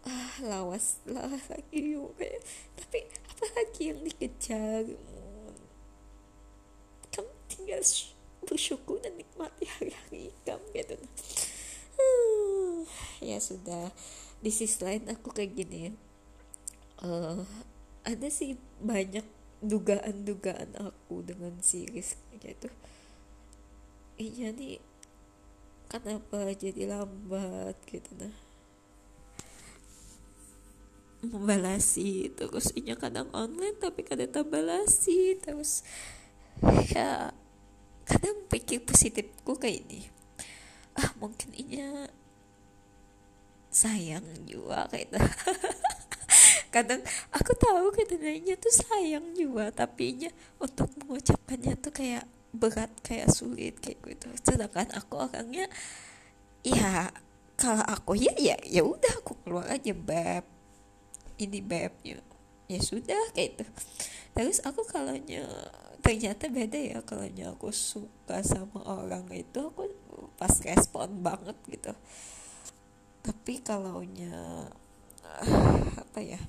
ah 0.00 0.32
lawas 0.40 0.96
lah 1.04 1.28
lagi 1.28 1.92
yuk 1.92 2.16
kayak 2.16 2.40
tapi 2.72 3.04
apa 3.04 3.44
lagi 3.52 3.82
yang 3.92 4.00
dikejar 4.00 4.88
kamu 7.12 7.32
tinggal 7.52 7.82
bersyukur 8.48 8.96
dan 9.04 9.12
nikmati 9.20 9.68
hari-hari 9.68 10.32
kamu 10.48 10.64
gitu 10.72 10.96
ya 13.20 13.38
sudah. 13.40 13.92
Di 14.40 14.48
sisi 14.48 14.80
lain 14.80 15.04
aku 15.12 15.32
kayak 15.36 15.52
gini 15.52 15.92
uh, 17.04 17.44
ada 18.04 18.28
sih 18.28 18.56
banyak 18.80 19.24
dugaan-dugaan 19.60 20.76
aku 20.80 21.20
dengan 21.24 21.52
si 21.60 21.84
Rizky 21.84 22.40
gitu 22.40 22.68
iya 24.16 24.52
nih 24.52 24.80
kenapa 25.88 26.52
jadi 26.56 26.88
lambat 26.88 27.76
gitu 27.88 28.10
nah? 28.16 28.32
Membalasi 31.20 32.32
terus 32.32 32.72
inya 32.72 32.96
kadang 32.96 33.28
online 33.36 33.76
tapi 33.76 34.00
kadang 34.00 34.32
tak 34.32 34.48
balasi 34.48 35.36
terus 35.36 35.84
ya 36.96 37.36
kadang 38.08 38.48
pikir 38.48 38.80
positifku 38.80 39.60
kayak 39.60 39.84
ini 39.84 40.08
ah 40.98 41.10
mungkin 41.22 41.50
inya 41.54 42.10
sayang 43.70 44.26
juga 44.50 44.90
kayak 44.90 45.06
itu 45.10 45.18
kadang 46.74 47.02
aku 47.34 47.52
tahu 47.58 47.90
katanya 47.94 48.54
tuh 48.58 48.70
sayang 48.70 49.34
juga 49.34 49.70
tapi 49.74 50.14
nya 50.14 50.30
untuk 50.62 50.90
mengucapkannya 51.02 51.74
tuh 51.78 51.90
kayak 51.94 52.26
berat 52.50 52.90
kayak 53.02 53.30
sulit 53.30 53.78
kayak 53.78 53.98
gitu. 54.06 54.28
Sedangkan 54.42 54.90
aku 54.94 55.22
orangnya 55.22 55.70
ya 56.66 57.10
kalau 57.54 57.84
aku 57.86 58.18
ya 58.18 58.34
ya 58.38 58.58
ya 58.66 58.82
udah 58.82 59.22
aku 59.22 59.38
keluar 59.42 59.66
aja 59.70 59.94
beb. 59.94 60.44
Ini 61.38 61.58
beb 61.62 61.92
ya. 62.02 62.18
Ya 62.70 62.78
sudah 62.82 63.18
kayak 63.34 63.58
itu 63.58 63.64
terus 64.30 64.62
aku 64.62 64.86
kalau 64.86 65.18
ternyata 66.00 66.46
beda 66.46 66.78
ya 66.78 66.98
kalau 67.02 67.26
aku 67.26 67.74
suka 67.74 68.46
sama 68.46 68.78
orang 68.86 69.26
itu 69.34 69.58
aku 69.58 69.90
pas 70.40 70.50
respon 70.64 71.20
banget 71.20 71.56
gitu. 71.68 71.92
Tapi 73.20 73.60
kalau 73.60 74.00
nya 74.00 74.66
apa 76.00 76.18
ya 76.24 76.40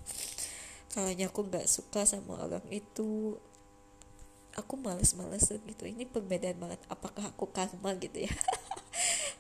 kalau 0.96 1.12
aku 1.12 1.40
nggak 1.46 1.68
suka 1.68 2.08
sama 2.08 2.48
orang 2.48 2.64
itu 2.72 3.36
aku 4.56 4.74
males-malesan 4.80 5.60
gitu. 5.68 5.84
Ini 5.84 6.08
perbedaan 6.08 6.56
banget 6.56 6.80
apakah 6.88 7.28
aku 7.28 7.52
karma 7.52 7.92
gitu 8.00 8.24
ya? 8.24 8.34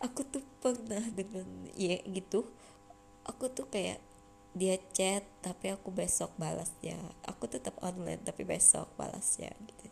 Aku 0.01 0.25
tuh 0.25 0.41
pernah 0.57 1.01
dengan 1.13 1.45
ya 1.77 2.01
gitu 2.09 2.49
aku 3.25 3.49
tuh 3.53 3.67
kayak 3.69 4.01
dia 4.51 4.75
chat 4.91 5.23
tapi 5.39 5.71
aku 5.71 5.93
besok 5.93 6.35
balas 6.35 6.69
ya 6.83 6.97
aku 7.23 7.47
tetap 7.47 7.77
online 7.79 8.19
tapi 8.21 8.43
besok 8.43 8.91
balas 8.99 9.39
ya 9.39 9.51
gitu 9.63 9.87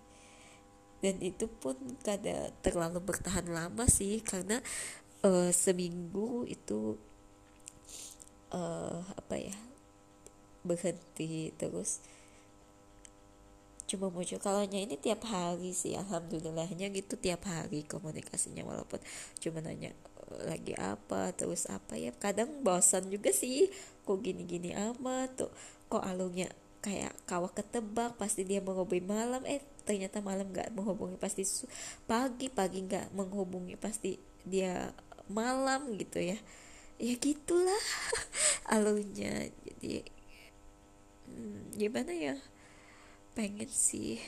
dan 1.00 1.16
itu 1.24 1.48
pun 1.48 1.76
kada 2.04 2.52
terlalu 2.60 3.00
bertahan 3.00 3.48
lama 3.48 3.88
sih 3.88 4.20
karena 4.20 4.60
uh, 5.24 5.52
seminggu 5.52 6.44
itu 6.48 7.00
uh, 8.52 9.00
apa 9.16 9.36
ya 9.40 9.56
berhenti 10.64 11.56
terus. 11.56 12.04
Cuma 13.90 14.14
muncul 14.14 14.38
kalau 14.38 14.62
ini 14.62 15.02
tiap 15.02 15.26
hari 15.26 15.74
sih 15.74 15.98
alhamdulillahnya 15.98 16.94
gitu 16.94 17.18
tiap 17.18 17.50
hari 17.50 17.82
komunikasinya 17.90 18.62
walaupun 18.62 19.02
cuma 19.42 19.66
nanya 19.66 19.98
eh, 20.30 20.42
lagi 20.46 20.78
apa 20.78 21.34
terus 21.34 21.66
apa 21.66 21.98
ya? 21.98 22.14
Kadang 22.14 22.62
bosan 22.62 23.10
juga 23.10 23.34
sih 23.34 23.72
kok 24.06 24.22
gini-gini 24.22 24.78
amat 24.78 25.42
tuh 25.42 25.52
kok 25.90 26.06
alurnya 26.06 26.54
kayak 26.80 27.12
kawah 27.28 27.52
ketebak 27.52 28.16
pasti 28.16 28.48
dia 28.48 28.64
menghubungi 28.64 29.04
malam. 29.04 29.42
Eh 29.48 29.60
ternyata 29.84 30.24
malam 30.24 30.48
nggak 30.52 30.72
menghubungi 30.76 31.18
pasti 31.20 31.44
pagi 32.08 32.48
pagi 32.48 32.86
nggak 32.88 33.12
menghubungi 33.16 33.76
pasti 33.76 34.20
dia 34.48 34.92
malam 35.28 35.96
gitu 36.00 36.20
ya. 36.24 36.38
Ya 37.00 37.14
gitulah 37.20 37.84
alurnya. 38.74 39.52
Jadi 39.66 40.04
hmm, 41.28 41.80
gimana 41.80 42.12
ya? 42.16 42.36
Pengen 43.36 43.70
sih. 43.72 44.20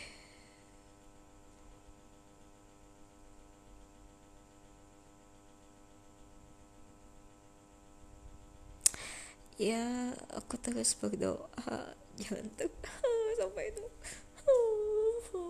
Ya 9.62 9.86
aku 10.34 10.58
terus 10.58 10.98
berdoa 10.98 12.01
jangan 12.20 12.46
tuh 12.58 12.72
sampai 13.40 13.72
itu. 13.72 13.86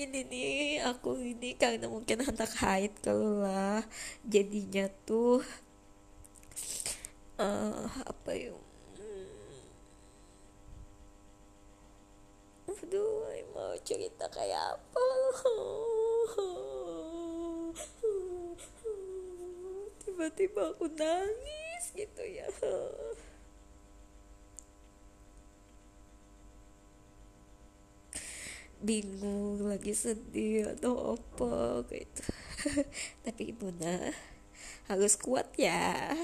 Ini 0.00 0.22
nih 0.30 0.78
aku 0.86 1.18
ini 1.18 1.58
karena 1.58 1.90
mungkin 1.90 2.22
anak 2.22 2.54
haid 2.62 2.94
kalau 3.02 3.42
jadinya 4.22 4.86
tuh 5.02 5.42
uh, 7.36 7.90
apa 8.06 8.30
ya? 8.30 8.54
Hmm. 8.54 9.66
aduh 12.70 13.26
mau 13.50 13.74
cerita 13.82 14.30
kayak 14.30 14.78
apa? 14.78 15.06
Tiba-tiba 20.00 20.70
aku 20.70 20.86
nangis 20.96 21.84
gitu 21.98 22.24
ya 22.24 22.46
bingung 28.80 29.68
lagi 29.68 29.92
sedih 29.92 30.72
atau 30.76 31.16
apa 31.16 31.84
gitu. 31.92 32.24
Tapi 33.24 33.52
ibunda 33.52 34.12
harus 34.88 35.14
kuat 35.20 35.52
ya. 35.60 36.16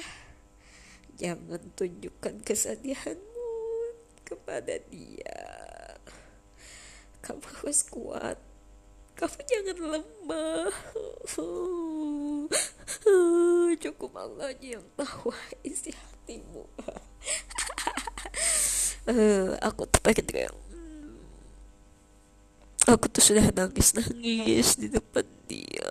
Jangan 1.17 1.61
tunjukkan 1.77 2.45
kesedihanmu 2.45 3.53
kepada 4.25 4.81
dia. 4.89 5.41
Kamu 7.25 7.41
harus 7.41 7.81
kuat. 7.89 8.37
Kamu 9.17 9.41
jangan 9.49 9.79
lemah. 9.97 10.73
Cukup 13.83 14.13
Allah 14.13 14.53
aja 14.53 14.77
yang 14.77 14.85
tahu 14.99 15.33
isi 15.65 15.95
hatimu. 15.95 16.69
Uh, 19.07 19.55
aku 19.69 19.87
hmm, 19.87 20.66
aku 22.87 23.11
tuh 23.11 23.23
sudah 23.23 23.51
nangis 23.51 23.99
nangis 23.99 24.79
di 24.79 24.87
depan 24.87 25.27
dia. 25.51 25.91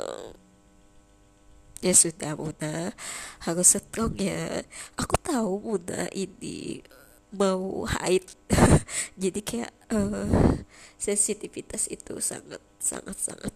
Ya 1.83 1.93
sudah 1.93 2.33
Muna. 2.39 2.95
Harus 3.43 3.75
strong 3.75 4.15
ya. 4.17 4.63
Aku 4.95 5.19
tahu 5.19 5.59
Muna 5.61 6.07
ini 6.15 6.81
mau 7.35 7.83
haid. 7.83 8.25
Jadi 9.21 9.39
kayak 9.43 9.71
uh, 9.91 10.55
sensitivitas 10.95 11.91
itu 11.91 12.17
sangat 12.23 12.63
sangat 12.79 13.17
sangat 13.19 13.53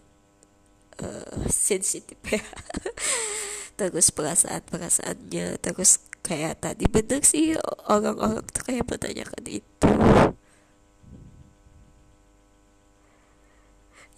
uh, 1.00 1.48
sensitif 1.48 2.20
ya. 2.28 2.44
Terus 3.80 4.12
perasaan 4.12 4.60
perasaannya 4.68 5.56
terus 5.56 6.04
kayak 6.20 6.60
tadi 6.60 6.84
bener 6.84 7.24
sih 7.24 7.56
orang-orang 7.88 8.44
tuh 8.52 8.60
kayak 8.68 8.84
menanyakan 8.84 9.44
itu 9.48 9.88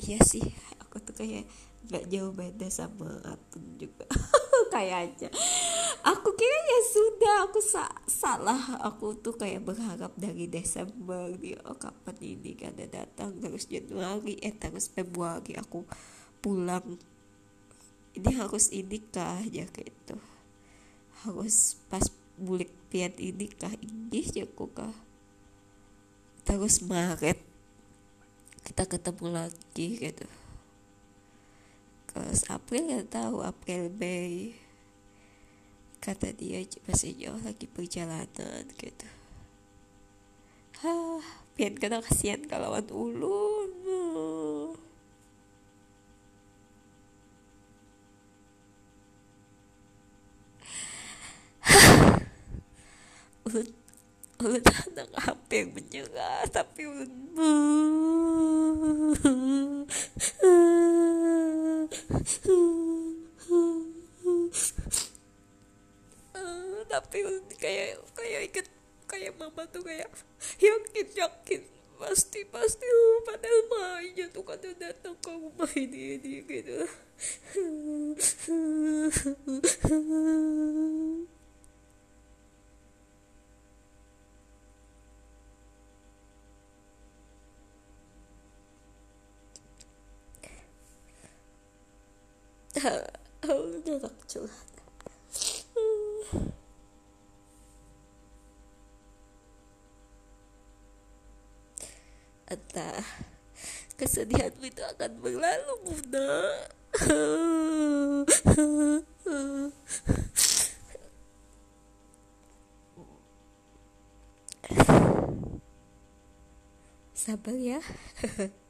iya 0.02 0.18
sih. 0.22 0.42
Aku 0.82 0.98
tuh 1.00 1.14
kayak 1.16 1.46
nggak 1.88 2.04
jauh 2.10 2.34
beda 2.34 2.68
sama 2.68 3.22
Atun 3.26 3.64
juga. 3.78 4.06
Kayaknya. 4.74 5.30
Aku 6.02 6.34
kira 6.34 6.58
ya 6.66 6.80
sudah 6.90 7.34
aku 7.46 7.60
sa 7.62 7.86
salah. 8.10 8.82
Aku 8.82 9.14
tuh 9.18 9.38
kayak 9.38 9.62
berharap 9.62 10.12
dari 10.18 10.50
Desember 10.50 11.30
dia 11.38 11.58
oh 11.62 11.78
kapan 11.78 12.16
ini 12.20 12.58
kan 12.58 12.74
datang 12.74 13.38
terus 13.38 13.70
Januari 13.70 14.38
eh 14.42 14.54
terus 14.54 14.90
Februari 14.90 15.54
aku 15.54 15.86
pulang. 16.42 16.98
Ini 18.12 18.30
harus 18.36 18.68
ini 18.74 19.00
kah 19.08 19.40
ya 19.48 19.64
kayak 19.70 19.94
itu 19.94 20.16
harus 21.22 21.78
pas 21.86 22.02
bulik 22.34 22.74
pian 22.90 23.14
ini 23.16 23.46
kah 23.46 23.72
ini 23.78 24.20
ya 24.34 24.44
kah. 24.50 24.96
Terus 26.42 26.82
Maret 26.82 27.51
kita 28.62 28.86
ketemu 28.86 29.26
lagi 29.30 29.88
gitu. 29.98 30.26
Terus 32.12 32.44
April 32.52 32.92
nggak 32.92 33.08
tahu 33.10 33.40
April 33.42 33.88
Mei. 33.96 34.54
Kata 36.02 36.34
dia 36.34 36.66
masih 36.88 37.14
jauh 37.14 37.40
lagi 37.40 37.70
perjalanan 37.70 38.66
gitu. 38.74 39.08
Hah, 40.82 41.22
pian 41.54 41.78
kena 41.78 42.02
kasihan 42.02 42.42
kalawan 42.42 42.90
ulun 42.90 43.70
ulun 53.46 53.81
ulun 54.42 54.64
anak 54.66 55.08
apa 55.22 55.52
yang 55.54 55.70
menyerah? 55.70 56.42
Tapi 56.50 56.80
ulun 56.90 57.10
tapi 66.92 67.24
kayak 67.56 68.04
kayak 68.12 68.40
ikut 68.52 68.66
kayak 69.08 69.32
mama 69.38 69.62
tuh 69.70 69.80
kayak 69.86 70.10
yakin 70.58 71.08
yakin. 71.14 71.62
Pasti 72.02 72.42
pasti 72.50 72.82
padahal 73.22 73.60
mainnya 73.70 74.26
tuh 74.34 74.42
kan 74.42 74.58
datang 74.58 75.14
ke 75.22 75.30
rumah 75.30 75.70
ini 75.78 76.18
ini 76.18 76.42
gitu 76.42 76.82
udah 92.82 93.96
tak 94.02 94.16
curhat 94.26 94.70
entah 102.50 103.06
kesedihan 103.94 104.50
itu 104.60 104.82
akan 104.82 105.10
berlalu 105.22 105.74
bunda. 105.86 106.34
Sabar 117.22 117.54
ya 117.54 117.78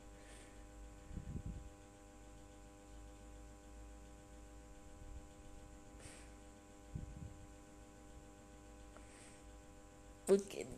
mungkin 10.28 10.68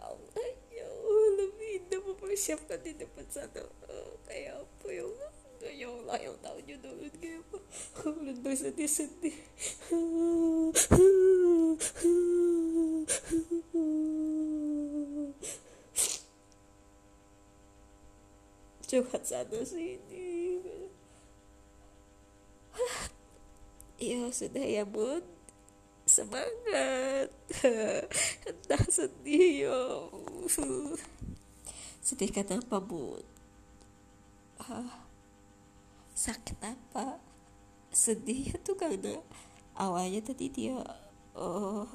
Allah 0.00 0.48
jauh 0.72 1.28
lebih 1.36 1.84
indah 1.84 2.00
mempersiapkan 2.54 2.78
di 2.86 2.92
depan 2.94 3.26
sana. 3.26 3.66
Uh, 3.90 4.14
kayak 4.30 4.62
apa 4.62 4.86
ya 4.86 5.02
Allah 5.02 5.30
ya 5.74 5.88
Allah 5.90 6.18
yang 6.22 6.36
tahu 6.38 6.58
jodoh 6.62 6.94
kayak 7.18 7.42
apa? 7.42 7.58
Ulun 8.14 8.38
bersedih-sedih 8.46 9.34
curhat 18.86 19.26
sana 19.26 19.58
sini. 19.66 20.62
Ya 23.94 24.26
sudah 24.28 24.60
ya 24.60 24.84
bun. 24.84 25.22
Semangat. 26.04 27.32
Entah 28.44 28.84
sedih 28.90 29.64
ya 29.64 29.80
sedih 32.04 32.28
kenapa 32.28 32.84
bun 32.84 33.24
ah, 34.60 35.04
sakit 36.14 36.58
apa? 36.62 37.18
Sedih 37.94 38.54
itu 38.54 38.72
karena 38.78 39.18
awalnya 39.74 40.22
tadi 40.22 40.50
dia 40.50 40.78
oh 41.34 41.90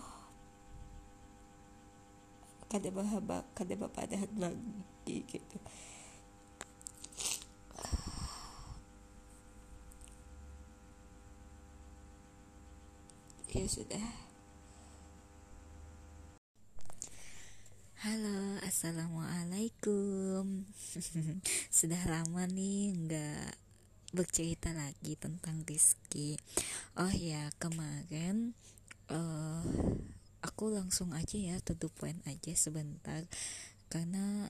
kada 2.70 2.94
bahaba 2.94 3.48
kada 3.58 3.74
bapadahat 3.74 4.30
lagi 4.38 5.18
gitu. 5.26 5.58
Ya 13.50 13.66
sudah 13.66 14.29
Halo, 18.00 18.56
assalamualaikum. 18.64 20.64
Sudah 21.84 22.00
lama 22.08 22.48
nih 22.48 22.96
nggak 22.96 23.52
bercerita 24.16 24.72
lagi 24.72 25.20
tentang 25.20 25.68
Rizky. 25.68 26.40
Oh 26.96 27.12
ya, 27.12 27.52
kemarin 27.60 28.56
uh, 29.12 29.68
aku 30.40 30.72
langsung 30.72 31.12
aja 31.12 31.36
ya 31.36 31.60
point 31.92 32.24
aja 32.24 32.56
sebentar 32.56 33.28
karena 33.92 34.48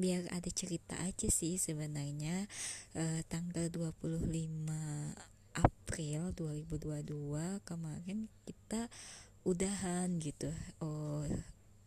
biar 0.00 0.24
ada 0.32 0.48
cerita 0.48 0.96
aja 1.04 1.28
sih 1.28 1.60
sebenarnya 1.60 2.48
uh, 2.96 3.20
tanggal 3.28 3.68
25 3.68 4.32
April 5.60 6.32
2022 6.32 7.04
kemarin 7.68 8.32
kita 8.48 8.88
udahan 9.44 10.08
gitu. 10.24 10.48
Oh 10.80 11.28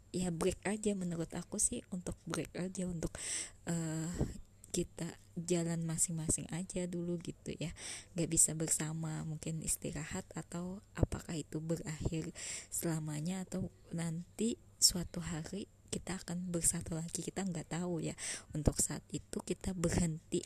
ya 0.10 0.34
break 0.34 0.62
aja 0.66 0.98
menurut 0.98 1.30
aku 1.38 1.62
sih 1.62 1.86
untuk 1.94 2.18
break 2.26 2.54
aja 2.58 2.90
untuk 2.90 3.14
uh, 3.70 4.12
kita 4.70 5.10
jalan 5.34 5.82
masing-masing 5.88 6.46
aja 6.54 6.86
dulu 6.86 7.18
gitu 7.22 7.56
ya. 7.58 7.74
Nggak 8.14 8.30
bisa 8.30 8.52
bersama 8.54 9.26
mungkin 9.26 9.60
istirahat 9.66 10.26
atau 10.38 10.84
apakah 10.94 11.34
itu 11.34 11.58
berakhir 11.58 12.30
selamanya 12.70 13.44
atau 13.48 13.74
nanti 13.90 14.60
suatu 14.78 15.20
hari 15.24 15.66
kita 15.90 16.22
akan 16.22 16.54
bersatu 16.54 16.94
lagi. 16.94 17.26
Kita 17.26 17.42
nggak 17.42 17.74
tahu 17.82 18.04
ya. 18.04 18.14
Untuk 18.54 18.78
saat 18.78 19.02
itu 19.10 19.42
kita 19.42 19.74
berhenti 19.74 20.46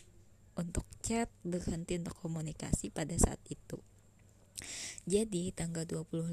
untuk 0.53 0.85
chat 1.01 1.29
berhenti 1.41 1.97
untuk 1.97 2.13
komunikasi 2.21 2.93
pada 2.93 3.17
saat 3.17 3.41
itu. 3.49 3.81
Jadi 5.03 5.51
tanggal 5.51 5.83
25 5.83 6.29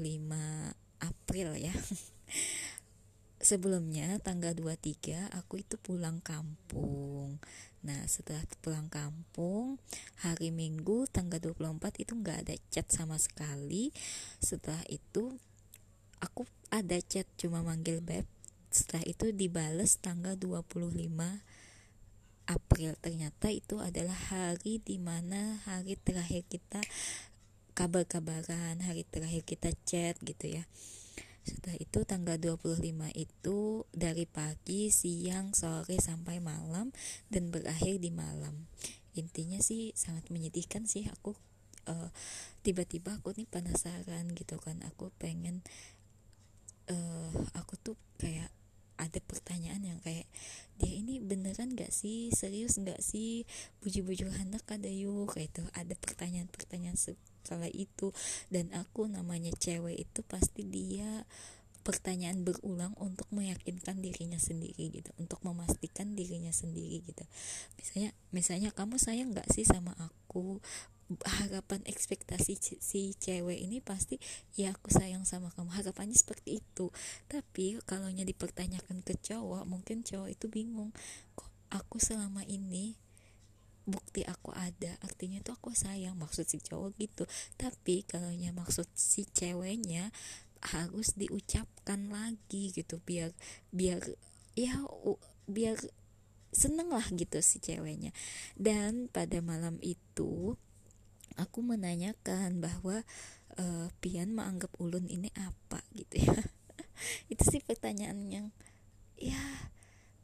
April 1.01 1.49
ya 1.57 1.73
sebelumnya 3.41 4.21
tanggal 4.21 4.53
23 4.53 5.33
aku 5.33 5.61
itu 5.61 5.75
pulang 5.81 6.21
kampung. 6.21 7.41
Nah 7.81 8.05
setelah 8.05 8.45
pulang 8.61 8.87
kampung 8.93 9.81
hari 10.21 10.53
minggu 10.53 11.09
tanggal 11.09 11.41
24 11.41 12.05
itu 12.05 12.13
nggak 12.13 12.37
ada 12.47 12.55
chat 12.69 12.87
sama 12.93 13.17
sekali. 13.17 13.89
Setelah 14.37 14.85
itu 14.87 15.33
aku 16.21 16.45
ada 16.69 16.97
chat 17.01 17.25
cuma 17.35 17.65
manggil 17.65 17.99
beb. 17.99 18.29
Setelah 18.69 19.03
itu 19.03 19.33
dibales 19.33 19.97
tanggal 19.99 20.37
25 20.37 21.11
April. 22.47 22.91
Ternyata 23.01 23.51
itu 23.51 23.81
adalah 23.81 24.15
hari 24.29 24.79
di 24.79 25.01
mana 25.01 25.59
hari 25.65 25.97
terakhir 25.97 26.45
kita 26.47 26.79
kabar-kabaran 27.71 28.83
hari 28.83 29.07
terakhir 29.07 29.47
kita 29.47 29.71
chat 29.87 30.19
gitu 30.21 30.59
ya 30.59 30.63
setelah 31.41 31.77
itu 31.81 31.99
tanggal 32.05 32.37
25 32.37 32.85
itu 33.17 33.59
dari 33.89 34.25
pagi, 34.29 34.93
siang, 34.93 35.57
sore 35.57 35.97
sampai 35.97 36.37
malam 36.37 36.93
dan 37.33 37.49
berakhir 37.49 37.97
di 37.97 38.13
malam. 38.13 38.69
Intinya 39.17 39.57
sih 39.59 39.91
sangat 39.97 40.29
menyedihkan 40.29 40.85
sih 40.85 41.09
aku 41.09 41.33
uh, 41.89 42.09
tiba-tiba 42.61 43.17
aku 43.17 43.33
nih 43.33 43.49
penasaran 43.49 44.31
gitu 44.37 44.61
kan. 44.61 44.79
Aku 44.93 45.09
pengen 45.17 45.65
uh, 46.87 47.33
aku 47.57 47.75
tuh 47.81 47.97
kayak 48.21 48.53
ada 49.01 49.17
pertanyaan 49.25 49.81
yang 49.81 49.99
kayak 50.05 50.29
dia 50.77 50.93
ini 50.93 51.17
beneran 51.17 51.73
gak 51.73 51.89
sih 51.89 52.29
serius 52.29 52.77
gak 52.77 53.01
sih 53.01 53.49
buju-buju 53.81 54.29
hendak 54.29 54.61
ada 54.69 54.85
yuk 54.85 55.33
kayak 55.33 55.49
itu 55.49 55.65
ada 55.73 55.97
pertanyaan-pertanyaan 55.97 57.01
kala 57.43 57.67
itu. 57.69 58.13
Dan 58.47 58.71
aku 58.73 59.05
namanya 59.09 59.51
cewek 59.57 60.09
itu 60.09 60.21
pasti 60.25 60.65
dia 60.65 61.25
pertanyaan 61.81 62.45
berulang 62.45 62.93
untuk 63.01 63.25
meyakinkan 63.33 63.99
dirinya 64.05 64.37
sendiri 64.37 64.93
gitu 64.93 65.09
untuk 65.17 65.41
memastikan 65.41 66.13
dirinya 66.13 66.53
sendiri 66.53 67.01
gitu. 67.01 67.25
Misalnya 67.77 68.11
misalnya 68.29 68.69
kamu 68.69 69.01
sayang 69.01 69.33
nggak 69.33 69.49
sih 69.49 69.65
sama 69.65 69.97
aku? 69.97 70.61
Harapan 71.27 71.83
ekspektasi 71.83 72.55
si 72.79 73.11
cewek 73.19 73.59
ini 73.59 73.83
pasti 73.83 74.15
ya 74.55 74.71
aku 74.71 74.93
sayang 74.93 75.27
sama 75.27 75.51
kamu. 75.51 75.73
Harapannya 75.75 76.15
seperti 76.15 76.63
itu. 76.63 76.93
Tapi 77.27 77.81
kalau 77.83 78.07
dipertanyakan 78.07 79.03
ke 79.03 79.19
cowok 79.19 79.67
mungkin 79.67 80.07
cowok 80.07 80.29
itu 80.31 80.47
bingung 80.47 80.95
kok 81.35 81.51
aku 81.73 81.99
selama 81.99 82.45
ini 82.47 82.95
bukti 83.89 84.21
aku 84.27 84.53
ada 84.53 84.93
artinya 85.01 85.41
tuh 85.41 85.57
aku 85.57 85.73
sayang 85.73 86.17
maksud 86.17 86.45
si 86.45 86.61
cowok 86.61 86.91
gitu. 86.97 87.23
Tapi 87.57 88.05
kalau 88.05 88.31
maksud 88.33 88.87
si 88.93 89.25
ceweknya 89.29 90.13
harus 90.61 91.17
diucapkan 91.17 92.13
lagi 92.13 92.69
gitu 92.69 93.01
biar 93.01 93.33
biar 93.73 94.05
ya 94.53 94.77
biar 95.49 95.77
seneng 96.51 96.91
lah 96.91 97.07
gitu 97.15 97.39
si 97.41 97.57
ceweknya. 97.63 98.13
Dan 98.59 99.09
pada 99.09 99.41
malam 99.41 99.79
itu 99.81 100.59
aku 101.39 101.59
menanyakan 101.63 102.59
bahwa 102.59 103.01
uh, 103.57 103.87
Pian 104.03 104.35
menganggap 104.35 104.71
ulun 104.77 105.07
ini 105.07 105.31
apa 105.33 105.81
gitu 105.95 106.21
ya. 106.27 106.37
Itu 107.31 107.43
sih 107.47 107.63
pertanyaan 107.63 108.29
yang 108.29 108.47
ya 109.17 109.71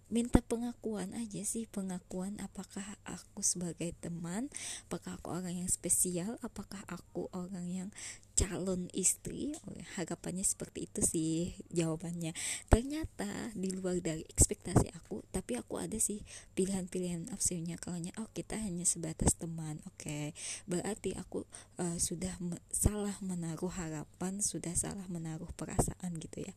minta 0.07 0.39
pengakuan 0.39 1.11
aja 1.15 1.43
sih 1.43 1.67
pengakuan 1.67 2.39
apakah 2.39 2.95
aku 3.03 3.43
sebagai 3.43 3.91
teman 3.99 4.47
apakah 4.87 5.19
aku 5.19 5.35
orang 5.35 5.65
yang 5.65 5.69
spesial 5.69 6.39
apakah 6.39 6.79
aku 6.87 7.27
orang 7.35 7.67
yang 7.67 7.89
calon 8.37 8.85
istri. 8.93 9.57
Oh, 9.65 9.73
harapannya 9.97 10.45
seperti 10.45 10.85
itu 10.85 11.01
sih 11.01 11.57
jawabannya. 11.73 12.37
Ternyata 12.69 13.49
di 13.57 13.73
luar 13.73 13.97
dari 13.97 14.21
ekspektasi 14.29 14.93
aku 14.93 15.25
tapi 15.33 15.57
aku 15.57 15.81
ada 15.81 15.97
sih 15.97 16.21
pilihan-pilihan 16.53 17.33
opsinya. 17.33 17.81
Kalau 17.81 17.97
oh 18.21 18.29
kita 18.37 18.61
hanya 18.61 18.85
sebatas 18.85 19.33
teman. 19.33 19.81
Oke 19.89 20.05
okay. 20.05 20.25
berarti 20.69 21.17
aku 21.17 21.49
uh, 21.81 21.97
sudah 21.97 22.37
me 22.37 22.61
salah 22.69 23.17
menaruh 23.25 23.73
harapan 23.73 24.37
sudah 24.37 24.77
salah 24.77 25.09
menaruh 25.09 25.49
perasaan 25.57 26.13
gitu 26.21 26.45
ya. 26.45 26.53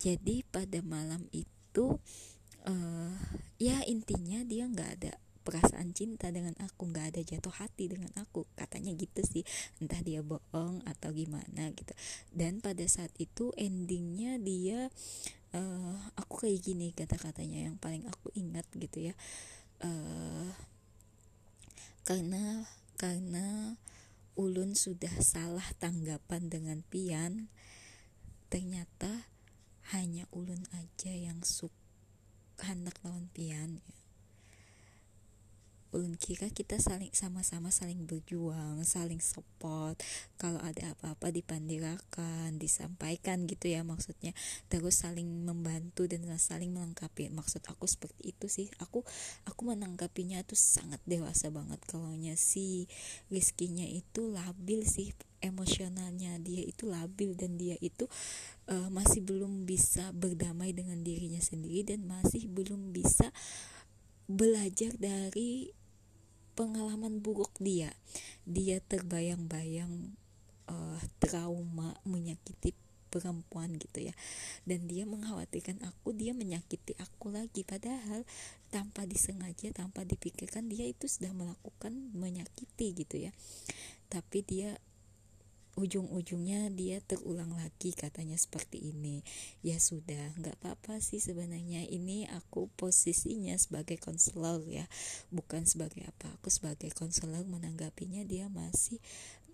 Jadi 0.00 0.48
pada 0.48 0.80
malam 0.80 1.28
itu 1.28 2.00
uh, 2.66 3.14
ya 3.60 3.84
intinya 3.86 4.42
dia 4.44 4.66
nggak 4.66 4.90
ada 5.00 5.12
perasaan 5.40 5.96
cinta 5.96 6.28
dengan 6.28 6.52
aku 6.60 6.92
nggak 6.92 7.16
ada 7.16 7.20
jatuh 7.24 7.52
hati 7.52 7.90
dengan 7.90 8.12
aku. 8.16 8.44
Katanya 8.54 8.92
gitu 8.94 9.24
sih. 9.24 9.44
Entah 9.80 10.00
dia 10.04 10.20
bohong 10.20 10.84
atau 10.84 11.10
gimana 11.10 11.72
gitu. 11.72 11.92
Dan 12.30 12.60
pada 12.60 12.84
saat 12.86 13.10
itu 13.16 13.50
endingnya 13.56 14.36
dia 14.36 14.92
uh, 15.56 15.96
aku 16.14 16.46
kayak 16.46 16.60
gini 16.60 16.92
kata-katanya 16.92 17.72
yang 17.72 17.76
paling 17.80 18.04
aku 18.06 18.30
ingat 18.36 18.68
gitu 18.76 19.10
ya. 19.10 19.14
Uh, 19.80 20.52
karena 22.04 22.68
karena 23.00 23.76
ulun 24.36 24.76
sudah 24.76 25.12
salah 25.24 25.64
tanggapan 25.80 26.52
dengan 26.52 26.78
pian 26.88 27.48
ternyata 28.52 29.30
hanya 29.94 30.26
ulun 30.34 30.64
aja 30.74 31.12
yang 31.12 31.40
suka 31.44 31.79
hendak 32.64 32.96
lawan 33.04 33.28
pian 33.32 33.80
ya. 33.84 33.99
Ulun 35.90 36.14
kira 36.14 36.46
kita 36.50 36.78
saling 36.78 37.10
sama-sama 37.10 37.74
saling 37.74 38.06
berjuang 38.06 38.82
saling 38.86 39.18
support. 39.18 39.98
Kalau 40.38 40.62
ada 40.62 40.94
apa-apa 40.94 41.34
dipandirakan 41.34 42.56
disampaikan 42.56 43.44
gitu 43.50 43.70
ya 43.70 43.82
maksudnya. 43.82 44.30
Terus 44.70 45.02
saling 45.02 45.26
membantu 45.46 46.06
dan 46.06 46.26
saling 46.38 46.70
melengkapi. 46.70 47.30
Maksud 47.30 47.66
aku 47.66 47.90
seperti 47.90 48.34
itu 48.34 48.46
sih. 48.46 48.66
Aku 48.78 49.02
aku 49.46 49.60
menanggapinya 49.66 50.42
tuh 50.46 50.58
sangat 50.58 51.02
dewasa 51.06 51.50
banget. 51.50 51.82
Kalau 51.86 52.14
si 52.38 52.86
rizkinya 53.28 53.86
itu 53.86 54.30
labil 54.30 54.86
sih. 54.86 55.10
Emosionalnya 55.40 56.36
dia 56.36 56.60
itu 56.60 56.84
labil 56.84 57.32
dan 57.32 57.56
dia 57.56 57.72
itu 57.80 58.04
uh, 58.68 58.92
masih 58.92 59.24
belum 59.24 59.64
bisa 59.64 60.12
berdamai 60.12 60.76
dengan 60.76 61.00
dirinya 61.00 61.40
sendiri 61.40 61.80
dan 61.80 62.04
masih 62.04 62.44
belum 62.44 62.92
bisa 62.92 63.32
belajar 64.28 64.94
dari 65.00 65.72
pengalaman 66.60 67.24
buruk 67.24 67.56
dia. 67.56 67.88
Dia 68.44 68.84
terbayang-bayang 68.84 70.12
uh, 70.68 71.00
trauma 71.16 71.96
menyakiti 72.04 72.76
perempuan 73.08 73.80
gitu 73.80 74.12
ya. 74.12 74.14
Dan 74.68 74.84
dia 74.84 75.08
mengkhawatirkan 75.08 75.80
aku 75.80 76.12
dia 76.12 76.36
menyakiti 76.36 76.92
aku 77.00 77.32
lagi. 77.32 77.64
Padahal 77.64 78.28
tanpa 78.68 79.08
disengaja 79.08 79.72
tanpa 79.72 80.04
dipikirkan 80.04 80.68
dia 80.68 80.84
itu 80.84 81.08
sudah 81.08 81.32
melakukan 81.32 81.96
menyakiti 82.12 82.92
gitu 82.92 83.16
ya. 83.16 83.32
Tapi 84.12 84.44
dia 84.44 84.76
ujung-ujungnya 85.80 86.68
dia 86.68 87.00
terulang 87.00 87.56
lagi 87.56 87.96
katanya 87.96 88.36
seperti 88.36 88.92
ini. 88.92 89.24
Ya 89.64 89.80
sudah 89.80 90.36
nggak 90.36 90.60
apa-apa 90.60 91.00
sih 91.00 91.18
sebenarnya. 91.18 91.88
Ini 91.88 92.28
aku 92.36 92.68
posisinya 92.76 93.56
sebagai 93.56 93.96
konselor 93.96 94.60
ya 94.68 94.84
bukan 95.32 95.64
sebagai 95.64 96.04
apa. 96.04 96.36
Aku 96.36 96.52
sebagai 96.52 96.92
konselor 96.92 97.48
menanggapinya 97.48 98.20
dia 98.28 98.52
masih 98.52 99.00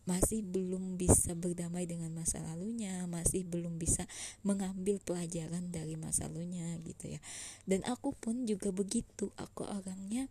masih 0.07 0.47
belum 0.47 0.95
bisa 0.95 1.35
berdamai 1.35 1.83
dengan 1.85 2.14
masa 2.14 2.39
lalunya, 2.39 3.11
masih 3.11 3.43
belum 3.43 3.74
bisa 3.74 4.07
mengambil 4.47 5.03
pelajaran 5.03 5.74
dari 5.74 5.99
masa 5.99 6.31
lalunya 6.31 6.79
gitu 6.87 7.18
ya. 7.18 7.20
Dan 7.66 7.83
aku 7.83 8.14
pun 8.14 8.47
juga 8.47 8.70
begitu, 8.70 9.35
aku 9.35 9.66
orangnya 9.66 10.31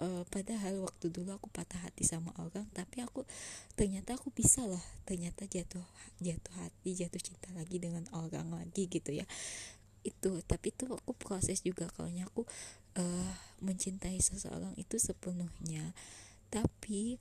uh, 0.00 0.24
padahal 0.32 0.82
waktu 0.82 1.12
dulu 1.12 1.36
aku 1.36 1.46
patah 1.52 1.78
hati 1.84 2.02
sama 2.08 2.32
orang 2.40 2.66
tapi 2.72 3.04
aku 3.04 3.28
ternyata 3.76 4.16
aku 4.16 4.32
bisa 4.32 4.64
lah 4.64 4.82
ternyata 5.04 5.44
jatuh 5.46 5.84
jatuh 6.18 6.54
hati 6.58 6.96
jatuh 6.96 7.20
cinta 7.20 7.48
lagi 7.54 7.78
dengan 7.78 8.04
orang 8.16 8.50
lagi 8.50 8.88
gitu 8.88 9.12
ya. 9.14 9.28
Itu 10.00 10.40
tapi 10.48 10.72
itu 10.72 10.88
aku 10.88 11.12
proses 11.12 11.60
juga 11.60 11.86
kalau 11.92 12.08
aku 12.08 12.42
uh, 12.96 13.32
mencintai 13.60 14.16
seseorang 14.18 14.72
itu 14.80 14.96
sepenuhnya. 14.96 15.92
Tapi 16.48 17.20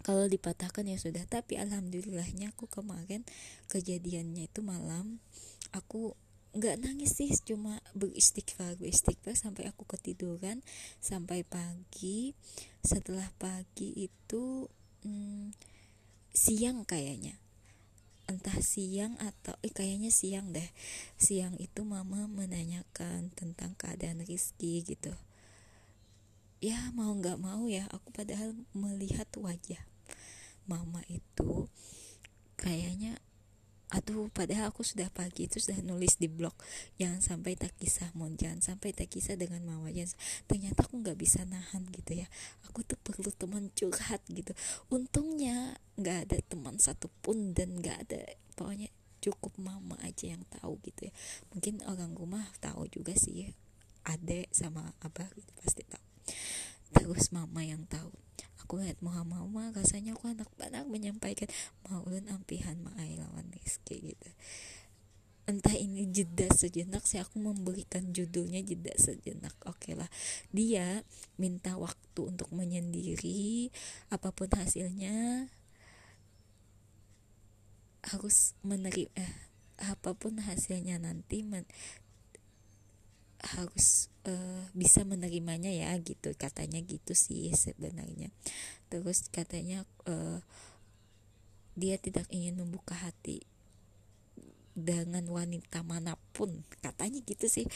kalau 0.00 0.24
dipatahkan 0.26 0.88
ya 0.88 0.96
sudah 0.96 1.28
tapi 1.28 1.60
alhamdulillahnya 1.60 2.56
aku 2.56 2.64
kemarin 2.72 3.20
kejadiannya 3.68 4.48
itu 4.48 4.64
malam 4.64 5.20
aku 5.76 6.16
nggak 6.50 6.82
nangis 6.82 7.14
sih 7.14 7.30
cuma 7.46 7.78
beristighfar 7.94 8.74
beristighfar 8.74 9.38
sampai 9.38 9.70
aku 9.70 9.86
ketiduran. 9.86 10.62
Sampai 10.98 11.46
pagi 11.46 12.34
setelah 12.82 13.30
pagi 13.38 14.10
itu 14.10 14.66
hmm, 15.06 15.54
siang 16.34 16.82
kayaknya. 16.82 17.38
Entah 18.26 18.58
siang 18.62 19.18
atau 19.18 19.54
eh 19.62 19.70
kayaknya 19.74 20.10
siang 20.10 20.50
deh. 20.50 20.66
Siang 21.18 21.58
itu 21.58 21.82
mama 21.86 22.26
menanyakan 22.30 23.30
tentang 23.34 23.74
keadaan 23.78 24.22
Rizky 24.26 24.82
gitu. 24.82 25.14
Ya 26.60 26.92
mau 26.92 27.14
nggak 27.14 27.40
mau 27.40 27.66
ya 27.70 27.88
aku 27.88 28.12
padahal 28.12 28.52
melihat 28.76 29.26
wajah 29.38 29.80
mama 30.68 31.00
itu 31.08 31.66
kayaknya 32.60 33.16
aduh 33.90 34.30
padahal 34.30 34.70
aku 34.70 34.86
sudah 34.86 35.10
pagi 35.10 35.50
itu 35.50 35.58
sudah 35.58 35.82
nulis 35.82 36.14
di 36.14 36.30
blog 36.30 36.54
jangan 36.94 37.18
sampai 37.18 37.58
tak 37.58 37.74
kisah 37.74 38.14
mon 38.14 38.38
jangan 38.38 38.62
sampai 38.62 38.94
tak 38.94 39.10
kisah 39.10 39.34
dengan 39.34 39.66
mama 39.66 39.90
jangan 39.90 40.14
ternyata 40.46 40.86
aku 40.86 41.02
nggak 41.02 41.18
bisa 41.18 41.42
nahan 41.46 41.86
gitu 41.90 42.22
ya. 42.24 42.26
Aku 42.70 42.82
tuh 42.86 42.98
perlu 43.00 43.30
teman 43.34 43.70
curhat 43.74 44.22
gitu. 44.30 44.52
Untungnya 44.90 45.78
nggak 45.98 46.18
ada 46.26 46.38
teman 46.46 46.78
satupun 46.78 47.52
dan 47.52 47.78
nggak 47.78 47.96
ada 48.08 48.20
pokoknya 48.56 48.88
cukup 49.20 49.52
mama 49.60 50.00
aja 50.00 50.32
yang 50.32 50.42
tahu 50.48 50.80
gitu 50.86 51.10
ya. 51.10 51.12
Mungkin 51.52 51.84
orang 51.86 52.16
rumah 52.16 52.46
tahu 52.58 52.88
juga 52.88 53.14
sih 53.14 53.52
adek 54.08 54.48
sama 54.50 54.96
abah 55.04 55.28
gitu 55.36 55.50
pasti 55.60 55.82
tahu. 55.84 56.06
Terus 56.90 57.30
mama 57.30 57.62
yang 57.62 57.86
tahu 57.86 58.10
aku 58.70 58.86
lihat 58.86 59.02
Muhammad 59.02 59.74
rasanya 59.74 60.14
aku 60.14 60.30
anak 60.30 60.46
anak 60.62 60.86
menyampaikan 60.86 61.50
maulun 61.90 62.30
ampihan 62.30 62.78
ma'ai 62.78 63.18
lawan 63.18 63.50
Rizky 63.50 64.14
gitu. 64.14 64.30
Entah 65.50 65.74
ini 65.74 66.06
jeda 66.06 66.46
sejenak 66.54 67.02
sih 67.02 67.18
aku 67.18 67.42
memberikan 67.42 68.14
judulnya 68.14 68.62
jeda 68.62 68.94
sejenak. 68.94 69.50
Oke 69.66 69.90
okay 69.90 69.94
lah. 69.98 70.06
Dia 70.54 71.02
minta 71.34 71.74
waktu 71.74 72.30
untuk 72.30 72.54
menyendiri 72.54 73.74
apa 74.14 74.30
pun 74.30 74.46
hasilnya 74.54 75.50
harus 78.06 78.54
menerima 78.62 79.10
eh, 79.18 79.34
apa 79.82 80.14
pun 80.14 80.38
hasilnya 80.38 81.02
nanti 81.02 81.42
men, 81.42 81.66
harus 83.42 84.09
uh, 84.26 84.64
bisa 84.76 85.04
menerimanya 85.06 85.70
ya 85.70 85.94
gitu. 86.00 86.32
Katanya 86.36 86.80
gitu 86.84 87.12
sih 87.16 87.52
sebenarnya. 87.54 88.32
Terus 88.92 89.28
katanya 89.30 89.86
uh, 90.08 90.42
dia 91.78 91.96
tidak 91.96 92.26
ingin 92.28 92.58
membuka 92.58 92.92
hati 92.92 93.46
dengan 94.76 95.24
wanita 95.28 95.84
mana 95.84 96.16
pun. 96.32 96.64
Katanya 96.84 97.20
gitu 97.24 97.46
sih. 97.46 97.66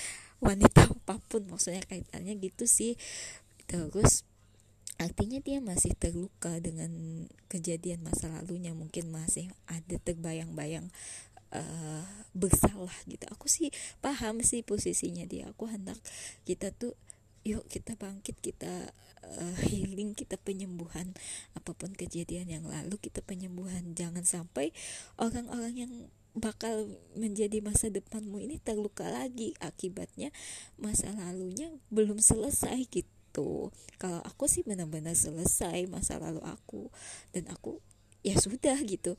Wanita 0.41 0.89
apa 0.91 1.21
pun 1.31 1.47
maksudnya 1.49 1.85
kaitannya 1.85 2.37
gitu 2.41 2.69
sih. 2.69 2.97
Terus 3.69 4.25
artinya 4.95 5.43
dia 5.43 5.59
masih 5.59 5.93
terluka 5.99 6.61
dengan 6.61 7.25
kejadian 7.49 8.05
masa 8.05 8.29
lalunya. 8.31 8.77
Mungkin 8.77 9.11
masih 9.13 9.51
ada 9.69 9.97
terbayang-bayang 10.01 10.89
uh, 11.55 12.05
bersalah 12.35 12.95
gitu. 13.07 13.25
Aku 13.31 13.47
sih 13.47 13.71
paham 14.03 14.43
sih 14.43 14.67
posisinya 14.67 15.25
dia. 15.25 15.49
Aku 15.55 15.71
hendak 15.71 15.97
kita 16.45 16.75
tuh 16.75 16.99
yuk 17.45 17.69
kita 17.69 17.95
bangkit 17.95 18.41
kita 18.41 18.91
uh, 19.23 19.57
healing 19.69 20.17
kita 20.17 20.41
penyembuhan 20.41 21.13
apa 21.53 21.77
pun 21.77 21.93
kejadian 21.93 22.51
yang 22.51 22.65
lalu 22.67 22.99
kita 22.99 23.23
penyembuhan. 23.23 23.95
Jangan 23.95 24.27
sampai 24.27 24.75
orang-orang 25.17 25.75
yang 25.87 25.93
bakal 26.35 26.91
menjadi 27.15 27.63
masa 27.63 27.95
depanmu 27.95 28.43
ini 28.43 28.59
terluka 28.59 29.07
lagi 29.07 29.55
akibatnya 29.63 30.35
masa 30.75 31.15
lalunya 31.15 31.71
belum 31.95 32.19
selesai 32.19 32.91
gitu. 32.91 33.71
Kalau 34.03 34.19
aku 34.27 34.51
sih 34.51 34.67
benar-benar 34.67 35.15
selesai 35.15 35.87
masa 35.87 36.19
lalu 36.19 36.43
aku. 36.43 36.91
Dan 37.31 37.47
aku 37.55 37.79
ya 38.27 38.35
sudah 38.41 38.75
gitu 38.83 39.15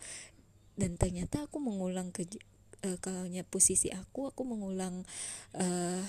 dan 0.76 1.00
ternyata 1.00 1.48
aku 1.48 1.64
mengulang 1.64 2.12
ke 2.12 2.28
uh, 2.86 2.98
kalau 3.00 3.26
posisi 3.48 3.90
aku 3.96 4.30
aku 4.30 4.44
mengulang 4.44 5.08
uh, 5.56 6.04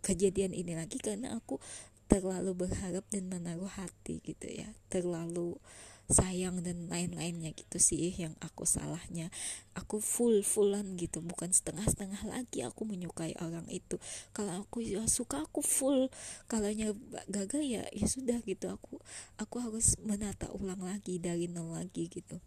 kejadian 0.00 0.54
ini 0.54 0.78
lagi 0.78 1.02
karena 1.02 1.34
aku 1.36 1.58
terlalu 2.06 2.54
berharap 2.54 3.02
dan 3.10 3.26
menaruh 3.26 3.70
hati 3.70 4.22
gitu 4.22 4.46
ya. 4.46 4.70
Terlalu 4.86 5.58
sayang 6.06 6.62
dan 6.62 6.86
lain-lainnya 6.86 7.50
gitu 7.50 7.82
sih 7.82 8.14
yang 8.14 8.38
aku 8.38 8.62
salahnya. 8.62 9.34
Aku 9.74 9.98
full 9.98 10.46
fullan 10.46 10.94
gitu 10.94 11.18
bukan 11.18 11.50
setengah-setengah 11.50 12.30
lagi 12.30 12.62
aku 12.62 12.86
menyukai 12.86 13.34
orang 13.42 13.66
itu. 13.66 13.98
Kalau 14.30 14.62
aku 14.62 14.86
ya 14.86 15.02
suka 15.10 15.42
aku 15.42 15.66
full. 15.66 16.06
Kalau 16.46 16.70
gagal 17.26 17.62
ya 17.66 17.82
ya 17.90 18.06
sudah 18.06 18.38
gitu. 18.46 18.70
Aku 18.70 19.02
aku 19.42 19.56
harus 19.58 19.98
menata 20.06 20.46
ulang 20.54 20.86
lagi 20.86 21.18
dari 21.18 21.50
nol 21.50 21.74
lagi 21.74 22.06
gitu 22.06 22.38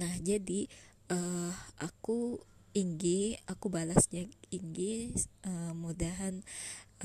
nah 0.00 0.12
jadi 0.20 0.66
uh, 1.12 1.52
aku 1.80 2.40
Inggi 2.74 3.38
aku 3.46 3.70
balasnya 3.70 4.26
Inggi 4.50 5.14
uh, 5.46 5.70
mudahan 5.78 6.42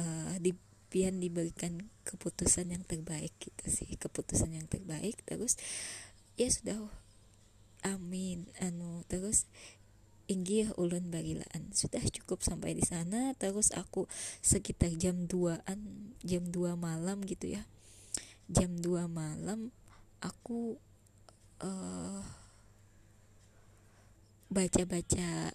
uh, 0.01 0.33
di 0.41 0.57
Pian 0.89 1.21
diberikan 1.21 1.85
keputusan 2.01 2.73
yang 2.73 2.81
terbaik 2.81 3.29
gitu 3.37 3.69
sih 3.69 3.93
keputusan 4.01 4.57
yang 4.57 4.65
terbaik 4.65 5.21
terus 5.29 5.61
ya 6.33 6.49
sudah 6.49 6.81
amin 7.85 8.49
anu 8.57 9.05
terus 9.05 9.45
Inggi 10.29 10.69
ulun 10.77 11.09
bagilaan 11.09 11.73
sudah 11.73 12.05
cukup 12.05 12.45
sampai 12.45 12.77
di 12.77 12.85
sana 12.85 13.33
terus 13.33 13.73
aku 13.73 14.05
sekitar 14.45 14.93
jam 14.93 15.25
2an 15.25 15.81
jam 16.21 16.43
2 16.45 16.77
malam 16.77 17.25
gitu 17.25 17.49
ya. 17.49 17.65
Jam 18.45 18.77
2 18.77 19.09
malam 19.09 19.73
aku 20.21 20.77
uh, 21.64 22.22
baca-baca. 24.49 25.53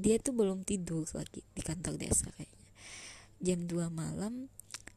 Dia 0.00 0.16
tuh 0.16 0.32
belum 0.32 0.64
tidur 0.64 1.04
lagi 1.12 1.44
di 1.52 1.60
kantor 1.60 2.00
desa 2.00 2.32
kayaknya. 2.32 2.68
Jam 3.40 3.60
2 3.68 3.88
malam 3.92 4.48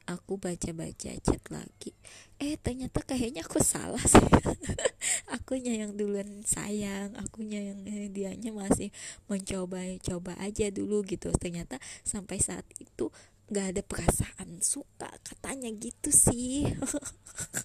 aku 0.04 0.36
baca-baca 0.36 1.12
chat 1.20 1.42
lagi. 1.48 1.92
Eh 2.40 2.56
ternyata 2.60 3.00
kayaknya 3.04 3.44
aku 3.44 3.60
salah 3.60 4.00
sih. 4.00 4.20
Akunya 5.36 5.84
yang 5.84 5.96
duluan 5.96 6.44
sayang 6.44 7.12
akunya 7.20 7.60
yang 7.60 7.84
eh, 7.84 8.08
dianya 8.08 8.52
masih 8.54 8.88
mencoba 9.28 9.80
coba 10.00 10.32
aja 10.40 10.68
dulu 10.72 11.04
gitu. 11.04 11.32
Ternyata 11.36 11.76
sampai 12.04 12.40
saat 12.40 12.64
itu 12.80 13.12
gak 13.52 13.76
ada 13.76 13.82
perasaan 13.84 14.64
suka 14.64 15.12
katanya 15.20 15.68
gitu 15.76 16.08
sih 16.08 16.64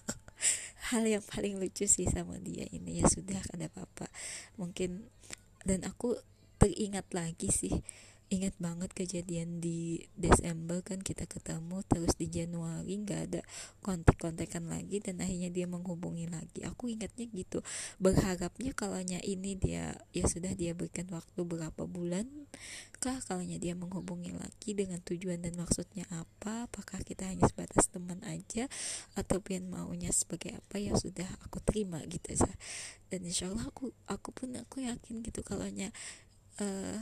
hal 0.88 1.04
yang 1.04 1.20
paling 1.20 1.60
lucu 1.60 1.84
sih 1.84 2.08
sama 2.08 2.40
dia 2.40 2.64
ini. 2.72 3.04
Ya 3.04 3.06
sudah 3.06 3.40
ada 3.52 3.68
apa-apa. 3.68 4.08
Mungkin 4.56 5.04
dan 5.68 5.84
aku 5.84 6.16
teringat 6.60 7.12
lagi 7.12 7.48
sih 7.52 7.72
ingat 8.30 8.54
banget 8.62 8.94
kejadian 8.94 9.58
di 9.58 10.06
Desember 10.14 10.86
kan 10.86 11.02
kita 11.02 11.26
ketemu 11.26 11.82
terus 11.90 12.14
di 12.14 12.30
Januari 12.30 12.94
nggak 13.02 13.20
ada 13.26 13.42
kontak-kontakan 13.82 14.70
lagi 14.70 15.02
dan 15.02 15.18
akhirnya 15.18 15.50
dia 15.50 15.66
menghubungi 15.66 16.30
lagi. 16.30 16.62
Aku 16.62 16.86
ingatnya 16.86 17.26
gitu 17.26 17.66
berharapnya 17.98 18.70
kalaunya 18.70 19.18
ini 19.26 19.58
dia 19.58 19.98
ya 20.14 20.24
sudah 20.30 20.54
dia 20.54 20.78
berikan 20.78 21.10
waktu 21.10 21.42
berapa 21.42 21.90
bulan 21.90 22.30
kah 23.02 23.18
kalaunya 23.26 23.58
dia 23.58 23.74
menghubungi 23.74 24.30
lagi 24.30 24.78
dengan 24.78 25.02
tujuan 25.02 25.42
dan 25.42 25.58
maksudnya 25.58 26.06
apa 26.14 26.70
apakah 26.70 27.02
kita 27.02 27.26
hanya 27.26 27.50
sebatas 27.50 27.90
teman 27.90 28.22
aja 28.22 28.70
atau 29.18 29.42
pian 29.42 29.66
maunya 29.66 30.14
sebagai 30.14 30.54
apa 30.54 30.78
ya 30.78 30.94
sudah 30.94 31.26
aku 31.42 31.58
terima 31.64 31.98
gitu 32.06 32.36
ya 32.36 32.52
dan 33.10 33.20
insya 33.26 33.50
Allah 33.50 33.66
aku 33.66 33.90
aku 34.06 34.30
pun 34.30 34.54
aku 34.54 34.86
yakin 34.86 35.24
gitu 35.24 35.40
kalaunya 35.42 35.90
uh, 36.60 37.00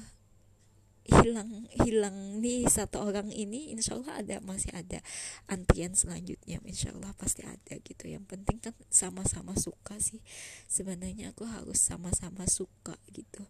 hilang 1.08 1.64
hilang 1.72 2.44
nih 2.44 2.68
satu 2.68 3.00
orang 3.00 3.32
ini 3.32 3.72
insya 3.72 3.96
Allah 3.96 4.20
ada 4.20 4.36
masih 4.44 4.68
ada 4.76 5.00
antrian 5.48 5.96
selanjutnya 5.96 6.60
insya 6.68 6.92
Allah 6.92 7.16
pasti 7.16 7.48
ada 7.48 7.80
gitu. 7.80 8.04
Yang 8.04 8.28
penting 8.28 8.60
kan 8.60 8.76
sama-sama 8.92 9.56
suka 9.56 9.96
sih. 9.98 10.20
Sebenarnya 10.68 11.32
aku 11.32 11.48
harus 11.48 11.80
sama-sama 11.80 12.44
suka 12.44 13.00
gitu. 13.08 13.48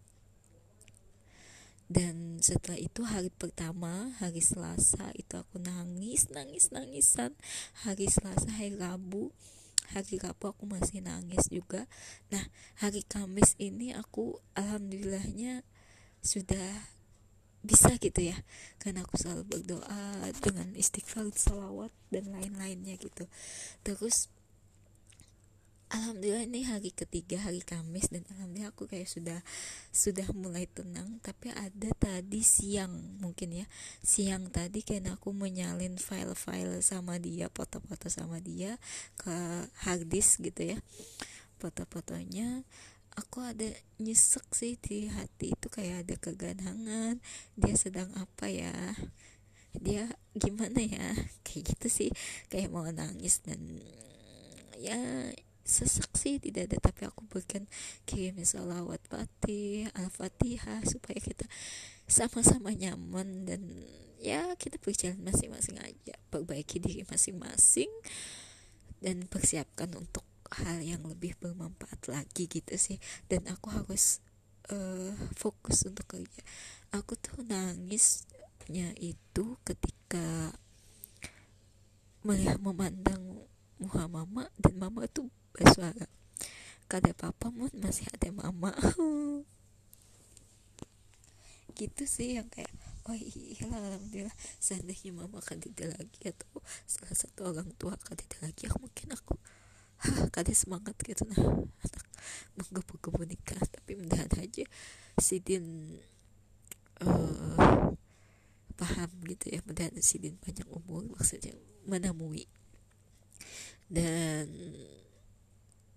Dan 1.89 2.37
setelah 2.39 2.77
itu 2.77 3.01
hari 3.01 3.33
pertama 3.33 4.13
hari 4.21 4.45
Selasa 4.45 5.09
itu 5.17 5.35
aku 5.35 5.59
nangis 5.59 6.31
nangis 6.31 6.71
nangisan. 6.71 7.35
Hari 7.83 8.07
Selasa 8.07 8.55
hari 8.55 8.77
Rabu 8.77 9.35
hari 9.89 10.21
Rabu 10.21 10.53
aku 10.53 10.63
masih 10.69 11.01
nangis 11.01 11.49
juga. 11.49 11.89
Nah 12.29 12.47
hari 12.79 13.01
Kamis 13.03 13.57
ini 13.57 13.91
aku 13.91 14.37
alhamdulillahnya 14.53 15.65
sudah 16.21 16.98
bisa 17.61 17.91
gitu 17.99 18.21
ya. 18.21 18.37
Karena 18.79 19.03
aku 19.03 19.19
selalu 19.19 19.43
berdoa 19.47 20.31
dengan 20.39 20.71
istighfar 20.75 21.29
salawat 21.35 21.91
dan 22.09 22.31
lain-lainnya 22.31 22.95
gitu. 22.97 23.27
Terus 23.83 24.31
Alhamdulillah 25.89 26.45
ini 26.45 26.69
hari 26.69 26.93
ketiga 26.93 27.41
hari 27.41 27.65
Kamis 27.65 28.13
dan 28.13 28.21
alhamdulillah 28.29 28.69
aku 28.69 28.85
kayak 28.85 29.09
sudah 29.09 29.41
sudah 29.89 30.29
mulai 30.37 30.69
tenang. 30.69 31.17
Tapi 31.17 31.49
ada 31.49 31.89
tadi 31.97 32.45
siang 32.45 33.17
mungkin 33.17 33.57
ya. 33.57 33.65
Siang 34.05 34.53
tadi 34.53 34.85
karena 34.85 35.17
aku 35.17 35.33
menyalin 35.33 35.97
file-file 35.97 36.85
sama 36.85 37.17
dia 37.17 37.49
foto-foto 37.49 38.05
sama 38.05 38.37
dia 38.37 38.77
ke 39.17 39.33
harddisk 39.81 40.45
gitu 40.45 40.77
ya. 40.77 40.79
Foto-fotonya 41.57 42.61
aku 43.19 43.43
ada 43.43 43.67
nyesek 43.99 44.47
sih 44.55 44.79
di 44.79 45.11
hati 45.11 45.51
itu 45.51 45.67
kayak 45.67 46.07
ada 46.07 46.15
keganangan 46.15 47.19
dia 47.59 47.75
sedang 47.75 48.07
apa 48.15 48.47
ya? 48.47 48.71
Dia 49.75 50.07
gimana 50.33 50.79
ya? 50.79 51.13
Kayak 51.45 51.75
gitu 51.75 51.87
sih. 51.91 52.09
Kayak 52.49 52.73
mau 52.73 52.87
nangis 52.89 53.43
dan 53.45 53.59
ya 54.79 54.97
sesek 55.67 56.09
sih 56.17 56.39
tidak 56.41 56.71
ada. 56.71 56.89
Tapi 56.89 57.05
aku 57.05 57.27
berikan 57.27 57.67
kirim 58.07 58.39
salawat 58.41 59.03
fatih 59.05 59.91
al-fatihah 59.93 60.81
supaya 60.87 61.19
kita 61.21 61.45
sama-sama 62.09 62.73
nyaman 62.73 63.45
dan 63.45 63.61
ya 64.17 64.57
kita 64.57 64.81
berjalan 64.81 65.21
masing-masing 65.21 65.77
aja. 65.83 66.15
Perbaiki 66.33 66.81
diri 66.81 67.05
masing-masing 67.05 67.91
dan 69.03 69.27
persiapkan 69.29 69.91
untuk 69.95 70.28
hal 70.49 70.81
yang 70.81 71.05
lebih 71.05 71.37
bermanfaat 71.37 72.09
lagi 72.09 72.49
gitu 72.49 72.75
sih. 72.75 72.97
Dan 73.29 73.45
aku 73.49 73.69
harus 73.69 74.23
uh, 74.73 75.13
fokus 75.37 75.85
untuk 75.85 76.05
kerja. 76.09 76.41
Aku 76.93 77.13
tuh 77.17 77.41
nangisnya 77.45 78.93
itu 78.97 79.57
ketika 79.61 80.57
melihat 82.25 82.59
memandang 82.59 83.47
muha 83.79 84.05
mama 84.11 84.51
dan 84.59 84.75
mama 84.75 85.07
tuh 85.07 85.31
bersuara 85.55 86.05
kada 86.89 87.13
papa 87.13 87.53
pun 87.53 87.69
masih 87.77 88.09
ada 88.11 88.33
mama. 88.33 88.73
Gitu 91.79 92.03
sih 92.03 92.35
yang 92.35 92.51
kayak 92.51 92.75
oh 93.07 93.15
iya 93.15 93.65
alhamdulillah 93.71 94.35
seandainya 94.59 95.15
mama 95.15 95.39
kan 95.39 95.63
tidak 95.63 95.95
lagi 95.95 96.21
atau 96.27 96.59
salah 96.83 97.15
satu 97.15 97.41
orang 97.55 97.71
tua 97.79 97.95
kan 97.95 98.19
tidak 98.19 98.51
lagi 98.51 98.67
aku 98.67 98.83
mungkin 98.83 99.07
aku 99.15 99.33
kali 100.35 100.53
semangat 100.55 100.95
gitu. 101.03 101.27
Nah 101.27 101.39
anak 101.59 102.05
menggebu-gebu 102.57 103.23
nikah 103.27 103.61
tapi 103.67 103.99
mudah 103.99 104.23
aja 104.39 104.65
Sidin 105.19 105.97
uh, 107.03 107.91
paham 108.79 109.11
gitu 109.27 109.51
ya. 109.51 109.59
Mudah 109.67 109.91
Sidin 109.99 110.39
banyak 110.39 110.67
umur 110.71 111.07
maksudnya 111.11 111.55
menemui. 111.83 112.47
Dan 113.89 114.47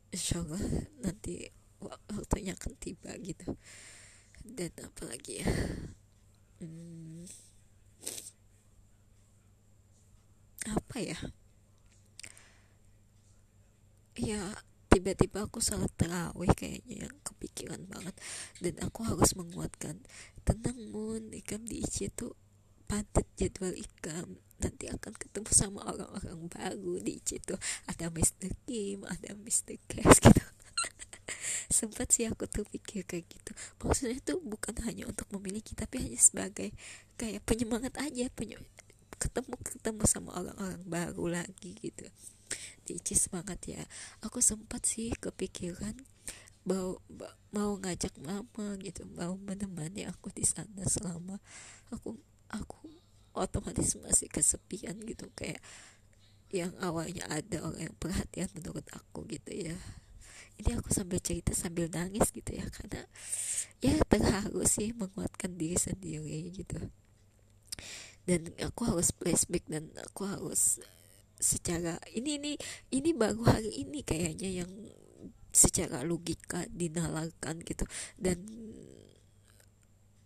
insya 0.08 0.40
Allah 0.40 0.64
nanti 1.04 1.46
waktunya 2.10 2.56
akan 2.56 2.72
tiba 2.80 3.12
gitu. 3.20 3.54
Dan 4.42 4.72
apalagi 4.82 5.44
ya? 5.44 5.48
Hmm, 6.62 7.26
apa 10.62 10.96
ya 11.02 11.18
ya 14.16 14.52
tiba-tiba 14.92 15.48
aku 15.48 15.64
salah 15.64 15.88
terawih 15.96 16.52
kayaknya 16.52 17.08
yang 17.08 17.14
kepikiran 17.24 17.80
banget. 17.88 18.12
Dan 18.60 18.76
aku 18.84 19.08
harus 19.08 19.32
menguatkan 19.32 20.04
tenang 20.44 20.78
mun 20.92 21.32
ikam 21.32 21.64
di 21.64 21.80
IC 21.80 22.12
itu 22.12 22.36
padat 22.84 23.24
jadwal 23.40 23.72
ikam. 23.72 24.36
Nanti 24.60 24.86
akan 24.92 25.16
ketemu 25.16 25.50
sama 25.50 25.80
orang-orang 25.88 26.46
baru 26.52 27.00
di 27.00 27.18
IC 27.18 27.40
itu 27.40 27.54
ada 27.88 28.12
Mr. 28.12 28.52
Kim 28.68 29.08
ada 29.08 29.32
Mr. 29.32 29.80
Cash 29.88 30.20
gitu. 30.28 30.44
Sempat 31.72 32.12
sih 32.12 32.28
aku 32.28 32.44
tuh 32.44 32.68
pikir 32.68 33.08
kayak 33.08 33.24
gitu. 33.32 33.56
Maksudnya 33.80 34.20
tuh 34.20 34.44
bukan 34.44 34.76
hanya 34.84 35.08
untuk 35.08 35.24
memiliki 35.32 35.72
tapi 35.72 36.04
hanya 36.04 36.20
sebagai 36.20 36.68
kayak 37.16 37.40
penyemangat 37.48 37.96
aja 37.96 38.28
penyemangat 38.36 38.82
ketemu 39.22 39.54
ketemu 39.62 40.02
sama 40.10 40.34
orang-orang 40.34 40.82
baru 40.82 41.24
lagi 41.30 41.78
gitu 41.78 42.10
Cici 42.82 43.14
semangat 43.14 43.62
ya. 43.66 43.82
Aku 44.24 44.42
sempat 44.42 44.84
sih 44.86 45.14
kepikiran 45.14 45.94
mau 46.62 47.02
mau 47.50 47.74
ngajak 47.74 48.14
mama 48.22 48.78
gitu 48.78 49.02
mau 49.18 49.34
menemani 49.34 50.06
aku 50.06 50.30
di 50.30 50.46
sana 50.46 50.86
selama 50.86 51.42
aku 51.90 52.14
aku 52.46 52.78
otomatis 53.34 53.98
masih 53.98 54.28
kesepian 54.30 54.98
gitu. 55.02 55.26
Kayak 55.34 55.58
yang 56.52 56.76
awalnya 56.84 57.24
ada 57.32 57.64
orang 57.64 57.90
yang 57.90 57.96
perhatian 57.96 58.48
menurut 58.52 58.84
aku 58.92 59.24
gitu 59.26 59.50
ya. 59.50 59.76
Ini 60.60 60.76
aku 60.78 60.92
sambil 60.92 61.18
cerita 61.18 61.56
sambil 61.56 61.88
nangis 61.88 62.28
gitu 62.28 62.52
ya 62.52 62.68
karena 62.68 63.08
ya 63.80 63.96
terharu 64.06 64.62
sih 64.68 64.92
menguatkan 64.92 65.56
diri 65.56 65.80
sendiri 65.80 66.52
gitu. 66.52 66.92
Dan 68.28 68.54
aku 68.62 68.86
harus 68.86 69.10
flashback 69.10 69.66
dan 69.66 69.90
aku 69.98 70.28
harus 70.28 70.78
secara 71.42 71.98
ini 72.14 72.38
ini 72.38 72.52
ini 72.94 73.10
baru 73.10 73.42
hari 73.42 73.82
ini 73.82 74.06
kayaknya 74.06 74.62
yang 74.62 74.70
secara 75.52 76.00
logika 76.06 76.64
dinalarkan 76.70 77.60
gitu. 77.66 77.84
Dan 78.16 78.40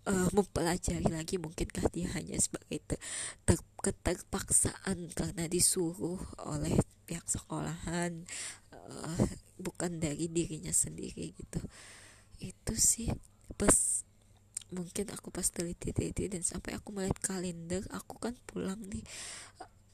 uh, 0.06 0.28
mempelajari 0.30 1.10
lagi 1.10 1.36
mungkinkah 1.40 1.90
dia 1.90 2.06
hanya 2.14 2.38
sebagai 2.38 2.78
ter, 2.86 2.98
ter, 3.42 3.58
keterpaksaan 3.82 5.10
karena 5.12 5.50
disuruh 5.50 6.20
oleh 6.46 6.78
pihak 7.08 7.26
sekolahan 7.26 8.26
uh, 8.70 9.26
bukan 9.58 9.98
dari 9.98 10.30
dirinya 10.30 10.70
sendiri 10.70 11.34
gitu. 11.34 11.60
Itu 12.38 12.78
sih 12.78 13.10
pas 13.58 14.06
mungkin 14.70 15.14
aku 15.14 15.30
pas 15.30 15.46
teliti-teliti 15.46 16.26
dan 16.26 16.42
sampai 16.42 16.74
aku 16.74 16.90
melihat 16.90 17.18
kalender 17.22 17.86
aku 17.94 18.18
kan 18.18 18.34
pulang 18.50 18.82
nih 18.90 19.06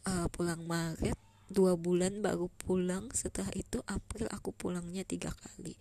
uh, 0.09 0.27
pulang 0.31 0.65
Maret 0.65 1.19
dua 1.53 1.77
bulan 1.77 2.25
baru 2.25 2.49
pulang. 2.65 3.13
Setelah 3.13 3.53
itu 3.53 3.85
April 3.85 4.27
aku 4.33 4.51
pulangnya 4.57 5.05
tiga 5.05 5.31
kali. 5.31 5.77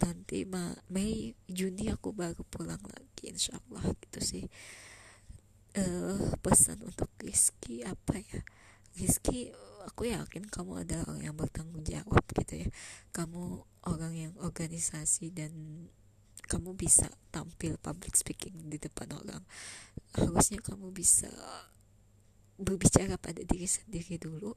Nanti 0.00 0.48
Ma 0.48 0.72
Mei 0.88 1.36
Juni 1.44 1.92
aku 1.92 2.16
baru 2.16 2.40
pulang 2.48 2.80
lagi 2.80 3.28
insya 3.28 3.60
Allah 3.60 3.92
gitu 4.00 4.20
sih. 4.24 4.46
Uh, 5.70 6.34
pesan 6.42 6.82
untuk 6.82 7.12
Rizky 7.22 7.86
apa 7.86 8.18
ya? 8.18 8.40
Rizky 8.98 9.54
aku 9.86 10.10
yakin 10.10 10.50
kamu 10.50 10.82
ada 10.82 11.06
orang 11.06 11.22
yang 11.30 11.36
bertanggung 11.36 11.84
jawab 11.84 12.24
gitu 12.34 12.66
ya. 12.66 12.68
Kamu 13.14 13.62
orang 13.86 14.12
yang 14.16 14.34
organisasi 14.40 15.30
dan 15.30 15.52
kamu 16.50 16.74
bisa 16.74 17.06
tampil 17.30 17.78
public 17.78 18.18
speaking 18.18 18.66
di 18.66 18.80
depan 18.80 19.14
orang. 19.14 19.44
Harusnya 20.18 20.58
kamu 20.58 20.90
bisa 20.90 21.30
berbicara 22.60 23.16
pada 23.16 23.40
diri 23.40 23.64
sendiri 23.64 24.20
dulu 24.20 24.52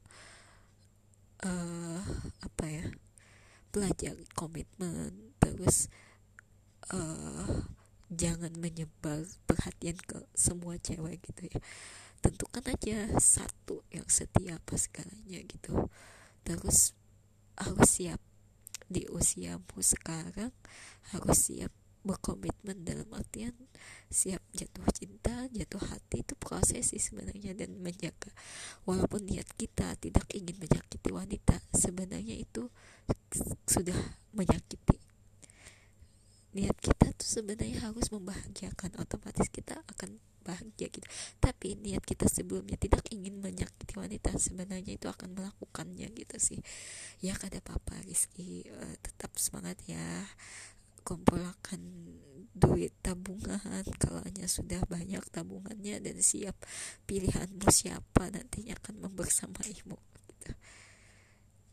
uh, 1.47 2.03
apa 2.43 2.65
ya 2.67 2.85
belajar 3.73 4.13
komitmen 4.35 5.33
terus 5.41 5.89
uh, 6.91 7.47
jangan 8.13 8.53
menyebar 8.61 9.25
perhatian 9.49 9.97
ke 9.97 10.21
semua 10.37 10.77
cewek 10.77 11.23
gitu 11.25 11.49
ya. 11.49 11.59
Tentukan 12.23 12.63
aja 12.69 13.09
satu 13.19 13.83
yang 13.89 14.07
setia 14.07 14.61
apa 14.61 14.77
segalanya 14.77 15.41
gitu. 15.43 15.89
Terus 16.45 16.95
harus 17.57 17.89
siap 17.89 18.21
di 18.87 19.09
usiamu 19.09 19.81
sekarang 19.81 20.53
harus 21.15 21.37
siap 21.49 21.73
berkomitmen 22.03 22.83
dalam 22.83 23.07
artian 23.15 23.55
siap 24.11 24.43
jatuh 24.53 24.85
cinta, 24.93 25.47
jatuh 25.49 25.81
hati 25.89 26.21
itu 26.21 26.35
proses 26.37 26.93
sih 26.93 27.01
sebenarnya 27.01 27.57
dan 27.57 27.79
menjaga. 27.79 28.29
Walaupun 28.85 29.25
niat 29.25 29.47
kita 29.57 29.97
tidak 29.97 30.27
ingin 30.35 30.59
menyakiti 30.59 31.09
wanita 31.09 31.57
sebenarnya 31.73 32.37
itu 32.37 32.69
sudah 33.65 33.97
menyakiti. 34.35 34.99
Niat 36.53 36.77
kita 36.77 37.09
tuh 37.17 37.25
sebenarnya 37.25 37.89
harus 37.89 38.13
membahagiakan 38.13 39.01
otomatis 39.01 39.49
kita 39.49 39.81
akan 39.89 40.21
bahagia 40.43 40.91
gitu. 40.91 41.07
Tapi 41.39 41.79
niat 41.79 42.03
kita 42.03 42.27
sebelumnya 42.27 42.75
tidak 42.75 43.01
ingin 43.09 43.39
menyakiti 43.39 43.95
wanita 43.95 44.35
sebenarnya 44.35 44.99
itu 44.99 45.07
akan 45.07 45.33
melakukannya 45.33 46.11
gitu 46.13 46.37
sih. 46.37 46.59
Ya 47.23 47.33
kada 47.33 47.63
apa-apa 47.63 48.03
Rizky. 48.05 48.67
Uh, 48.69 48.95
tetap 49.01 49.33
semangat 49.39 49.79
ya 49.87 50.27
kumpulkan 51.03 51.79
duit 52.53 52.93
tabungan 53.01 53.83
kalau 53.97 54.21
hanya 54.21 54.45
sudah 54.45 54.85
banyak 54.85 55.21
tabungannya 55.33 55.97
dan 55.99 56.17
siap 56.21 56.53
pilihanmu 57.09 57.65
siapa 57.73 58.29
nantinya 58.29 58.77
akan 58.77 59.09
membersamaimu 59.09 59.97
gitu. 59.97 60.51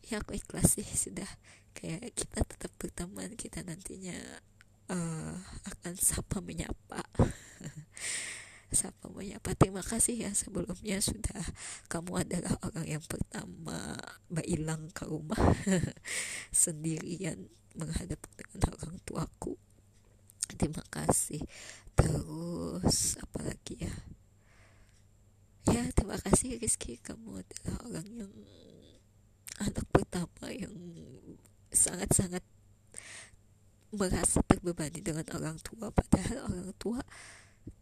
ya 0.09 0.25
aku 0.25 0.35
ikhlas 0.35 0.81
sih 0.81 0.87
sudah. 0.89 1.29
Kayak 1.71 2.17
kita 2.19 2.43
tetap 2.43 2.73
berteman 2.81 3.39
kita 3.39 3.63
nantinya 3.63 4.19
uh, 4.91 5.39
akan 5.71 5.95
sapa 5.95 6.43
menyapa. 6.43 7.05
Sapa 8.71 9.11
menyapa. 9.11 9.51
Terima 9.59 9.83
kasih 9.83 10.15
ya 10.15 10.31
sebelumnya 10.31 11.03
sudah 11.03 11.43
kamu 11.91 12.23
adalah 12.23 12.55
orang 12.63 12.87
yang 12.87 13.03
pertama 13.03 13.99
mbak 14.31 14.47
hilang 14.47 14.87
ke 14.95 15.11
rumah. 15.11 15.39
Sendirian 16.55 17.51
menghadap 17.77 18.21
dengan 18.37 18.75
orang 18.81 18.99
tuaku. 19.07 19.55
Terima 20.57 20.83
kasih. 20.91 21.43
Terus 21.95 23.21
apalagi 23.21 23.87
ya? 23.87 23.95
Ya 25.71 25.85
terima 25.93 26.19
kasih 26.19 26.59
Rizky. 26.59 26.99
Kamu 26.99 27.41
adalah 27.41 27.77
orang 27.87 28.09
yang 28.11 28.33
anak 29.61 29.87
pertama 29.93 30.49
yang 30.51 30.73
sangat-sangat 31.71 32.43
merasa 33.91 34.43
terbebani 34.47 35.03
dengan 35.03 35.27
orang 35.35 35.59
tua. 35.61 35.91
Padahal 35.95 36.47
orang 36.51 36.75
tua 36.79 37.01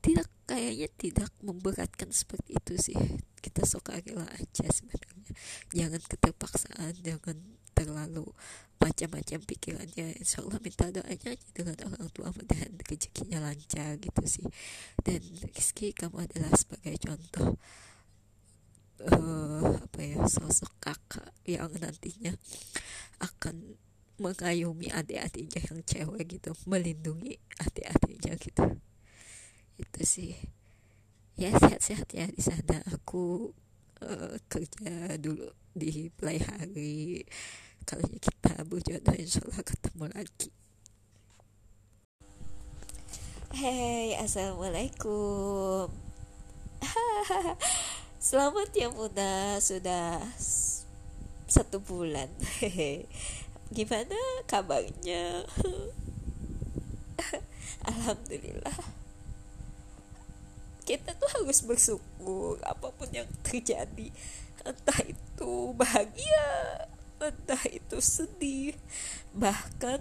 tidak 0.02 0.28
kayaknya 0.48 0.88
tidak 0.98 1.30
memberatkan 1.44 2.10
seperti 2.10 2.56
itu 2.56 2.74
sih. 2.80 2.98
Kita 3.38 3.64
suka 3.64 4.00
rela 4.02 4.26
aja 4.36 4.66
sebenarnya. 4.68 5.32
Jangan 5.72 6.02
keterpaksaan 6.02 6.92
jangan 7.04 7.57
terlalu 7.78 8.26
macam-macam 8.78 9.38
pikirannya. 9.42 10.18
Insya 10.18 10.42
Allah 10.42 10.58
minta 10.62 10.90
doanya 10.90 11.34
aja 11.34 11.46
dengan 11.54 11.76
orang 11.86 12.10
tua 12.14 12.30
mudahan 12.30 12.74
rezekinya 12.86 13.38
lancar 13.42 13.98
gitu 13.98 14.22
sih. 14.26 14.46
Dan 15.02 15.22
Rizky 15.54 15.94
kamu 15.94 16.26
adalah 16.26 16.54
sebagai 16.54 16.94
contoh 17.02 17.58
uh, 19.06 19.78
apa 19.82 20.00
ya 20.02 20.22
sosok 20.26 20.72
kakak 20.82 21.30
yang 21.46 21.70
nantinya 21.78 22.34
akan 23.22 23.78
mengayomi 24.18 24.90
adik-adiknya 24.90 25.62
yang 25.70 25.78
cewek 25.86 26.26
gitu 26.26 26.50
melindungi 26.66 27.38
adik-adiknya 27.62 28.34
gitu. 28.38 28.64
Itu 29.78 30.00
sih. 30.02 30.34
Ya 31.38 31.54
sehat-sehat 31.54 32.10
ya 32.14 32.26
di 32.26 32.42
sana. 32.42 32.82
Aku 32.94 33.54
uh, 34.02 34.34
kerja 34.50 35.14
dulu 35.18 35.54
di 35.70 36.10
play 36.18 36.42
hari 36.42 37.22
kalau 37.88 38.04
kita 38.20 38.52
berjodoh 38.68 39.16
insya 39.16 39.40
Allah 39.48 39.64
ketemu 39.64 40.06
lagi 40.12 40.52
Hey, 43.48 44.12
assalamualaikum. 44.20 45.88
Selamat 48.20 48.68
ya 48.76 48.92
Bunda, 48.92 49.56
sudah 49.56 50.20
satu 51.48 51.80
bulan. 51.80 52.28
Gimana 53.74 54.20
kabarnya? 54.44 55.48
Alhamdulillah. 57.88 58.84
Kita 60.84 61.16
tuh 61.16 61.30
harus 61.40 61.64
bersyukur 61.64 62.60
apa 62.60 62.92
pun 62.92 63.08
yang 63.16 63.26
terjadi, 63.40 64.12
entah 64.60 65.00
itu 65.08 65.72
bahagia 65.72 66.84
entah 67.22 67.62
itu 67.70 67.98
sedih. 67.98 68.74
Bahkan 69.34 70.00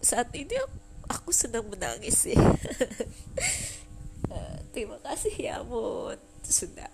saat 0.00 0.32
ini 0.36 0.54
aku 1.08 1.32
sedang 1.32 1.68
menangis 1.68 2.28
sih. 2.28 2.38
Eh, 4.28 4.60
terima 4.76 5.00
kasih 5.00 5.32
ya 5.40 5.64
Mun. 5.64 6.20
Sudah 6.44 6.92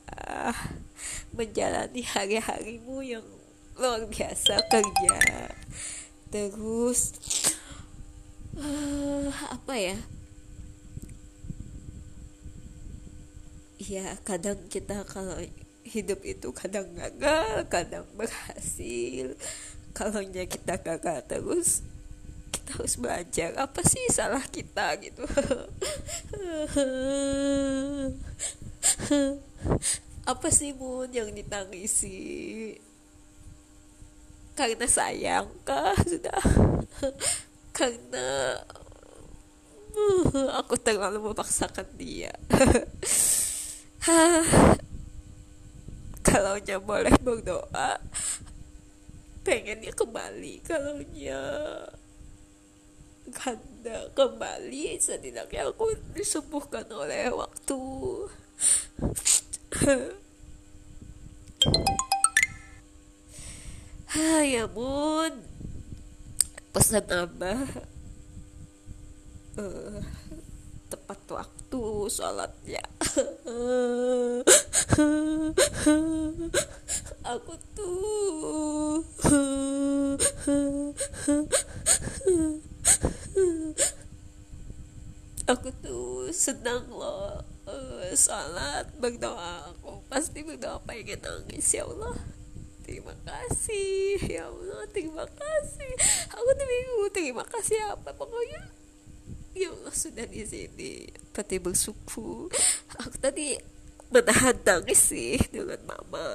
menjalani 1.34 2.06
hari-harimu 2.06 3.02
yang 3.02 3.26
luar 3.74 4.06
biasa 4.06 4.62
kerja 4.70 5.50
terus 6.30 7.14
uh, 8.58 9.30
apa 9.50 9.74
ya? 9.78 9.98
Ya 13.78 14.18
kadang 14.22 14.58
kita 14.70 15.02
kalau 15.06 15.38
hidup 15.84 16.24
itu 16.24 16.48
kadang 16.50 16.88
gagal 16.96 17.68
kadang 17.68 18.08
berhasil. 18.16 19.36
Kalau 19.94 20.24
kita 20.26 20.80
gagal 20.80 21.20
terus 21.28 21.84
kita 22.50 22.80
harus 22.80 22.96
belajar 22.96 23.52
apa 23.60 23.84
sih 23.84 24.08
salah 24.10 24.42
kita? 24.48 24.96
gitu. 24.98 25.22
Apa 30.24 30.48
sih 30.48 30.72
Mun 30.72 31.12
yang 31.12 31.28
ditangisi? 31.30 32.72
Karena 34.56 34.88
sayang 34.88 35.52
kah 35.68 35.92
sudah. 36.00 36.40
Karena 37.76 38.56
aku 40.58 40.74
terlalu 40.78 41.22
memaksakan 41.22 41.86
dia 41.94 42.34
kalau 46.24 46.56
nya 46.64 46.80
boleh 46.80 47.12
berdoa 47.20 48.00
pengennya 49.44 49.92
kembali. 49.92 50.64
Kalau 50.64 50.96
nya 51.12 51.40
kanda 53.30 54.08
kembali. 54.16 54.96
Setidaknya 54.96 55.68
aku 55.68 55.92
disembuhkan 56.16 56.88
oleh 56.88 57.28
waktu. 57.28 57.82
Hai 64.14 64.54
ya 64.54 64.70
bun 64.70 65.42
pesan 66.70 67.02
abah 67.10 67.66
uh, 69.58 69.98
tepat 71.04 71.20
waktu 71.44 71.84
sholatnya. 72.08 72.80
Aku 77.24 77.52
tuh 77.76 79.04
aku 85.44 85.68
tuh 85.84 86.32
senang 86.32 86.88
loh 86.88 87.44
uh, 87.68 88.08
salat 88.16 88.88
berdoa 88.96 89.72
aku 89.76 90.00
pasti 90.08 90.40
berdoa 90.40 90.80
pengen 90.88 91.20
nangis 91.20 91.68
ya 91.68 91.84
Allah. 91.84 92.16
Terima 92.84 93.12
kasih 93.28 94.24
ya 94.24 94.48
Allah 94.48 94.88
terima 94.88 95.28
kasih. 95.28 95.92
Aku 96.32 96.48
tuh 96.48 96.64
bingung 96.64 97.12
terima 97.12 97.44
kasih 97.44 97.92
apa 97.92 98.16
pokoknya 98.16 98.83
ya 99.54 99.70
Allah 99.70 99.94
sudah 99.94 100.26
di 100.26 100.42
sini. 100.42 101.06
Berarti 101.30 101.56
bersyukur 101.62 102.50
aku 102.98 103.16
tadi 103.22 103.54
menahan 104.10 104.58
tangis 104.66 105.14
sih 105.14 105.38
dengan 105.50 105.78
mama. 105.86 106.26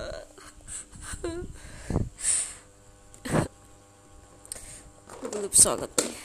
Aku 5.11 5.25
belum 5.27 5.51
sholat 5.51 5.91
nih. 5.99 6.15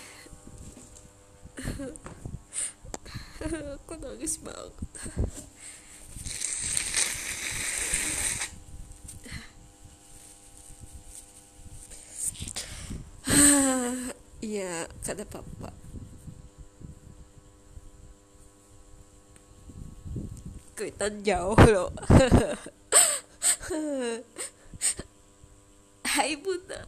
Aku 3.75 3.93
nangis 3.99 4.39
banget. 4.39 4.75
Iya, 14.45 14.87
kata 15.03 15.27
papa 15.27 15.74
tweetan 20.75 21.23
jauh 21.23 21.57
loh. 21.57 21.91
Hai 26.15 26.39
bunda 26.39 26.87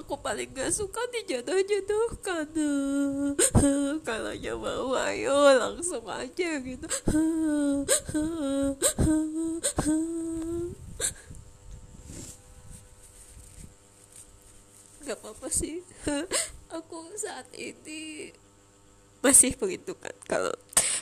aku 0.00 0.14
paling 0.18 0.50
gak 0.54 0.70
suka 0.70 0.98
dijodoh-jodohkan 1.10 2.46
kalau 4.08 4.34
mau 4.58 4.94
ayo 5.06 5.36
langsung 5.58 6.02
aja 6.06 6.50
gitu. 6.62 6.86
Gak 15.10 15.18
apa-apa 15.18 15.50
sih. 15.50 15.82
Aku 16.70 17.10
saat 17.18 17.50
ini 17.58 18.30
masih 19.26 19.58
perhitungan 19.58 20.14
kalau 20.30 20.54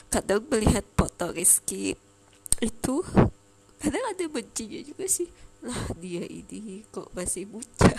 kadang 0.09 0.41
melihat 0.49 0.81
foto 0.97 1.29
Rizky 1.29 1.93
itu. 2.59 3.03
Kadang 3.79 4.05
ada 4.11 4.25
bencinya 4.27 4.79
juga 4.83 5.07
sih. 5.07 5.31
Lah 5.59 5.91
dia 5.99 6.23
ini 6.23 6.87
kok 6.87 7.11
masih 7.11 7.43
muda. 7.47 7.91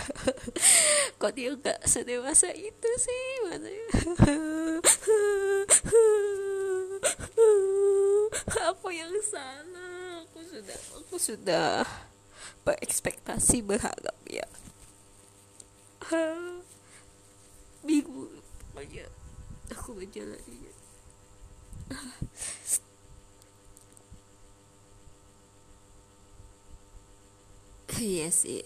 Kok 1.20 1.36
dia 1.36 1.52
nggak 1.52 1.84
sedewasa 1.84 2.48
itu 2.56 2.90
sih? 2.96 3.24
Mana 3.44 3.68
aku 8.64 8.88
yang 9.04 9.12
salah? 9.20 10.24
Aku 10.24 10.40
sudah 10.40 10.78
aku 10.96 11.16
sudah 11.20 11.84
berekspektasi 12.64 13.60
berharap 13.60 14.16
ya. 14.24 14.48
Bingung. 17.84 18.40
Pokoknya 18.72 19.04
aku 19.68 20.00
menjalaninya 20.00 20.72
iya 27.98 28.30
sih. 28.30 28.62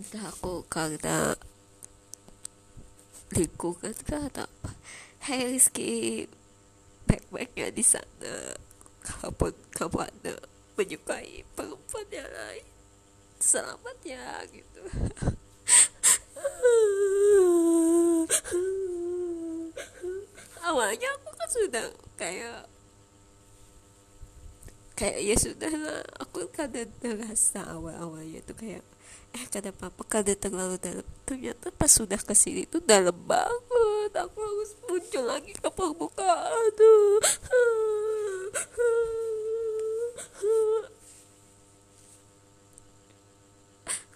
Entah 0.00 0.32
aku 0.32 0.66
karena 0.66 1.36
lingkungan 3.30 3.94
kan 4.02 4.26
atau 4.26 4.48
apa? 4.48 4.70
Hai 5.22 5.54
Rizky. 5.54 6.26
Baik-baiknya 7.06 7.70
di 7.70 7.84
sana. 7.84 8.56
Kalaupun 9.06 9.54
kamu 9.76 9.98
ada 10.02 10.34
menyukai 10.74 11.46
perempuan 11.54 12.08
yang 12.10 12.26
lain. 12.26 12.66
Selamat 13.38 13.96
ya 14.02 14.40
gitu. 14.50 14.82
Awalnya 20.60 21.08
aku 21.18 21.30
kan 21.34 21.48
sudah 21.50 21.86
kayak 22.14 22.68
kayak 25.00 25.16
ya 25.24 25.32
sudah 25.40 25.72
lah 25.80 26.04
aku 26.20 26.44
kadang 26.52 26.92
terasa 27.00 27.64
awal-awalnya 27.72 28.44
tuh 28.44 28.52
kayak 28.52 28.84
eh 29.32 29.44
kata 29.48 29.72
papa 29.72 30.04
kada 30.04 30.36
terlalu 30.36 30.76
dalam. 30.76 31.06
Ternyata 31.24 31.72
pas 31.72 31.88
sudah 31.88 32.20
ke 32.20 32.36
sini 32.36 32.68
tuh 32.68 32.84
dalam 32.84 33.16
banget 33.24 34.12
aku 34.12 34.38
harus 34.44 34.76
muncul 34.84 35.24
lagi 35.24 35.56
ke 35.56 35.70
permukaan 35.72 36.52
aduh 36.68 37.20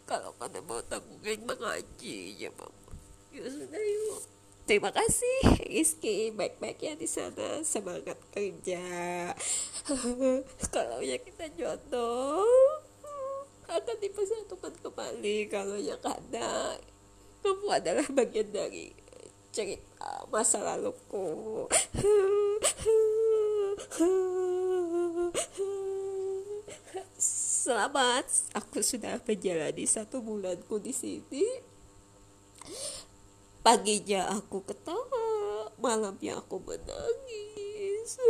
kalau 0.04 0.30
pada 0.36 0.60
mau 0.68 0.84
tanggungan 0.84 1.40
mengaji 1.48 2.36
ya 2.36 2.50
mama 2.60 2.92
ya 3.32 3.48
sudah 3.48 3.80
yuk 3.80 4.33
terima 4.64 4.90
kasih 4.90 5.60
Rizky. 5.68 6.32
Baik-baik 6.32 6.80
ya 6.80 6.92
di 6.96 7.08
sana. 7.08 7.60
Semangat 7.64 8.16
kerja. 8.32 8.80
Kalau 10.74 10.98
ya 11.04 11.20
kita 11.20 11.48
jodoh 11.56 12.44
akan 13.68 13.96
dipersatukan 14.00 14.72
kembali. 14.80 15.48
Kalau 15.48 15.76
ya 15.80 15.96
karena 16.00 16.76
kamu 17.44 17.68
adalah 17.72 18.06
bagian 18.12 18.48
dari 18.52 18.92
cerita 19.52 20.26
masa 20.32 20.60
laluku. 20.60 21.68
Selamat, 27.64 28.28
aku 28.52 28.84
sudah 28.84 29.16
menjalani 29.24 29.88
satu 29.88 30.20
bulanku 30.20 30.76
di 30.76 30.92
sini. 30.92 31.44
Paginya 33.64 34.28
aku 34.28 34.60
ketawa, 34.60 35.72
malamnya 35.80 36.36
aku 36.36 36.60
menangis. 36.60 38.20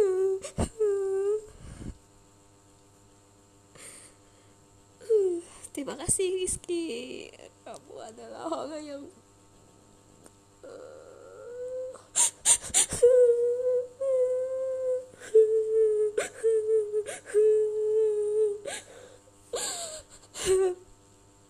Terima 5.75 5.99
kasih 5.99 6.39
Rizky, 6.39 7.35
kamu 7.67 7.95
adalah 7.99 8.47
orang 8.47 8.79
yang 8.87 9.03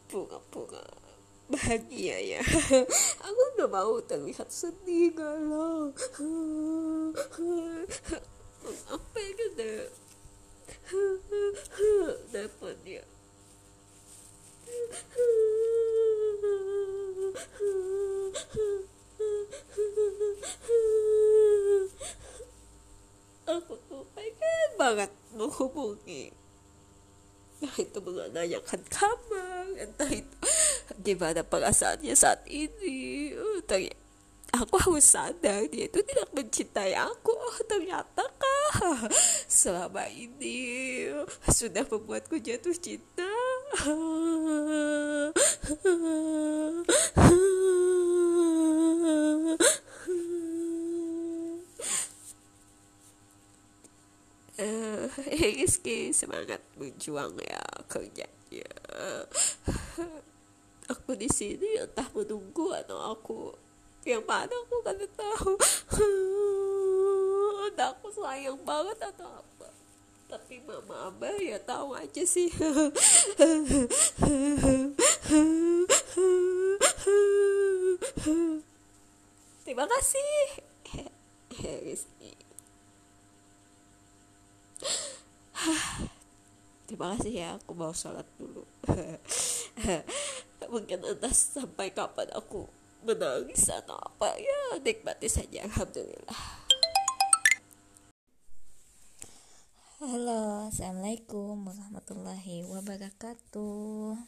bunga-bunga 0.08 1.03
bahagia 1.48 2.16
ya. 2.20 2.40
Aku 3.26 3.42
gak 3.60 3.70
mau 3.70 4.00
terlihat 4.00 4.48
sedih 4.48 5.12
galau 5.12 5.92
apa 8.64 9.18
yang 9.20 9.40
ada 9.52 9.72
dapat 12.34 12.76
ya. 12.88 13.04
Aku 23.44 23.76
tuh 23.84 24.04
pengen 24.16 24.68
banget 24.80 25.12
menghubungi. 25.36 26.32
Entah 27.60 27.76
itu 27.80 27.98
menanyakan 28.00 28.80
kabar 28.88 29.64
entah 29.76 30.10
itu 30.12 30.36
gimana 31.04 31.44
perasaannya 31.44 32.16
saat 32.16 32.48
ini? 32.48 33.30
Oh, 33.36 33.60
ternyata 33.68 34.00
aku 34.56 34.80
harus 34.80 35.04
sadar 35.04 35.68
dia 35.68 35.84
itu 35.90 36.00
tidak 36.00 36.32
mencintai 36.32 36.96
aku. 36.96 37.36
Oh, 37.36 37.58
ternyata 37.68 38.24
kah? 38.24 38.72
Selama 39.44 40.08
ini 40.08 41.04
sudah 41.52 41.84
membuatku 41.84 42.40
jatuh 42.40 42.72
cinta. 42.72 43.28
Uh, 54.54 55.10
Rizky 55.34 56.14
semangat 56.14 56.62
berjuang 56.78 57.34
ya 57.42 57.58
kerjanya 57.90 58.70
aku 61.04 61.20
di 61.20 61.28
sini 61.28 61.76
entah 61.76 62.08
menunggu 62.16 62.72
atau 62.72 63.12
aku 63.12 63.52
yang 64.08 64.24
mana 64.24 64.48
aku 64.48 64.80
kan 64.80 64.96
tahu. 64.96 65.52
Entah 67.68 67.92
aku 67.92 68.08
sayang 68.08 68.56
banget 68.64 69.12
atau 69.12 69.28
apa. 69.28 69.68
Tapi 70.32 70.64
mama 70.64 71.12
abah 71.12 71.36
ya 71.36 71.60
tahu 71.60 71.92
aja 71.92 72.24
sih. 72.24 72.48
Terima 79.68 79.84
kasih. 79.84 80.32
Terima 86.88 87.12
kasih 87.12 87.44
ya 87.44 87.60
aku 87.60 87.76
mau 87.76 87.92
sholat 87.92 88.24
dulu 88.40 88.64
mungkin 90.68 91.00
entah 91.04 91.32
sampai 91.32 91.92
kapan 91.92 92.28
aku 92.32 92.64
menangis 93.04 93.68
atau 93.68 94.00
apa. 94.00 94.32
Ya 94.40 94.80
nikmati 94.80 95.28
saja. 95.28 95.68
Alhamdulillah. 95.68 96.64
Halo, 100.04 100.68
Assalamualaikum 100.68 101.64
warahmatullahi 101.64 102.60
wabarakatuh. 102.68 104.20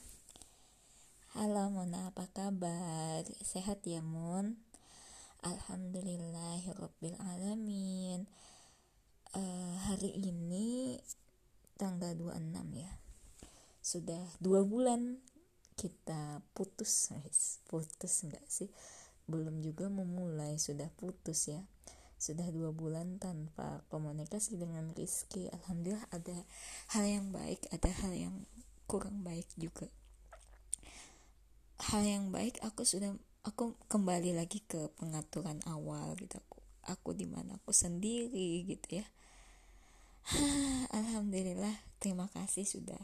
Halo 1.36 1.68
Mona, 1.68 2.08
apa 2.08 2.32
kabar? 2.32 3.20
Sehat 3.44 3.84
ya 3.84 4.00
Mun? 4.00 4.56
Alhamdulillahirrabbilalamin 5.44 8.24
uh, 9.36 9.74
Hari 9.84 10.16
ini 10.16 10.96
tanggal 11.76 12.16
26 12.16 12.56
ya. 12.72 12.96
Sudah 13.84 14.32
dua 14.40 14.64
bulan 14.64 15.20
kita 15.76 16.40
putus 16.56 17.12
Putus 17.68 18.24
enggak 18.24 18.42
sih? 18.48 18.72
Belum 19.28 19.60
juga 19.60 19.92
memulai, 19.92 20.56
sudah 20.56 20.88
putus 20.96 21.52
ya. 21.52 21.60
Sudah 22.16 22.48
dua 22.48 22.72
bulan 22.72 23.20
tanpa 23.20 23.84
komunikasi 23.92 24.56
dengan 24.56 24.96
Rizky. 24.96 25.52
Alhamdulillah 25.52 26.08
ada 26.08 26.48
hal 26.96 27.04
yang 27.04 27.28
baik 27.28 27.60
ada 27.68 27.92
hal 28.02 28.12
yang 28.16 28.34
kurang 28.88 29.20
baik 29.20 29.44
juga. 29.60 29.86
Hal 31.92 32.02
yang 32.08 32.32
baik 32.32 32.56
aku 32.64 32.88
sudah 32.88 33.12
aku 33.44 33.76
kembali 33.92 34.32
lagi 34.32 34.64
ke 34.64 34.88
pengaturan 34.96 35.60
awal 35.68 36.16
gitu. 36.16 36.40
Aku 36.40 36.56
aku 36.86 37.10
di 37.12 37.26
mana 37.28 37.60
aku 37.60 37.74
sendiri 37.74 38.64
gitu 38.64 39.02
ya. 39.02 39.06
Alhamdulillah 40.98 41.76
terima 42.00 42.32
kasih 42.32 42.64
sudah 42.64 42.98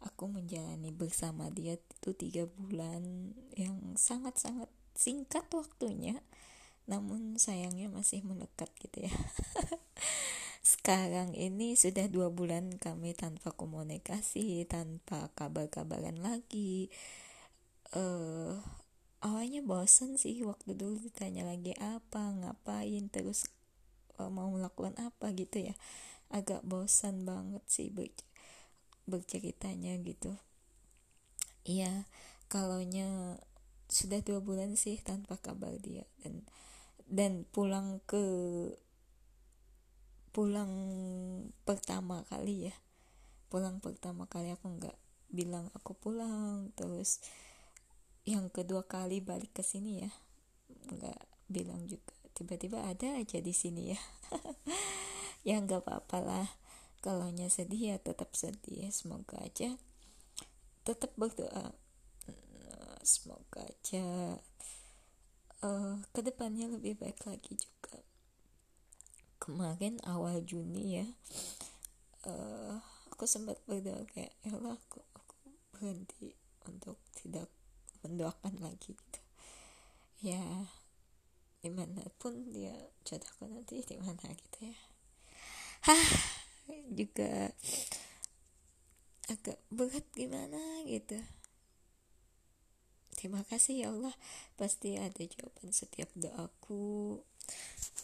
aku 0.00 0.32
menjalani 0.32 0.92
bersama 0.92 1.52
dia 1.52 1.76
itu 1.76 2.10
tiga 2.16 2.48
bulan 2.48 3.32
yang 3.52 3.76
sangat 4.00 4.40
sangat 4.40 4.72
singkat 4.96 5.44
waktunya. 5.52 6.24
Namun 6.88 7.36
sayangnya 7.36 7.92
masih 7.92 8.24
melekat 8.24 8.72
gitu 8.80 9.06
ya. 9.06 9.14
Sekarang 10.60 11.32
ini 11.36 11.76
sudah 11.76 12.08
dua 12.08 12.28
bulan 12.28 12.76
kami 12.76 13.16
tanpa 13.16 13.52
komunikasi 13.52 14.64
tanpa 14.68 15.32
kabar-kabaran 15.36 16.20
lagi. 16.20 16.88
Uh, 17.92 18.60
awalnya 19.20 19.60
bosen 19.60 20.16
sih 20.16 20.40
waktu 20.46 20.76
dulu 20.76 20.96
ditanya 21.00 21.44
lagi 21.44 21.76
apa 21.76 22.32
ngapain 22.38 23.10
terus 23.10 23.50
uh, 24.16 24.32
mau 24.32 24.48
melakukan 24.52 24.96
apa 25.00 25.32
gitu 25.36 25.72
ya. 25.72 25.74
Agak 26.30 26.62
bosan 26.62 27.26
banget 27.26 27.64
sih 27.66 27.90
berceritanya 29.10 29.98
gitu. 30.00 30.38
Iya 31.66 32.06
kalaunya 32.46 33.38
sudah 33.90 34.22
dua 34.22 34.38
bulan 34.38 34.78
sih 34.78 35.02
tanpa 35.02 35.36
kabar 35.42 35.74
dia. 35.82 36.06
Dan 36.22 36.46
dan 37.10 37.42
pulang 37.50 37.98
ke 38.06 38.22
pulang 40.30 40.72
pertama 41.66 42.22
kali 42.30 42.70
ya. 42.70 42.74
Pulang 43.50 43.82
pertama 43.82 44.30
kali 44.30 44.54
aku 44.54 44.78
nggak 44.78 44.98
bilang 45.34 45.68
aku 45.74 45.98
pulang. 45.98 46.70
Terus 46.78 47.18
yang 48.22 48.46
kedua 48.48 48.86
kali 48.86 49.18
balik 49.18 49.50
ke 49.58 49.66
sini 49.66 50.06
ya 50.06 50.10
nggak 50.90 51.20
bilang 51.50 51.86
juga. 51.90 52.14
Tiba-tiba 52.30 52.86
ada 52.86 53.18
aja 53.18 53.38
di 53.42 53.52
sini 53.52 53.90
ya. 53.92 54.00
Ya 55.40 55.56
nggak 55.56 55.88
apa-apa 55.88 56.20
lah 56.20 56.59
kalau 57.00 57.32
sedih 57.48 57.92
ya 57.92 57.96
tetap 57.96 58.32
sedih 58.36 58.86
ya. 58.86 58.90
Semoga 58.92 59.40
aja 59.40 59.76
tetap 60.84 61.12
berdoa. 61.16 61.72
Semoga 63.00 63.64
aja 63.64 64.36
uh, 65.64 65.96
ke 66.12 66.20
depannya 66.20 66.68
lebih 66.68 67.00
baik 67.00 67.24
lagi 67.24 67.56
juga. 67.56 67.96
Kemarin 69.40 69.96
awal 70.04 70.44
Juni 70.44 71.00
ya 71.00 71.08
uh, 72.28 72.76
aku 73.08 73.24
sempat 73.24 73.56
berdoa 73.64 74.04
kayak 74.12 74.36
ya 74.44 74.52
aku, 74.52 75.00
aku 75.16 75.34
berhenti 75.72 76.36
untuk 76.68 77.00
tidak 77.16 77.48
mendoakan 78.04 78.60
lagi. 78.60 78.92
Gitu 78.92 79.20
ya 80.20 80.44
di 81.64 81.72
mana 81.72 82.04
pun 82.20 82.52
dia 82.52 82.76
jodohku 83.08 83.48
nanti 83.48 83.80
di 83.80 83.96
mana 83.96 84.28
gitu 84.36 84.68
ya. 84.68 84.76
Hah 85.88 86.39
juga 86.98 87.52
agak 89.30 89.58
berat 89.70 90.06
gimana 90.12 90.58
gitu. 90.86 91.18
Terima 93.14 93.44
kasih 93.46 93.84
ya 93.84 93.86
Allah 93.92 94.16
pasti 94.56 94.96
ada 94.96 95.22
jawaban 95.22 95.70
setiap 95.70 96.10
doaku. 96.16 97.20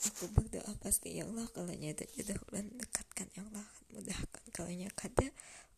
Aku 0.06 0.24
berdoa 0.30 0.70
pasti 0.78 1.18
ya 1.18 1.26
Allah 1.26 1.48
kalau 1.50 1.72
nyata 1.72 2.06
jodoh 2.14 2.38
bulan 2.46 2.68
dekatkan 2.78 3.26
ya 3.34 3.42
Allah 3.48 3.66
mudahkan 3.90 4.44
kalau 4.52 4.70
kada 4.94 5.28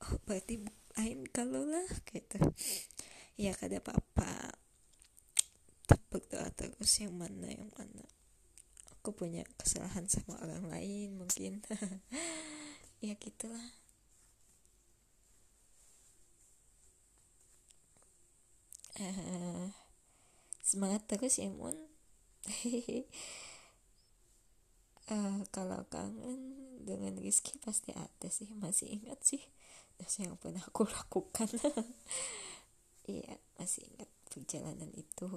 oh 0.05 0.19
berarti 0.29 0.59
lain 0.99 1.25
kalau 1.33 1.65
lah 1.65 1.89
gitu. 2.13 2.39
Ya 3.39 3.55
kada 3.55 3.81
apa-apa. 3.81 4.59
Berdoa 6.09 6.49
terus 6.57 6.89
yang 7.05 7.15
mana 7.15 7.53
yang 7.53 7.69
mana. 7.77 8.05
Aku 8.99 9.13
punya 9.13 9.45
kesalahan 9.61 10.09
sama 10.09 10.41
orang 10.41 10.67
lain 10.67 11.21
mungkin 11.21 11.61
ya 12.99 13.15
gitulah. 13.15 13.79
Uh, 18.99 19.71
semangat 20.59 21.07
terus 21.07 21.39
ya 21.39 21.47
Mun. 21.55 21.79
Uh, 25.07 25.47
kalau 25.55 25.87
kangen 25.87 26.59
dengan 26.83 27.15
Rizky 27.23 27.63
pasti 27.63 27.95
ada 27.95 28.27
sih. 28.27 28.51
Masih 28.59 28.99
ingat 28.99 29.23
sih. 29.23 29.43
Dosa 29.99 30.27
yang 30.27 30.35
pernah 30.35 30.63
aku 30.67 30.83
lakukan. 30.99 31.47
Iya 33.07 33.39
masih 33.57 33.87
ingat 33.95 34.11
perjalanan 34.27 34.91
itu. 34.99 35.31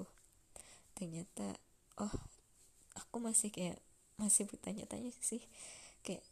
Ternyata 0.98 1.54
oh 2.02 2.14
aku 2.98 3.22
masih 3.22 3.54
kayak 3.54 3.78
masih 4.18 4.50
bertanya-tanya 4.50 5.14
sih. 5.22 5.46
Kayak 6.02 6.26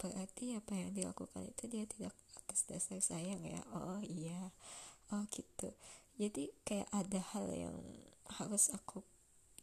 berarti 0.00 0.56
apa 0.56 0.72
yang 0.72 0.96
dilakukan 0.96 1.44
itu 1.44 1.68
dia 1.68 1.84
tidak 1.84 2.16
atas 2.40 2.64
dasar 2.64 2.98
sayang 3.04 3.44
ya? 3.44 3.60
Oh 3.76 4.00
iya. 4.00 4.48
Oh 5.12 5.28
gitu. 5.28 5.76
Jadi 6.16 6.48
kayak 6.64 6.88
ada 6.88 7.20
hal 7.36 7.52
yang 7.52 7.76
harus 8.40 8.72
aku 8.72 9.04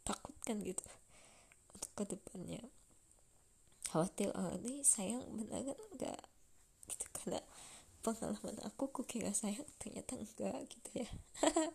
takutkan 0.05 0.61
gitu 0.61 0.85
untuk 1.73 1.91
ke 1.97 2.03
depannya 2.15 2.63
khawatir 3.87 4.31
oh 4.35 4.51
ini 4.61 4.85
sayang 4.85 5.25
beneran 5.33 5.75
enggak? 5.95 6.21
Gitu 6.85 7.05
karena 7.17 7.41
pengalaman 8.05 8.61
aku 8.63 8.93
ku 8.93 9.01
kira 9.03 9.33
sayang 9.33 9.65
ternyata 9.81 10.15
enggak 10.15 10.69
gitu 10.69 10.89
ya. 11.03 11.09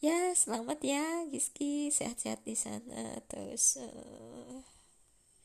Ya 0.00 0.32
selamat 0.32 0.80
ya 0.80 1.28
Giski 1.28 1.92
sehat-sehat 1.92 2.40
di 2.48 2.56
sana 2.56 3.20
terus 3.28 3.76
uh, 3.76 4.64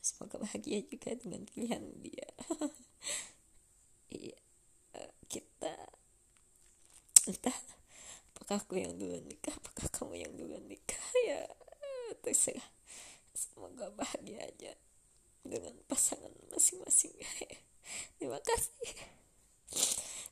semoga 0.06 0.38
bahagia 0.38 0.86
juga 0.86 1.18
dengan 1.18 1.42
pilihan 1.50 1.82
dia. 1.98 2.30
Iya 4.06 4.38
uh, 4.94 5.12
kita 5.26 5.74
entah 7.26 7.58
apakah 8.30 8.62
aku 8.62 8.78
yang 8.78 8.94
duluan 8.94 9.26
nikah? 9.26 9.50
Apakah 9.50 9.90
kamu 9.90 10.14
yang 10.22 10.32
duluan 10.38 10.62
nikah? 10.70 11.02
Ya 11.26 11.42
terserah. 12.22 12.70
Semoga 13.34 13.90
bahagia 13.92 14.46
aja 14.46 14.72
dengan 15.42 15.74
pasangan 15.90 16.30
masing-masing. 16.54 17.14
Terima 18.18 18.38
kasih. 18.42 18.90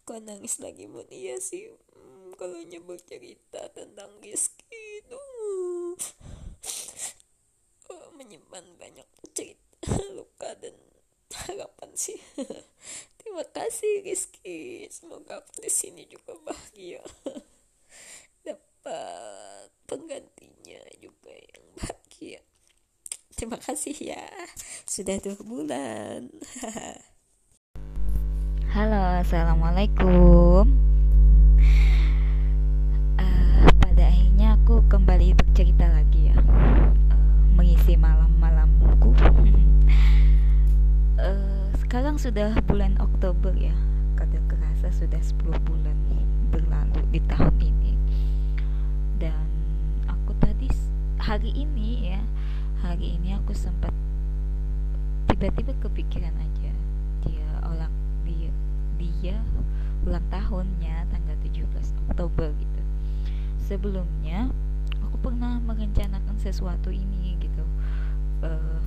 Kau 0.06 0.22
nangis 0.22 0.62
lagi 0.62 0.86
mun. 0.86 1.06
Iya 1.10 1.42
sih. 1.42 1.70
Hmm, 1.94 2.34
kalau 2.38 2.62
nyebut 2.62 3.02
cerita 3.06 3.70
tentang 3.74 4.10
Rizky 4.22 5.02
itu 5.02 5.22
menyimpan 8.14 8.64
banyak 8.78 9.08
cerita 9.34 9.90
luka 10.16 10.54
dan 10.62 10.74
harapan 11.34 11.90
sih. 11.98 12.18
Terima 13.18 13.42
kasih 13.50 14.06
Rizky. 14.06 14.86
Semoga 14.88 15.42
di 15.58 15.70
sini 15.70 16.06
juga 16.06 16.38
bahagia. 16.46 17.02
Dapat 18.46 19.74
penggantinya 19.90 20.82
juga 21.02 21.34
yang 21.34 21.64
bahagia. 21.74 22.40
Terima 23.34 23.58
kasih 23.58 23.96
ya 23.98 24.30
sudah 24.86 25.18
dua 25.18 25.40
bulan. 25.42 26.30
Halo 28.70 29.22
assalamualaikum. 29.22 30.70
Uh, 33.18 33.66
pada 33.82 34.04
akhirnya 34.06 34.54
aku 34.54 34.86
kembali 34.86 35.34
bercerita 35.34 35.83
sekarang 42.14 42.30
sudah 42.30 42.62
bulan 42.70 42.94
Oktober 43.02 43.50
ya. 43.58 43.74
Kada 44.14 44.38
kerasa 44.46 44.86
sudah 44.94 45.18
10 45.18 45.50
bulan 45.66 45.98
berlalu 46.54 47.02
di 47.10 47.18
tahun 47.26 47.50
ini. 47.58 47.98
Dan 49.18 49.42
aku 50.06 50.30
tadi 50.38 50.70
hari 51.18 51.50
ini 51.50 52.14
ya 52.14 52.22
hari 52.86 53.18
ini 53.18 53.34
aku 53.34 53.50
sempat 53.50 53.90
tiba-tiba 55.26 55.74
kepikiran 55.82 56.30
aja. 56.38 56.70
Dia 57.26 57.50
ulang 57.66 57.90
dia 58.22 58.54
dia 58.94 59.34
ulang 60.06 60.22
tahunnya 60.30 61.10
tanggal 61.10 61.34
17 61.42 61.66
Oktober 62.06 62.54
gitu. 62.54 62.82
Sebelumnya 63.58 64.54
aku 65.02 65.18
pernah 65.18 65.58
merencanakan 65.66 66.38
sesuatu 66.38 66.94
ini 66.94 67.42
gitu. 67.42 67.66
Uh, 68.38 68.83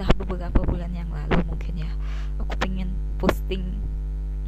entah 0.00 0.16
beberapa 0.16 0.64
bulan 0.64 0.96
yang 0.96 1.12
lalu 1.12 1.44
mungkin 1.44 1.84
ya 1.84 1.92
aku 2.40 2.56
pengen 2.56 2.88
posting 3.20 3.60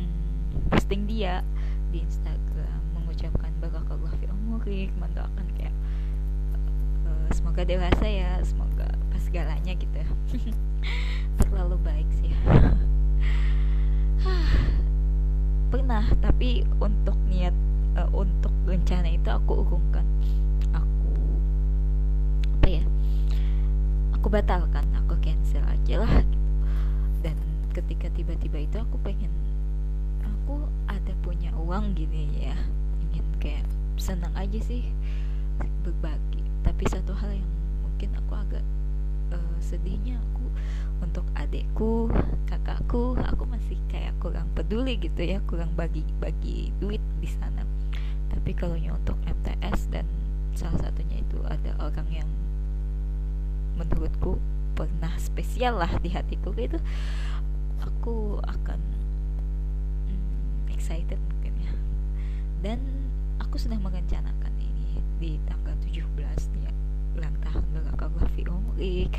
hmm, 0.00 0.64
posting 0.72 1.04
dia 1.04 1.44
di 1.92 2.00
Instagram 2.00 2.80
mengucapkan 2.96 3.52
barakallah 3.60 4.16
fi 4.16 4.32
umurik 4.32 4.88
mendoakan 4.96 5.44
kayak 5.60 5.76
uh, 7.04 7.28
semoga 7.36 7.68
dewasa 7.68 8.08
ya 8.08 8.40
semoga 8.40 8.88
pas 9.12 9.20
segalanya 9.20 9.76
gitu 9.76 10.00
terlalu 11.44 11.76
baik 11.84 12.08
sih 12.16 12.32
pernah 15.68 16.08
tapi 16.24 16.64
untuk 16.80 17.20
niat 17.28 17.52
uh, 18.00 18.08
untuk 18.16 18.56
rencana 18.64 19.20
itu 19.20 19.28
aku 19.28 19.68
urungkan 19.68 20.08
aku 20.72 21.12
apa 22.56 22.68
ya 22.72 22.84
aku 24.22 24.30
batalkan 24.30 24.86
aku 24.94 25.18
cancel 25.18 25.66
aja 25.66 25.98
lah 25.98 26.22
gitu. 26.22 26.46
dan 27.26 27.34
ketika 27.74 28.06
tiba-tiba 28.14 28.70
itu 28.70 28.78
aku 28.78 28.94
pengen 29.02 29.34
aku 30.22 30.62
ada 30.86 31.10
punya 31.26 31.50
uang 31.58 31.90
gini 31.98 32.30
ya 32.46 32.54
ingin 33.02 33.26
kayak 33.42 33.66
senang 33.98 34.30
aja 34.38 34.62
sih 34.62 34.86
berbagi 35.82 36.38
tapi 36.62 36.86
satu 36.86 37.10
hal 37.18 37.34
yang 37.34 37.50
mungkin 37.82 38.14
aku 38.14 38.32
agak 38.38 38.62
uh, 39.34 39.58
sedihnya 39.58 40.14
aku 40.14 40.46
untuk 41.02 41.26
adekku 41.34 42.06
kakakku 42.46 43.18
aku 43.26 43.42
masih 43.50 43.74
kayak 43.90 44.14
kurang 44.22 44.46
peduli 44.54 45.02
gitu 45.02 45.18
ya 45.18 45.42
kurang 45.50 45.74
bagi 45.74 46.06
bagi 46.22 46.70
duit 46.78 47.02
di 47.18 47.26
sana 47.26 47.66
tapi 48.30 48.54
kalau 48.54 48.78
untuk 48.78 49.18
MTS 49.26 49.90
dan 49.90 50.06
salah 50.54 50.78
satunya 50.78 51.18
itu 51.26 51.42
ada 51.42 51.74
orang 51.82 52.06
yang 52.22 52.30
menurutku 53.86 54.38
pernah 54.72 55.12
spesial 55.20 55.78
lah 55.78 55.92
di 56.00 56.10
hatiku 56.12 56.50
gitu. 56.56 56.80
Aku 57.82 58.40
akan 58.40 58.80
hmm, 60.08 60.72
excited 60.72 61.18
mungkin 61.18 61.54
ya. 61.60 61.72
Dan 62.62 62.78
aku 63.42 63.60
sudah 63.60 63.76
merencanakan 63.76 64.52
ini 64.58 65.02
di 65.20 65.30
tanggal 65.44 65.76
17 65.84 66.02
ya 66.64 66.72
ulang 67.12 67.36
tahun 67.44 67.64
Barakallah 67.76 68.26
fi 68.32 68.42
umrik 68.48 69.12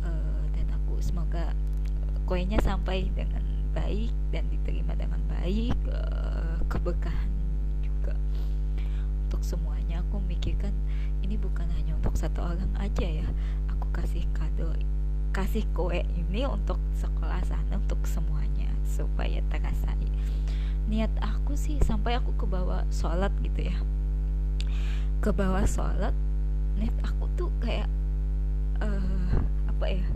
uh, 0.00 0.42
dan 0.56 0.66
aku 0.72 0.96
semoga 1.04 1.52
kuenya 2.24 2.56
sampai 2.64 3.12
dengan 3.12 3.44
baik 3.76 4.10
dan 4.32 4.48
diterima 4.48 4.96
dengan 4.96 5.20
baik. 5.28 5.76
Uh, 5.84 6.58
keberkahan 6.66 7.30
juga 7.84 8.16
untuk 9.28 9.44
semuanya. 9.44 10.00
Aku 10.08 10.18
mikirkan 10.24 10.72
ini 11.20 11.36
bukan 11.36 11.68
hanya 11.76 11.94
untuk 11.98 12.16
satu 12.16 12.40
orang 12.42 12.72
aja 12.78 13.06
ya 13.06 13.28
kasih 13.96 14.28
kado 14.36 14.76
kasih 15.32 15.64
kue 15.72 16.04
ini 16.04 16.44
untuk 16.44 16.76
sekolah 17.00 17.40
sana 17.48 17.80
untuk 17.80 18.04
semuanya 18.04 18.68
supaya 18.84 19.40
terasa 19.48 19.96
niat 20.86 21.10
aku 21.18 21.58
sih 21.58 21.82
sampai 21.82 22.14
aku 22.14 22.30
ke 22.38 22.46
bawah 22.46 22.86
sholat 22.94 23.34
gitu 23.42 23.70
ya. 23.70 23.76
Ke 25.18 25.34
bawah 25.34 25.66
sholat 25.66 26.14
niat 26.78 26.94
aku 27.02 27.26
tuh 27.34 27.50
kayak 27.58 27.90
uh, 28.78 29.34
apa 29.66 29.86
ya? 29.90 30.06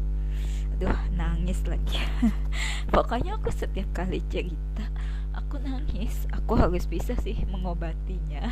Aduh 0.79 1.01
nangis 1.19 1.59
lagi. 1.67 1.99
Pokoknya 2.95 3.35
aku 3.35 3.51
setiap 3.51 3.91
kali 3.91 4.23
cerita 4.31 4.87
aku 5.35 5.59
nangis. 5.59 6.31
Aku 6.39 6.55
harus 6.55 6.87
bisa 6.87 7.19
sih 7.19 7.43
mengobatinya 7.51 8.47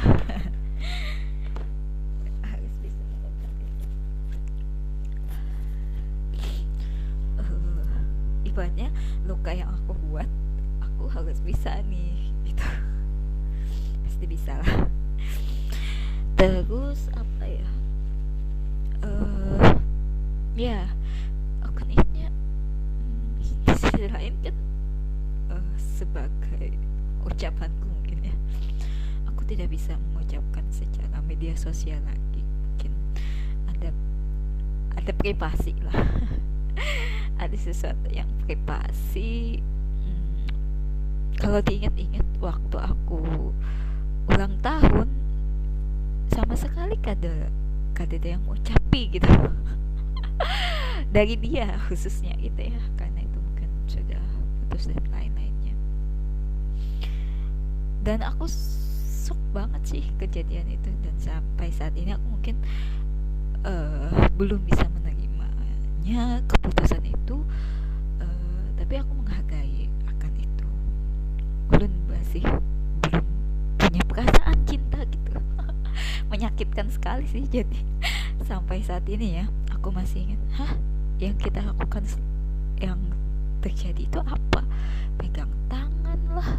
akibatnya 8.48 8.88
luka 9.28 9.52
yang 9.52 9.68
aku 9.68 9.92
buat 10.08 10.24
aku 10.80 11.04
harus 11.12 11.36
bisa 11.44 11.84
nih 11.84 12.32
gitu. 12.48 12.64
Pasti 14.08 14.24
bisa 14.24 14.56
lah. 14.56 14.88
Terus 16.40 17.12
apa 17.12 17.44
ya? 17.44 17.68
Uh, 19.04 19.76
ya 20.56 20.88
aku 21.60 21.84
niatnya 21.92 22.32
di 23.36 23.44
sisi 23.76 24.08
lain 24.08 24.32
kan 24.40 24.56
uh, 25.52 25.72
sebagai 25.76 26.72
ucapanku 27.28 27.84
mungkin 27.84 28.32
ya. 28.32 28.36
Aku 29.28 29.44
tidak 29.44 29.68
bisa 29.76 29.92
mengucapkan 30.08 30.64
secara 30.72 31.20
media 31.20 31.52
sosial 31.52 32.00
lagi 32.00 32.40
mungkin. 32.40 32.96
Ada 33.76 33.92
ada 34.96 35.12
privasi 35.20 35.76
lah 35.84 36.00
ada 37.38 37.56
sesuatu 37.56 38.06
yang 38.10 38.26
privasi. 38.44 39.62
Hmm, 40.04 40.46
kalau 41.38 41.62
diingat-ingat 41.62 42.26
waktu 42.42 42.76
aku 42.76 43.50
ulang 44.28 44.58
tahun 44.60 45.08
sama 46.28 46.54
sekali 46.58 46.98
kada 47.00 47.48
kada 47.96 48.14
ada 48.18 48.28
yang 48.36 48.44
ucapi 48.44 49.18
gitu. 49.18 49.26
Dari 51.14 51.34
dia 51.40 51.78
khususnya 51.88 52.36
gitu 52.36 52.68
ya 52.68 52.82
karena 53.00 53.24
itu 53.24 53.38
mungkin 53.40 53.70
sudah 53.88 54.22
putus 54.68 54.92
dan 54.92 55.02
lain-lainnya. 55.08 55.74
Dan 58.04 58.20
aku 58.22 58.44
sok 59.28 59.40
banget 59.52 59.82
sih 59.84 60.04
kejadian 60.20 60.68
itu 60.68 60.88
dan 61.04 61.16
sampai 61.20 61.68
saat 61.72 61.92
ini 61.96 62.12
aku 62.16 62.26
mungkin 62.28 62.56
uh, 63.64 64.28
belum 64.36 64.64
bisa 64.68 64.84
menerimanya 65.98 66.42
keputusan 66.46 67.02
itu 67.10 67.42
uh, 68.22 68.64
tapi 68.78 68.94
aku 69.02 69.12
menghargai 69.18 69.90
akan 70.14 70.32
itu. 70.38 70.66
Belum 71.74 71.92
masih 72.06 72.44
belum 73.02 73.24
punya 73.78 74.02
perasaan 74.06 74.58
cinta 74.66 75.02
gitu. 75.02 75.32
Menyakitkan 76.30 76.88
sekali 76.94 77.26
sih 77.26 77.44
jadi 77.50 77.80
sampai 78.46 78.80
saat 78.80 79.04
ini 79.10 79.42
ya 79.42 79.44
aku 79.74 79.90
masih 79.90 80.22
ingat 80.24 80.40
hah? 80.62 80.72
Yang 81.18 81.50
kita 81.50 81.60
lakukan 81.66 82.04
yang 82.78 83.00
terjadi 83.58 84.06
itu 84.06 84.20
apa? 84.22 84.62
Pegang 85.18 85.50
tangan 85.66 86.20
lah. 86.30 86.52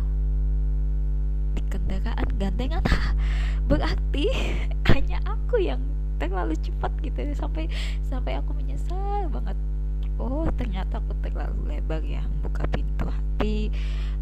Di 1.55 1.61
kendaraan 1.71 2.27
gandengan. 2.35 2.83
Berarti 3.71 4.27
hanya 4.91 5.23
aku 5.23 5.63
yang 5.63 5.79
terlalu 6.20 6.55
cepat 6.59 6.91
gitu 6.99 7.20
ya 7.24 7.34
sampai 7.34 7.72
sampai 8.05 8.38
aku 8.38 8.51
menyesal 8.53 9.32
banget. 9.32 9.57
Oh 10.20 10.45
ternyata 10.59 10.99
aku 10.99 11.15
terlalu 11.24 11.80
lebar 11.80 12.03
ya 12.03 12.22
buka 12.43 12.67
pintu 12.70 13.07
hati. 13.07 13.72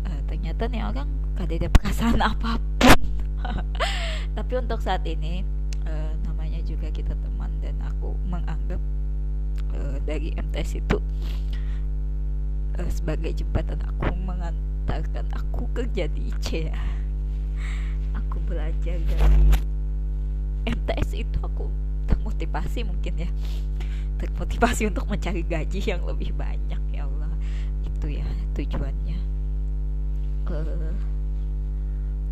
Uh, 0.05 0.21
ternyata 0.29 0.69
nih 0.69 0.85
orang 0.85 1.09
gak 1.35 1.49
ada 1.49 1.67
perasaan 1.73 2.21
apa 2.31 2.61
pun. 2.77 2.99
Tapi 4.37 4.53
untuk 4.61 4.79
saat 4.79 5.01
ini 5.09 5.41
uh, 5.89 6.13
namanya 6.29 6.61
juga 6.61 6.93
kita 6.93 7.17
teman 7.17 7.49
dan 7.59 7.75
aku 7.81 8.13
menganggap 8.29 8.81
uh, 9.73 9.97
dari 10.05 10.31
MTS 10.37 10.79
itu 10.79 11.01
uh, 12.77 12.89
sebagai 12.93 13.33
jembatan 13.33 13.81
aku 13.81 14.13
mengantarkan 14.13 15.25
aku 15.33 15.65
kerja 15.73 16.05
di 16.11 16.29
IC 16.29 16.69
ya 16.69 16.79
aku 18.13 18.37
belajar 18.45 18.97
dari 19.01 19.43
MTS 20.67 21.09
itu 21.15 21.37
aku 21.41 21.71
termotivasi 22.07 22.87
mungkin 22.87 23.13
ya. 23.27 23.29
Termotivasi 24.17 24.89
untuk 24.89 25.05
mencari 25.05 25.45
gaji 25.45 25.79
yang 25.83 26.01
lebih 26.07 26.33
banyak 26.33 26.81
ya 26.89 27.05
Allah. 27.05 27.31
Itu 27.85 28.07
ya 28.09 28.25
tujuannya. 28.57 29.17
Uh, 30.47 30.95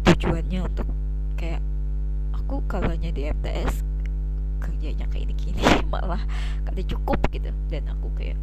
tujuannya 0.07 0.59
untuk 0.63 0.87
kayak 1.35 1.59
aku 2.33 2.63
kalau 2.71 2.95
di 2.95 3.27
MTS 3.27 3.83
kerjanya 4.63 5.05
kayak 5.11 5.35
gini 5.35 5.61
malah 5.93 6.23
kada 6.65 6.81
cukup 6.87 7.19
gitu. 7.29 7.51
Dan 7.69 7.85
aku 7.91 8.07
kayak 8.17 8.39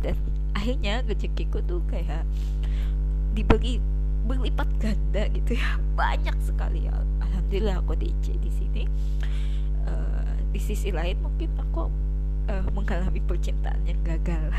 dan 0.00 0.16
akhirnya 0.56 1.02
rezekiku 1.06 1.62
tuh 1.62 1.84
kayak 1.86 2.26
dibagi 3.36 3.78
berlipat 4.26 4.66
ganda 4.82 5.30
gitu 5.30 5.54
ya. 5.54 5.78
Banyak 5.94 6.34
sekali. 6.42 6.90
Ya 6.90 6.96
alhamdulillah 7.22 7.82
aku 7.82 7.94
di 7.98 8.10
di 8.18 8.50
sini 8.50 8.82
di 10.50 10.58
sisi 10.58 10.90
lain 10.90 11.22
mungkin 11.22 11.54
aku 11.58 11.86
uh, 12.50 12.66
mengalami 12.74 13.22
percintaan 13.22 13.86
yang 13.86 14.00
gagal. 14.02 14.50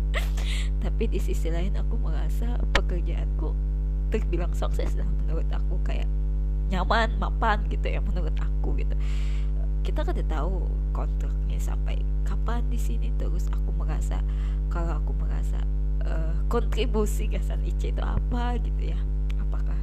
Tapi 0.84 1.04
di 1.08 1.18
sisi 1.18 1.48
lain 1.48 1.72
aku 1.74 1.96
merasa 1.98 2.60
pekerjaanku 2.76 3.56
terbilang 4.12 4.52
sukses 4.52 4.92
lah 4.94 5.08
menurut 5.24 5.48
aku. 5.48 5.80
Kayak 5.82 6.08
nyaman 6.68 7.16
mapan 7.16 7.64
gitu 7.72 7.88
ya 7.88 8.00
menurut 8.04 8.36
aku 8.36 8.76
gitu. 8.76 8.92
Kita 9.80 10.04
kan 10.04 10.18
tahu 10.18 10.66
kontraknya 10.92 11.58
sampai 11.58 11.96
kapan 12.28 12.60
di 12.68 12.78
sini. 12.78 13.08
Terus 13.16 13.48
aku 13.48 13.72
merasa 13.72 14.20
kalau 14.68 15.00
aku 15.00 15.16
merasa 15.16 15.64
uh, 16.04 16.36
kontribusi 16.52 17.32
gasan 17.32 17.64
IC 17.64 17.96
itu 17.96 18.02
apa 18.04 18.60
gitu 18.60 18.92
ya? 18.92 18.98
Apakah 19.40 19.78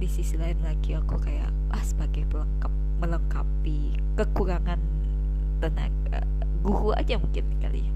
di 0.00 0.08
sisi 0.08 0.40
lain 0.40 0.56
lagi 0.64 0.96
aku 0.96 1.20
kayak 1.20 1.52
ah 1.70 1.84
sebagai 1.84 2.24
pelengkap 2.32 2.72
melengkapi 3.00 3.96
kekurangan 4.20 4.76
tenaga 5.64 6.28
guru 6.60 6.92
aja 6.92 7.16
mungkin 7.16 7.44
kali 7.64 7.88
ya. 7.88 7.92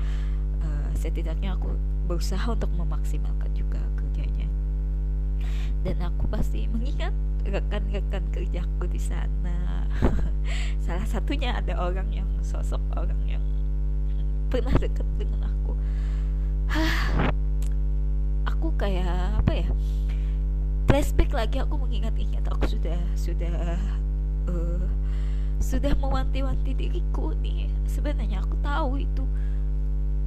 Uh, 0.64 0.88
setidaknya 0.96 1.52
aku 1.52 1.76
berusaha 2.08 2.44
untuk 2.48 2.72
memaksimalkan 2.76 3.52
juga 3.52 3.80
kerjanya. 4.00 4.48
Dan 5.84 6.00
aku 6.00 6.24
pasti 6.32 6.64
mengingat 6.72 7.12
rekan-rekan 7.44 8.24
kerjaku 8.32 8.88
di 8.88 9.00
sana. 9.00 9.84
Salah 10.84 11.04
satunya 11.04 11.56
ada 11.56 11.76
orang 11.76 12.08
yang 12.08 12.28
sosok 12.40 12.80
orang 12.96 13.20
yang 13.28 13.44
pernah 14.48 14.72
dekat 14.72 15.04
dengan 15.20 15.48
aku. 15.48 15.72
Aku 18.54 18.72
kayak 18.80 19.40
apa 19.44 19.52
ya? 19.52 19.68
Flashback 20.84 21.32
lagi 21.32 21.56
aku 21.60 21.80
mengingat-ingat 21.80 22.44
aku 22.48 22.68
sudah 22.76 23.00
sudah 23.16 23.50
uh, 24.48 24.84
sudah 25.64 25.96
mewanti-wanti 25.96 26.76
diriku 26.76 27.32
nih. 27.40 27.72
Sebenarnya 27.88 28.44
aku 28.44 28.56
tahu 28.60 29.00
itu. 29.00 29.24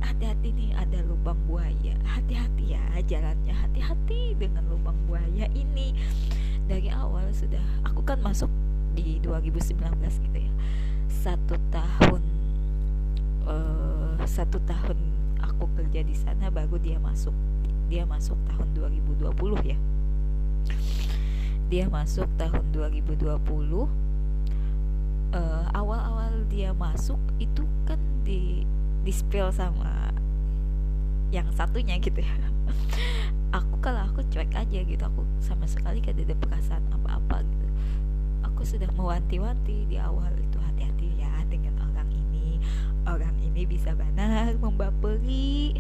Hati-hati 0.01 0.49
nih 0.53 0.71
ada 0.77 1.01
lubang 1.05 1.37
buaya. 1.45 1.93
Hati-hati 2.05 2.73
ya 2.73 2.81
jalannya. 3.05 3.53
Hati-hati 3.53 4.33
dengan 4.37 4.65
lubang 4.71 4.97
buaya 5.05 5.45
ini. 5.53 5.93
Dari 6.67 6.91
awal 6.91 7.31
sudah 7.31 7.61
aku 7.85 8.03
kan 8.03 8.19
masuk 8.19 8.49
di 8.97 9.21
2019 9.21 9.77
gitu 10.03 10.39
ya. 10.41 10.53
Satu 11.07 11.55
tahun 11.69 12.21
uh, 13.45 14.19
satu 14.25 14.59
tahun 14.67 14.97
aku 15.39 15.69
kerja 15.77 16.01
di 16.01 16.15
sana 16.17 16.49
baru 16.49 16.81
dia 16.81 16.97
masuk. 16.97 17.33
Dia 17.87 18.03
masuk 18.03 18.35
tahun 18.51 18.67
2020 18.73 19.69
ya. 19.69 19.77
Dia 21.67 21.85
masuk 21.91 22.27
tahun 22.39 22.63
2020 22.71 24.06
uh, 25.33 25.65
awal-awal 25.75 26.31
dia 26.47 26.71
masuk 26.75 27.19
itu 27.39 27.63
kan 27.87 27.99
di 28.23 28.63
di 29.03 29.11
spill 29.11 29.51
sama 29.51 30.11
yang 31.31 31.47
satunya 31.55 31.99
gitu 31.99 32.23
ya. 32.23 32.35
Aku 33.57 33.79
kalau 33.79 34.03
aku 34.03 34.23
cuek 34.27 34.51
aja 34.55 34.79
gitu. 34.83 34.99
Aku 34.99 35.23
sama 35.39 35.63
sekali 35.67 36.03
gak 36.03 36.19
ada 36.19 36.35
perasaan 36.35 36.83
apa-apa 36.91 37.43
gitu. 37.47 37.67
Aku 38.51 38.61
sudah 38.67 38.91
mewanti-wanti 38.95 39.87
di 39.87 39.95
awal 39.95 40.31
itu 40.35 40.59
hati-hati 40.59 41.15
ya 41.15 41.31
dengan 41.47 41.79
orang 41.79 42.11
ini. 42.11 42.59
Orang 43.07 43.35
ini 43.39 43.63
bisa 43.63 43.95
benar 43.95 44.51
membaperi 44.59 45.73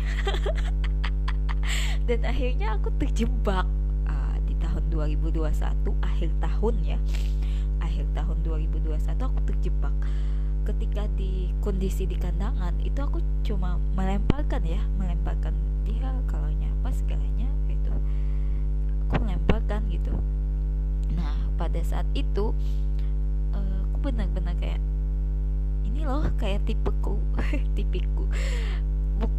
dan 2.07 2.23
akhirnya 2.23 2.79
aku 2.79 2.87
terjebak 2.95 3.67
uh, 4.07 4.35
di 4.47 4.55
tahun 4.63 4.87
2021 4.87 5.43
akhir 5.99 6.29
tahun 6.39 6.75
ya 6.79 6.97
akhir 7.97 8.13
tahun 8.13 8.37
2021 8.45 8.93
aku 9.25 9.39
terjebak. 9.49 9.95
Ketika 10.69 11.09
di 11.17 11.49
kondisi 11.65 12.05
di 12.05 12.13
kandangan 12.13 12.77
itu 12.85 13.01
aku 13.01 13.17
cuma 13.41 13.81
melemparkan 13.97 14.61
ya 14.61 14.77
melemparkan 15.01 15.49
dia 15.81 16.13
kalau 16.29 16.45
nyapa 16.61 16.93
segalanya 16.93 17.49
itu 17.65 17.89
aku 19.09 19.17
melemparkan 19.25 19.81
gitu. 19.89 20.13
Nah 21.17 21.41
pada 21.57 21.81
saat 21.81 22.05
itu 22.13 22.53
uh, 23.57 23.79
aku 23.89 24.13
benar-benar 24.13 24.53
kayak 24.61 24.77
ini 25.89 26.05
loh 26.05 26.29
kayak 26.37 26.69
tipeku 26.69 27.17
tipiku. 27.73 28.29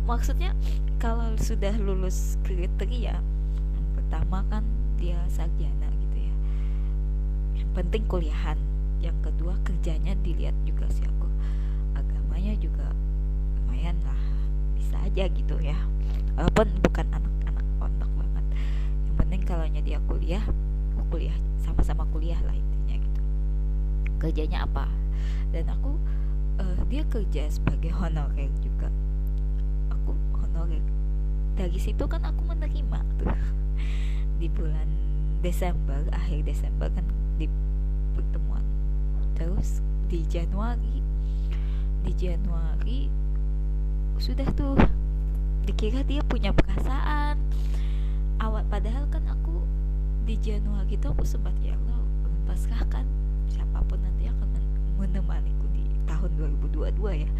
Maksudnya 0.02 0.50
kalau 0.98 1.38
sudah 1.38 1.78
lulus 1.78 2.34
kriteria 2.42 3.22
yang 3.22 3.86
pertama 3.94 4.42
kan 4.50 4.66
dia 4.98 5.22
sarjana 5.30 5.86
gitu 5.86 5.86
ya 5.86 5.97
penting 7.74 8.04
kuliahan. 8.08 8.58
Yang 8.98 9.30
kedua 9.30 9.54
kerjanya 9.62 10.14
dilihat 10.20 10.54
juga 10.66 10.86
sih 10.90 11.06
aku. 11.06 11.28
Agamanya 11.94 12.54
juga 12.58 12.90
lumayan 13.58 13.96
lah 14.02 14.20
bisa 14.78 14.96
aja 15.02 15.24
gitu 15.30 15.56
ya. 15.60 15.76
Walaupun 16.34 16.66
bukan 16.82 17.06
anak-anak 17.10 17.66
pondok 17.78 18.10
banget. 18.18 18.44
Yang 19.06 19.14
penting 19.18 19.42
kalau 19.46 19.66
dia 19.68 19.98
kuliah 20.04 20.44
kuliah 21.08 21.36
sama-sama 21.64 22.04
kuliah 22.12 22.36
lah 22.44 22.52
intinya 22.52 22.96
gitu. 23.00 23.20
Kerjanya 24.20 24.68
apa? 24.68 24.84
Dan 25.50 25.64
aku 25.72 25.96
uh, 26.60 26.80
dia 26.92 27.02
kerja 27.08 27.48
sebagai 27.48 27.90
honorer 27.96 28.52
juga. 28.60 28.92
Honorer. 30.36 30.84
Dari 31.56 31.78
situ 31.80 32.04
kan 32.04 32.22
aku 32.28 32.44
menerima 32.44 32.98
tuh. 33.18 33.32
Di 34.40 34.46
bulan 34.52 34.86
Desember 35.40 36.02
akhir 36.12 36.44
Desember 36.44 36.92
kan 36.92 37.06
di 37.38 37.46
pertemuan. 38.18 38.64
Terus 39.38 39.80
di 40.10 40.26
Januari 40.26 41.00
di 42.02 42.12
Januari 42.14 43.10
sudah 44.18 44.48
tuh 44.56 44.74
dikira 45.68 46.02
dia 46.02 46.24
punya 46.26 46.50
perasaan 46.50 47.38
awal. 48.42 48.64
Padahal 48.66 49.06
kan 49.12 49.22
aku 49.28 49.62
di 50.26 50.34
Januari 50.40 50.98
itu 50.98 51.06
aku 51.06 51.22
sempat 51.22 51.54
ya 51.62 51.76
Allah 51.76 52.02
pasrahkan 52.50 53.04
siapa 53.52 53.84
pun 53.86 54.00
nanti 54.02 54.26
akan 54.26 54.48
menemaniku 54.98 55.66
di 55.70 55.84
tahun 56.08 56.30
2022 56.66 57.24
ya. 57.24 57.30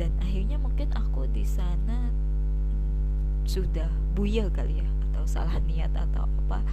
Dan 0.00 0.16
akhirnya 0.24 0.56
mungkin 0.56 0.88
aku 0.96 1.28
di 1.28 1.44
sana 1.44 2.08
sudah 3.44 3.88
buyar 4.16 4.48
kali 4.48 4.80
ya 4.80 4.88
atau 5.12 5.24
salah 5.28 5.60
niat 5.68 5.92
atau 5.92 6.24
apa 6.24 6.64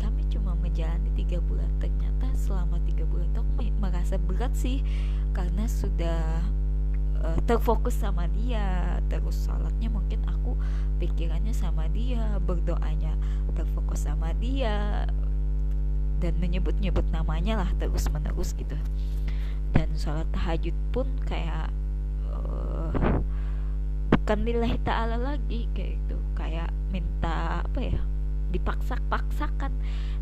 kami 0.00 0.26
cuma 0.30 0.54
menjalani 0.58 1.10
tiga 1.14 1.38
bulan. 1.44 1.70
Ternyata 1.78 2.30
selama 2.34 2.78
tiga 2.88 3.04
bulan 3.06 3.28
itu 3.30 3.40
aku 3.40 3.62
merasa 3.78 4.14
berat 4.18 4.52
sih. 4.54 4.80
Karena 5.34 5.66
sudah 5.66 6.42
uh, 7.22 7.38
terfokus 7.44 7.98
sama 7.98 8.26
dia. 8.32 8.98
Terus 9.10 9.46
sholatnya 9.46 9.88
mungkin 9.90 10.22
aku 10.26 10.56
pikirannya 11.02 11.52
sama 11.52 11.90
dia 11.90 12.38
berdoanya 12.42 13.18
terfokus 13.54 14.02
sama 14.02 14.34
dia 14.42 15.06
dan 16.18 16.34
menyebut-nyebut 16.42 17.06
namanya 17.14 17.62
lah 17.62 17.70
terus 17.78 18.10
menerus 18.10 18.50
gitu. 18.58 18.74
Dan 19.70 19.90
sholat 19.94 20.26
tahajud 20.34 20.74
pun 20.90 21.06
kayak 21.26 21.70
bukan 24.10 24.38
lillahi 24.46 24.78
ta'ala 24.82 25.20
lagi 25.20 25.70
kayak 25.74 25.98
itu. 26.02 26.16
Kayak 26.34 26.70
minta 26.90 27.62
apa 27.62 27.78
ya 27.78 28.00
dipaksa-paksakan 28.54 29.74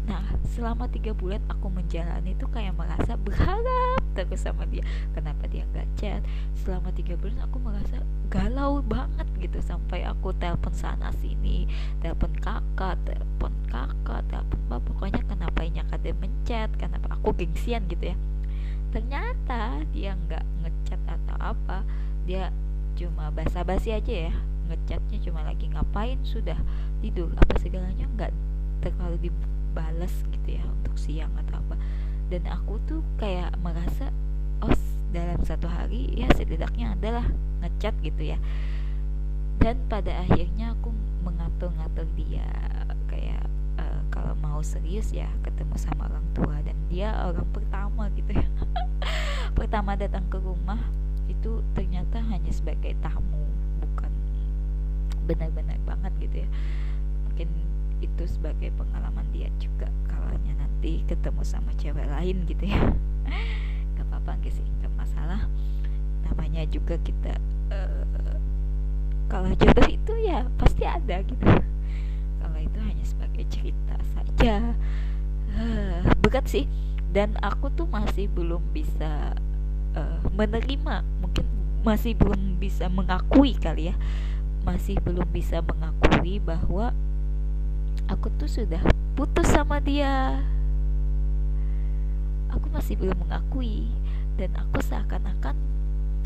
nah 0.03 0.25
selama 0.57 0.91
tiga 0.91 1.15
bulan 1.15 1.39
aku 1.47 1.71
menjalani 1.71 2.35
itu 2.35 2.49
kayak 2.51 2.75
merasa 2.75 3.15
berharap 3.15 4.03
terus 4.13 4.45
sama 4.45 4.69
dia. 4.69 4.85
Kenapa 5.17 5.49
dia 5.49 5.65
nggak 5.73 5.89
chat? 5.97 6.21
Selama 6.63 6.93
tiga 6.93 7.17
bulan 7.17 7.49
aku 7.49 7.57
merasa 7.59 7.99
galau 8.29 8.85
banget 8.85 9.27
gitu. 9.41 9.59
Sampai 9.65 10.05
aku 10.05 10.37
telepon 10.37 10.73
sana 10.77 11.11
sini 11.19 11.65
telepon 12.05 12.33
kakak 12.39 13.01
telepon 13.09 13.53
kakak 13.73 14.21
telepon 14.29 14.61
bapak 14.69 14.85
pokoknya 14.93 15.23
kenapa 15.25 15.61
ini 15.65 15.81
kada 15.89 16.11
mencet? 16.21 16.71
Kenapa 16.77 17.17
aku 17.17 17.33
gengsian 17.33 17.89
gitu 17.89 18.13
ya? 18.13 18.17
Ternyata 18.93 19.87
dia 19.91 20.13
nggak 20.13 20.45
ngechat 20.61 21.01
atau 21.09 21.37
apa. 21.41 21.85
Dia 22.29 22.53
cuma 22.93 23.33
basa-basi 23.33 23.97
aja 23.97 24.29
ya 24.29 24.35
ngechatnya 24.73 25.21
cuma 25.21 25.45
lagi 25.45 25.69
ngapain 25.69 26.17
sudah 26.25 26.57
tidur 27.05 27.29
apa 27.37 27.61
segalanya 27.61 28.09
nggak 28.17 28.33
terlalu 28.81 29.29
dibalas 29.29 30.13
gitu 30.33 30.57
ya 30.57 30.65
untuk 30.65 30.97
siang 30.97 31.33
atau 31.45 31.61
apa. 31.61 31.77
Dan 32.33 32.49
aku 32.49 32.81
tuh 32.89 33.05
kayak 33.21 33.53
merasa 33.61 34.09
oh 34.65 34.73
dalam 35.13 35.45
satu 35.45 35.69
hari 35.69 36.09
ya 36.17 36.33
setidaknya 36.33 36.97
adalah 36.97 37.29
ngechat 37.61 37.93
gitu 38.01 38.33
ya. 38.33 38.39
Dan 39.61 39.77
pada 39.87 40.25
akhirnya 40.25 40.73
aku 40.73 40.91
mengatur-ngatur 41.23 42.09
dia 42.17 42.49
kayak 43.07 43.45
uh, 43.77 44.01
kalau 44.09 44.33
mau 44.41 44.65
serius 44.65 45.13
ya 45.13 45.29
ketemu 45.45 45.77
sama 45.77 46.09
orang 46.09 46.27
tua 46.33 46.57
dan 46.65 46.75
dia 46.89 47.13
orang 47.29 47.47
pertama 47.53 48.09
gitu 48.17 48.33
ya. 48.33 48.49
Pertama 49.59 49.93
datang 49.95 50.25
ke 50.33 50.41
rumah 50.41 50.81
itu 51.29 51.61
ternyata 51.77 52.25
hanya 52.25 52.49
sebagai 52.51 52.97
tamu 53.05 53.52
benar-benar 55.33 55.79
banget 55.89 56.13
gitu 56.21 56.37
ya. 56.45 56.49
Mungkin 57.29 57.49
itu 58.03 58.23
sebagai 58.27 58.75
pengalaman 58.75 59.25
dia 59.31 59.49
juga 59.63 59.89
kalau 60.11 60.35
nanti 60.45 61.07
ketemu 61.07 61.43
sama 61.47 61.71
cewek 61.79 62.07
lain 62.07 62.45
gitu 62.45 62.65
ya. 62.67 62.83
Gak 63.97 64.05
apa-apa 64.11 64.37
sih 64.51 64.67
gak 64.83 64.93
masalah. 64.99 65.47
Namanya 66.27 66.67
juga 66.69 66.99
kita 67.01 67.39
uh, 67.71 68.05
kalau 69.31 69.49
jodoh 69.57 69.89
itu 69.89 70.13
ya 70.27 70.45
pasti 70.61 70.85
ada 70.85 71.23
gitu. 71.25 71.47
Kalau 72.43 72.59
itu 72.59 72.79
hanya 72.83 73.05
sebagai 73.07 73.45
cerita 73.49 73.97
saja. 74.13 74.75
Uh, 75.57 76.03
berat 76.21 76.45
sih. 76.51 76.67
Dan 77.13 77.37
aku 77.45 77.69
tuh 77.73 77.85
masih 77.87 78.29
belum 78.33 78.61
bisa 78.73 79.37
uh, 79.97 80.19
menerima 80.33 81.05
mungkin 81.21 81.45
masih 81.83 82.15
belum 82.15 82.57
bisa 82.63 82.87
mengakui 82.87 83.59
kali 83.59 83.91
ya 83.91 83.95
masih 84.63 84.99
belum 85.03 85.27
bisa 85.35 85.59
mengakui 85.63 86.39
bahwa 86.39 86.95
aku 88.07 88.31
tuh 88.39 88.47
sudah 88.47 88.83
putus 89.19 89.51
sama 89.51 89.83
dia. 89.83 90.39
Aku 92.55 92.71
masih 92.71 92.95
belum 93.01 93.17
mengakui 93.27 93.91
dan 94.39 94.55
aku 94.55 94.79
seakan-akan 94.85 95.57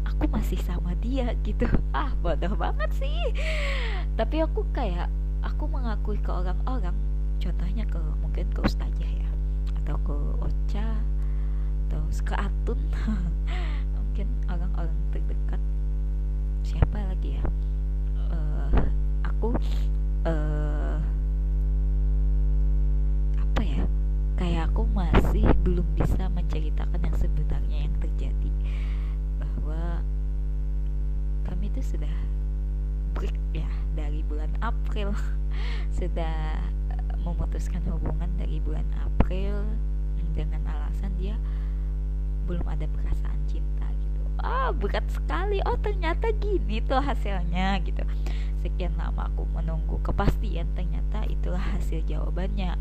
aku 0.07 0.25
masih 0.29 0.61
sama 0.63 0.93
dia 1.01 1.33
gitu. 1.43 1.67
Ah 1.97 2.13
bodoh 2.21 2.53
banget 2.55 2.93
sih. 3.01 3.33
Tapi 4.15 4.45
aku 4.45 4.69
kayak 4.77 5.09
aku 5.41 5.65
mengakui 5.67 6.21
ke 6.21 6.29
orang-orang. 6.29 6.95
Contohnya 7.41 7.85
ke 7.89 8.01
mungkin 8.21 8.47
ke 8.53 8.61
ustazah 8.61 9.13
ya 9.13 9.31
atau 9.83 9.97
ke 10.05 10.17
Ocha 10.45 10.89
atau 11.89 12.01
ke 12.11 12.35
Atun. 12.37 12.81
Mungkin 13.97 14.29
orang-orang 14.49 14.99
terdekat. 15.13 15.61
Siapa 16.67 16.99
lagi 16.99 17.26
aku 19.37 19.53
uh, 20.25 20.97
apa 23.37 23.61
ya 23.61 23.85
kayak 24.41 24.73
aku 24.73 24.89
masih 24.97 25.45
belum 25.61 25.85
bisa 25.93 26.33
menceritakan 26.33 27.05
yang 27.05 27.17
sebenarnya 27.21 27.79
yang 27.85 27.95
terjadi. 28.01 28.53
Bahwa 29.37 30.01
kami 31.45 31.69
itu 31.69 31.85
sudah 31.85 32.17
break 33.13 33.37
ya 33.53 33.69
dari 33.93 34.25
bulan 34.25 34.49
April. 34.65 35.13
Sudah 35.97 36.61
eh, 36.93 37.17
memutuskan 37.25 37.81
hubungan 37.89 38.29
dari 38.37 38.61
bulan 38.61 38.85
April 39.01 39.65
dengan 40.37 40.61
alasan 40.69 41.13
dia 41.17 41.37
belum 42.45 42.65
ada 42.69 42.85
perasaan 42.85 43.41
cinta 43.49 43.89
gitu. 43.89 44.23
Ah 44.41 44.69
berat 44.73 45.05
sekali. 45.09 45.65
Oh 45.65 45.81
ternyata 45.81 46.29
gini 46.37 46.85
tuh 46.85 47.01
hasilnya 47.01 47.81
gitu 47.85 48.05
sekian 48.67 48.99
lama 48.99 49.31
aku 49.31 49.47
menunggu 49.55 50.03
kepastian 50.03 50.67
ternyata 50.75 51.23
itulah 51.31 51.63
hasil 51.79 52.03
jawabannya. 52.11 52.75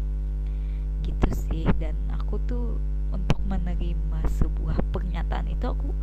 Gitu 1.05 1.29
sih 1.29 1.69
dan 1.77 1.93
aku 2.09 2.41
tuh 2.49 2.81
untuk 3.13 3.37
menerima 3.45 4.25
sebuah 4.41 4.81
pernyataan 4.89 5.53
itu 5.53 5.69
aku 5.69 5.93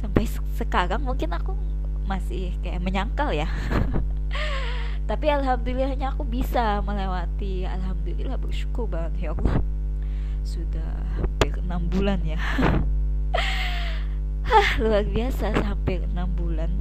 sampai 0.00 0.24
sekarang 0.56 1.04
mungkin 1.04 1.36
aku 1.36 1.52
masih 2.08 2.56
kayak 2.64 2.80
menyangkal 2.80 3.36
ya. 3.36 3.52
Tapi 5.10 5.28
alhamdulillahnya 5.28 6.16
aku 6.16 6.24
bisa 6.24 6.80
melewati 6.80 7.68
alhamdulillah 7.68 8.40
bersyukur 8.40 8.88
banget 8.88 9.28
ya 9.28 9.36
Allah. 9.36 9.60
Sudah 10.48 10.90
hampir 11.20 11.60
enam 11.60 11.84
bulan 11.92 12.24
ya. 12.24 12.40
Hah, 14.50 14.80
luar 14.80 15.04
biasa 15.04 15.52
sampai 15.60 16.08
enam 16.08 16.32
bulan 16.32 16.72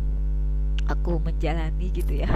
aku 0.90 1.22
menjalani 1.22 1.94
gitu 1.94 2.26
ya. 2.26 2.30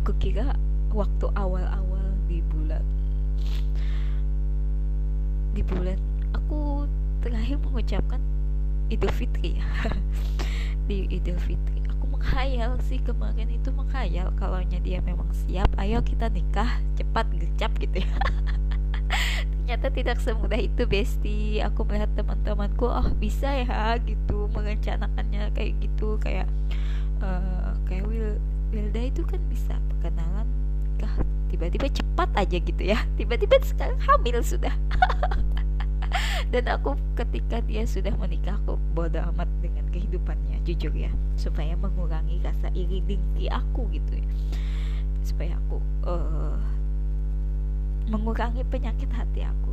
Aku 0.00 0.16
kira 0.16 0.56
waktu 0.96 1.28
awal-awal 1.36 2.16
di 2.26 2.40
bulan 2.48 2.80
di 5.52 5.60
bulan 5.60 6.00
aku 6.32 6.88
terakhir 7.20 7.60
mengucapkan 7.60 8.20
Idul 8.88 9.12
Fitri 9.12 9.60
ya. 9.60 9.68
Di 10.88 11.08
Idul 11.12 11.36
Fitri. 11.40 11.80
Aku 11.92 12.08
menghayal 12.08 12.80
sih 12.88 13.00
kemarin 13.00 13.48
itu 13.52 13.68
menghayal 13.72 14.32
kalau 14.40 14.60
dia 14.64 15.00
memang 15.04 15.28
siap 15.32 15.68
ayo 15.76 16.00
kita 16.00 16.32
nikah 16.32 16.80
cepat 16.96 17.28
gercap 17.36 17.72
gitu 17.80 18.00
ya. 18.00 18.16
Ternyata 19.52 19.86
tidak 19.92 20.18
semudah 20.24 20.60
itu 20.60 20.88
Besti. 20.88 21.60
Aku 21.64 21.84
melihat 21.84 22.12
teman-temanku 22.16 22.88
oh 22.88 23.08
bisa 23.16 23.52
ya 23.52 23.96
gitu 24.00 24.31
merencanakannya 24.52 25.52
kayak 25.56 25.72
gitu 25.80 26.20
kayak 26.20 26.46
uh, 27.24 27.74
kayak 27.88 28.04
Wil 28.06 28.36
Wilda 28.72 29.02
itu 29.04 29.20
kan 29.28 29.40
bisa 29.52 29.76
perkenalan 29.88 30.48
nikah 31.02 31.18
tiba-tiba 31.50 31.86
cepat 31.90 32.30
aja 32.38 32.56
gitu 32.62 32.82
ya. 32.82 32.98
Tiba-tiba 33.18 33.58
sekarang 33.66 33.98
hamil 33.98 34.38
sudah. 34.46 34.70
Dan 36.52 36.68
aku 36.68 36.94
ketika 37.16 37.64
dia 37.64 37.82
sudah 37.88 38.12
menikah 38.20 38.54
aku 38.62 38.78
bodo 38.92 39.18
amat 39.34 39.48
dengan 39.58 39.88
kehidupannya 39.90 40.62
jujur 40.62 40.94
ya. 40.94 41.10
Supaya 41.34 41.74
mengurangi 41.74 42.38
rasa 42.38 42.70
iri 42.70 43.02
dengki 43.02 43.50
aku 43.50 43.90
gitu 43.90 44.22
ya. 44.22 44.28
Supaya 45.26 45.58
aku 45.58 45.82
uh, 46.06 46.56
mengurangi 48.06 48.62
penyakit 48.70 49.10
hati 49.10 49.42
aku 49.42 49.71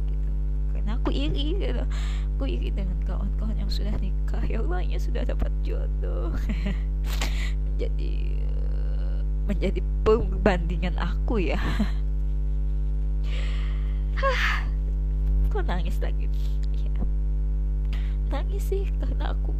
karena 0.89 1.05
aku 1.05 1.13
iri 1.13 1.53
gitu. 1.61 1.85
Aku 2.33 2.49
iri 2.49 2.73
dengan 2.73 2.97
kawan-kawan 3.05 3.53
yang 3.61 3.69
sudah 3.69 3.93
nikah. 4.01 4.41
Yang 4.49 4.65
lainnya 4.65 4.97
sudah 4.97 5.21
dapat 5.21 5.53
jodoh. 5.61 6.33
Menjadi 7.69 8.41
menjadi 9.45 9.85
perbandingan 10.01 10.97
aku 10.97 11.45
ya. 11.45 11.61
Kok 15.53 15.61
nangis 15.69 16.01
lagi? 16.01 16.25
Ya. 16.73 16.89
nangis 18.33 18.65
sih 18.65 18.89
karena 18.97 19.37
aku 19.37 19.53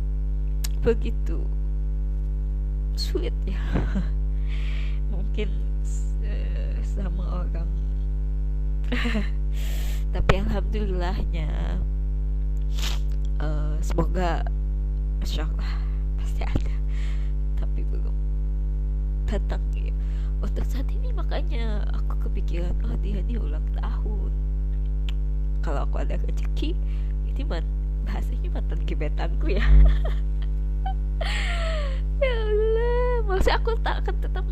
begitu 0.81 1.45
sulit 2.97 3.37
ya. 3.45 3.61
Mungkin 5.13 5.53
uh, 6.25 6.73
sama 6.81 7.45
orang 7.45 7.69
tapi 10.09 10.41
alhamdulillahnya 10.41 11.77
uh, 13.37 13.77
semoga 13.85 14.41
Masya 15.21 15.45
Allah 15.45 15.71
pasti 16.17 16.41
ada. 16.41 16.75
Tapi 17.59 17.83
belum 17.85 18.15
datang 19.29 19.61
ya. 19.75 19.93
Untuk 20.39 20.63
saat 20.65 20.87
ini 20.89 21.11
makanya 21.11 21.83
aku 21.91 22.29
kepikiran 22.29 22.73
oh 22.87 22.95
dia 23.03 23.19
ini 23.21 23.35
ulang 23.37 23.65
tahun. 23.77 24.31
Kalau 25.61 25.83
aku 25.85 26.01
ada 26.01 26.15
rezeki 26.15 26.73
ini 27.29 27.41
man 27.43 27.67
bahasanya 28.07 28.49
mantan 28.49 28.79
gebetanku 28.87 29.53
ya. 29.53 29.65
Ya 32.19 32.35
Allah 32.35 33.23
maksud 33.31 33.51
aku 33.55 33.79
tak 33.79 34.03
akan 34.03 34.15
tetap 34.19 34.43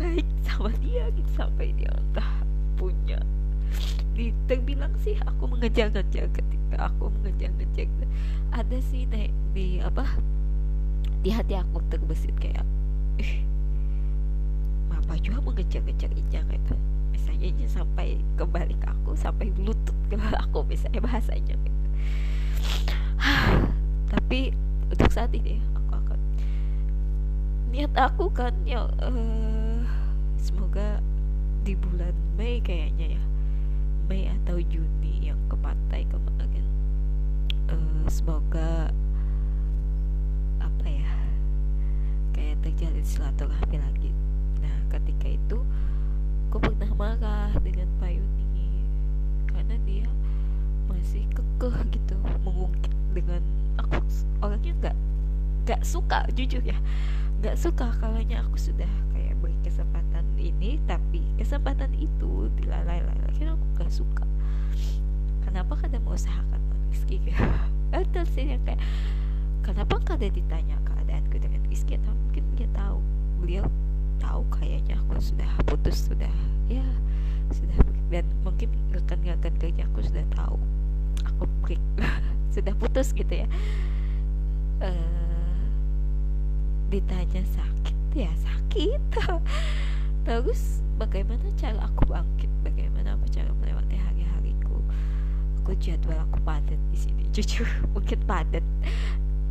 baik 0.00 0.24
sama 0.40 0.72
dia 0.80 1.04
gitu 1.12 1.30
sampai 1.36 1.76
dia 1.76 1.92
entah 1.92 2.40
punya 2.80 3.20
di 4.14 4.30
terbilang 4.46 4.94
sih 5.02 5.18
aku 5.26 5.50
mengejar-ngejar 5.50 6.30
ketika 6.30 6.76
aku 6.88 7.10
mengejar-ngejar. 7.20 7.90
Ada 8.54 8.78
sih 8.86 9.10
naik 9.10 9.34
di 9.50 9.82
apa 9.82 10.06
di 11.24 11.32
hati 11.34 11.58
aku 11.58 11.82
terbesit 11.90 12.36
kayak 12.38 12.62
apa 14.92 15.20
juga 15.20 15.40
mengejar-ngejar 15.44 16.10
Ijang 16.16 16.48
itu 16.48 16.74
misalnya 17.12 17.46
ini 17.48 17.64
sampai 17.68 18.08
kembali 18.36 18.76
ke 18.76 18.88
aku 18.88 19.12
sampai 19.16 19.48
lutut 19.60 19.96
ke 20.08 20.16
aku 20.16 20.64
misalnya 20.68 21.00
bahasanya 21.00 21.56
gitu. 21.56 21.80
tapi 24.12 24.52
untuk 24.92 25.08
saat 25.08 25.32
ini 25.32 25.60
aku 25.72 25.92
akan 25.96 26.20
niat 27.72 27.92
aku 27.96 28.28
kan 28.32 28.52
ya 28.68 28.84
uh, 29.00 29.80
semoga 30.36 31.00
di 31.64 31.72
bulan 31.72 32.12
Mei 32.36 32.60
kayaknya 32.60 33.16
ya 33.16 33.23
Mei 34.04 34.28
atau 34.28 34.60
Juni 34.60 35.32
yang 35.32 35.40
ke 35.48 35.56
pantai 35.56 36.04
kemarin. 36.12 36.66
Uh, 37.72 38.04
semoga 38.12 38.92
apa 40.60 40.84
ya 40.84 41.12
kayak 42.36 42.60
terjadi 42.60 43.00
silaturahmi 43.00 43.80
lagi. 43.80 44.12
Nah 44.60 44.76
ketika 44.92 45.32
itu 45.32 45.58
aku 46.52 46.60
pernah 46.60 46.90
marah 46.92 47.52
dengan 47.64 47.88
Pak 47.96 48.12
Yuni 48.12 48.68
karena 49.48 49.76
dia 49.88 50.08
masih 50.84 51.24
kekeh 51.32 51.76
gitu 51.96 52.14
mengungkit 52.44 52.92
dengan 53.16 53.40
aku. 53.80 54.04
Orangnya 54.44 54.72
nggak 54.84 54.96
nggak 55.64 55.80
suka 55.80 56.28
jujur 56.36 56.60
ya. 56.60 56.76
Nggak 57.40 57.56
suka 57.56 57.88
kalau 57.96 58.20
aku 58.20 58.58
sudah 58.60 58.88
ini 60.44 60.76
tapi 60.84 61.24
kesempatan 61.40 61.88
itu 61.96 62.52
dilalai-lalai. 62.60 63.32
Aku 63.48 63.66
gak 63.80 63.88
suka. 63.88 64.28
Kenapa 65.48 65.80
kada 65.80 65.96
mengusahakan 66.04 66.60
Rizky 66.92 67.18
itu 67.18 68.20
sih 68.34 68.44
yang 68.54 68.62
kayak 68.62 68.82
kenapa 69.64 69.98
kada 70.04 70.28
ditanya 70.28 70.76
keadaanku 70.84 71.40
dengan 71.40 71.62
Rizky 71.66 71.96
atau 71.98 72.12
mungkin 72.12 72.44
dia 72.54 72.68
tahu 72.76 72.98
beliau 73.40 73.66
tahu 74.22 74.42
kayaknya 74.54 75.00
aku 75.04 75.18
sudah 75.18 75.48
putus 75.66 76.06
sudah 76.06 76.30
ya 76.68 76.84
sudah. 77.50 77.76
Dan 78.12 78.24
mungkin 78.46 78.70
rekan-rekan 78.94 79.54
kerja 79.58 79.82
aku 79.90 80.06
sudah 80.06 80.26
tahu 80.36 80.60
aku 81.24 81.44
break 81.64 81.82
sudah 82.54 82.74
putus 82.78 83.10
gitu 83.16 83.42
ya. 83.42 83.48
Uh, 84.78 85.64
ditanya 86.92 87.42
sakit 87.42 87.96
ya? 88.14 88.30
Sakit 88.46 89.02
terus 90.24 90.80
bagaimana 90.96 91.44
cara 91.60 91.84
aku 91.84 92.08
bangkit? 92.08 92.48
Bagaimana 92.64 93.14
aku 93.14 93.28
cara 93.28 93.52
melewati 93.60 93.96
hari-hariku? 94.00 94.80
Aku 95.62 95.76
jadwal 95.76 96.16
aku 96.16 96.40
padat 96.42 96.80
di 96.90 96.98
sini 96.98 97.22
jujur 97.34 97.68
mungkin 97.92 98.18
padat. 98.24 98.64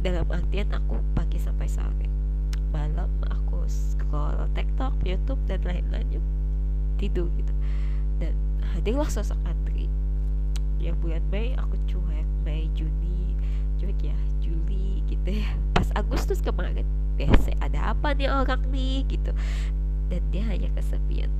Dalam 0.03 0.27
artian 0.27 0.67
aku 0.73 0.99
pagi 1.15 1.39
sampai 1.39 1.69
sore. 1.69 2.09
Malam 2.73 3.07
aku 3.29 3.63
scroll 3.69 4.35
TikTok, 4.57 4.97
YouTube 5.05 5.39
dan 5.47 5.61
lain-lainnya 5.63 6.19
tidur 6.97 7.29
gitu. 7.37 7.53
Dan 8.17 8.33
hadirlah 8.73 9.07
sosok 9.07 9.37
Andri 9.45 9.87
yang 10.81 10.97
bulan 10.99 11.23
Mei 11.29 11.53
aku 11.55 11.77
cuek. 11.87 12.27
Mei 12.43 12.67
Juni 12.75 13.37
cuek 13.79 13.95
ya 14.01 14.17
Juli 14.41 15.05
gitu 15.07 15.37
ya. 15.37 15.53
Pas 15.77 15.87
Agustus 15.95 16.41
kemarin 16.41 16.83
biasa 17.13 17.53
ada 17.61 17.93
apa 17.93 18.17
nih 18.17 18.25
orang 18.25 18.65
nih 18.73 19.05
gitu 19.05 19.31
dan 20.13 20.21
dia 20.29 20.45
hanya 20.45 20.69
kesepian. 20.77 21.31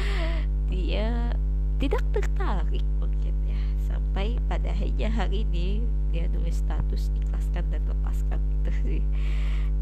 Dia 0.72 1.36
tidak 1.76 2.00
tertarik 2.16 2.84
mungkin 2.96 3.36
ya 3.44 3.60
sampai 3.84 4.40
pada 4.48 4.72
akhirnya 4.72 5.08
hari 5.12 5.44
ini 5.48 5.80
dia 6.12 6.28
nulis 6.32 6.60
status 6.64 7.12
ikhlaskan 7.20 7.64
dan 7.68 7.84
lepaskan 7.84 8.40
gitu 8.40 8.70
sih. 8.84 9.02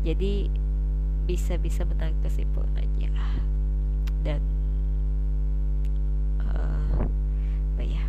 Jadi 0.03 0.51
bisa-bisa 1.27 1.87
menarik 1.87 2.19
kesimpulannya. 2.27 3.15
Dan 4.27 4.43
apa 7.75 7.83
ya? 7.83 8.05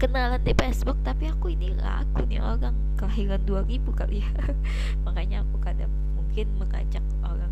Kenalan 0.00 0.40
di 0.40 0.52
Facebook 0.56 0.96
tapi 1.04 1.28
aku 1.28 1.52
ini 1.52 1.76
aku 1.76 2.24
nih 2.24 2.40
orang. 2.40 2.76
Kelahiran 2.96 3.44
2000 3.44 3.92
kali 3.92 4.24
ya. 4.24 4.32
Makanya 5.04 5.44
aku 5.44 5.56
kadang 5.60 5.92
mungkin 6.16 6.48
mengajak 6.60 7.04
orang 7.24 7.47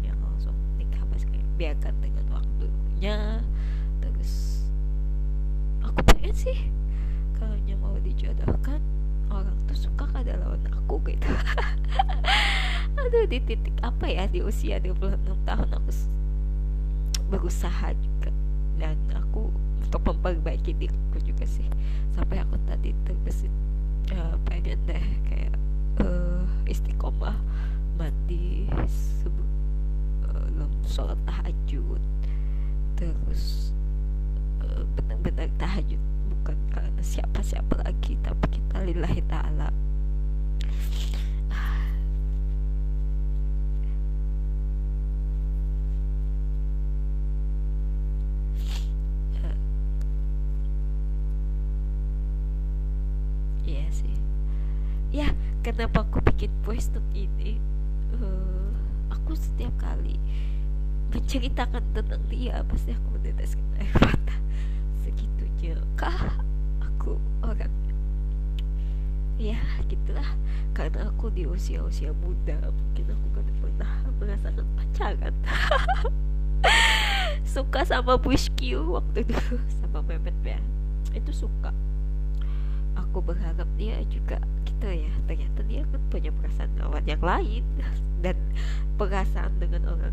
biarkan 1.56 1.94
dengan 2.04 2.26
waktunya. 2.30 3.40
Terus 4.04 4.62
aku 5.80 6.00
pengen 6.12 6.34
sih 6.36 6.58
kalau 7.36 7.56
mau 7.80 7.96
dijodohkan 8.00 8.80
orang 9.32 9.56
tuh 9.68 9.88
suka 9.88 10.04
kada 10.12 10.36
lawan 10.36 10.62
aku 10.70 11.00
gitu. 11.08 11.32
Aduh 13.00 13.24
di 13.28 13.38
titik 13.44 13.76
apa 13.80 14.08
ya 14.08 14.24
di 14.28 14.40
usia 14.40 14.80
26 14.80 15.16
tahun 15.48 15.68
aku 15.72 15.90
berusaha 17.32 17.92
juga. 17.96 18.30
Dan 18.76 18.96
aku 19.16 19.48
untuk 19.80 20.00
memperbaiki 20.04 20.76
diriku 20.76 21.18
juga 21.24 21.48
sih. 21.48 21.64
Sampai 22.12 22.40
aku 22.44 22.60
tadi 22.68 22.92
terbesit 23.08 23.52
uh, 24.12 24.36
pengen 24.46 24.78
deh 24.86 25.06
kayak 25.28 25.54
uh, 26.04 26.44
istiqomah 26.68 27.36
mandi 27.96 28.68
sebelum 29.22 29.45
sholat 30.86 31.18
tahajud. 31.28 32.00
Terus 32.96 33.74
uh, 34.64 34.82
benar-benar 34.96 35.50
tahajud 35.60 36.00
bukan 36.32 36.58
karena 36.72 37.02
siapa-siapa 37.02 37.84
lagi 37.84 38.16
tapi 38.24 38.46
kita 38.56 38.76
lillahi 38.86 39.22
ta'ala. 39.28 39.68
Kenapa 55.66 56.06
aku 56.06 56.22
bikin 56.22 56.46
voice 56.62 56.94
note 56.94 57.10
ini? 57.10 57.58
Uh, 58.14 58.70
aku 59.10 59.34
setiap 59.34 59.74
kali 59.82 60.14
menceritakan 61.16 61.80
tentang 61.96 62.20
dia 62.28 62.60
pasti 62.68 62.92
aku 62.92 63.08
meneteskan 63.16 63.64
air 63.80 63.96
mata. 64.04 64.36
Segitunya 65.00 65.80
kah? 65.96 66.36
Aku 66.84 67.16
orang 67.40 67.72
ya 69.40 69.56
gitulah. 69.88 70.28
Karena 70.76 71.08
aku 71.08 71.32
di 71.32 71.48
usia-usia 71.48 72.12
muda 72.20 72.60
mungkin 72.68 73.04
aku 73.08 73.26
kan 73.32 73.46
pernah 73.64 73.92
merasakan 74.20 74.66
pacaran. 74.76 75.34
Suka 77.56 77.88
sama 77.88 78.20
Bushkyu 78.20 79.00
waktu 79.00 79.24
dulu 79.24 79.56
sama 79.80 80.04
Mehmet 80.04 80.36
ya 80.44 80.60
itu 81.16 81.32
suka. 81.32 81.72
Aku 82.92 83.24
berharap 83.24 83.64
dia 83.80 84.04
juga 84.12 84.36
gitu 84.68 84.84
ya. 84.84 85.12
Ternyata 85.24 85.64
dia 85.64 85.80
kan 85.88 86.00
punya 86.12 86.28
perasaan 86.28 86.76
lawan 86.76 87.08
yang 87.08 87.24
lain. 87.24 87.64
Dan 88.20 88.36
perasaan 89.00 89.56
dengan 89.56 89.88
orang 89.88 90.12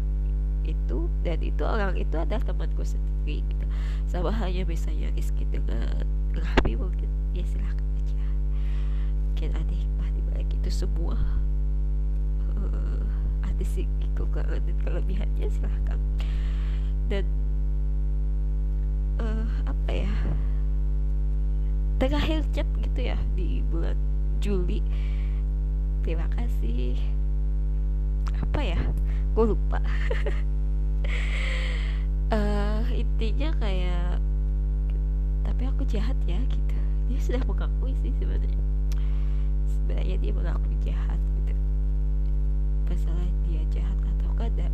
itu 0.63 1.11
dan 1.21 1.39
itu 1.43 1.63
orang 1.63 1.95
itu 1.99 2.15
adalah 2.15 2.43
temanku 2.43 2.83
sendiri 2.83 3.43
gitu. 3.43 3.65
Sama 4.07 4.31
halnya 4.31 4.63
misalnya 4.63 5.11
Rizky 5.15 5.43
dengan 5.49 6.03
Rahmi 6.33 6.73
mungkin 6.79 7.09
ya 7.35 7.45
silahkan 7.45 7.87
aja. 7.99 8.27
Mungkin 9.29 9.49
ada 9.53 9.73
hikmah 9.73 10.09
di 10.11 10.21
balik 10.31 10.49
itu 10.53 10.69
semua. 10.71 11.17
Uh, 12.53 13.03
ada 13.43 13.63
sih 13.63 13.85
kekurangan 14.15 14.61
dan 14.63 14.77
kelebihannya 14.85 15.47
silahkan. 15.51 15.99
Dan 17.11 17.25
uh, 19.19 19.47
apa 19.67 19.91
ya 19.91 20.13
terakhir 22.01 22.43
chat 22.51 22.67
gitu 22.83 22.99
ya 23.13 23.17
di 23.37 23.63
bulan 23.71 23.95
Juli. 24.43 24.83
Terima 26.03 26.27
kasih. 26.35 26.99
Apa 28.43 28.59
ya? 28.59 28.79
Gue 29.33 29.55
lupa 29.55 29.81
aku 35.83 35.99
jahat 35.99 36.15
ya 36.23 36.39
gitu. 36.47 36.79
Dia 37.11 37.19
sudah 37.19 37.43
mengakui 37.43 37.91
sih 37.99 38.15
sebenarnya. 38.15 38.63
Sebenarnya 39.67 40.15
dia 40.15 40.31
mengakui 40.31 40.75
jahat 40.79 41.19
gitu. 41.19 41.53
Masalah 42.87 43.27
dia 43.43 43.61
jahat 43.67 43.99
atau 44.15 44.31
kada 44.39 44.67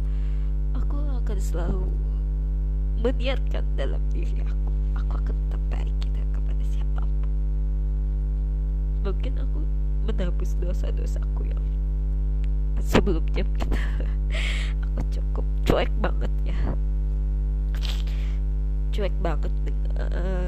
aku 0.77 1.01
akan 1.01 1.39
selalu 1.41 1.89
meniatkan 3.01 3.65
dalam 3.73 4.05
diri 4.13 4.37
aku. 4.45 4.69
Aku 5.01 5.13
akan 5.17 5.33
tetap 5.33 5.61
baik 5.73 5.97
mungkin 8.99 9.33
aku 9.41 9.65
menebus 10.05 10.53
dosa-dosaku 10.61 11.49
yang 11.49 11.63
sebelumnya 12.77 13.41
gitu 13.41 13.65
aku 14.85 14.99
cukup 15.09 15.45
cuek 15.65 15.91
banget 15.97 16.33
ya. 16.45 16.57
Cuek 18.93 19.15
banget 19.23 19.49
dengan 19.65 19.91
uh, 19.97 20.38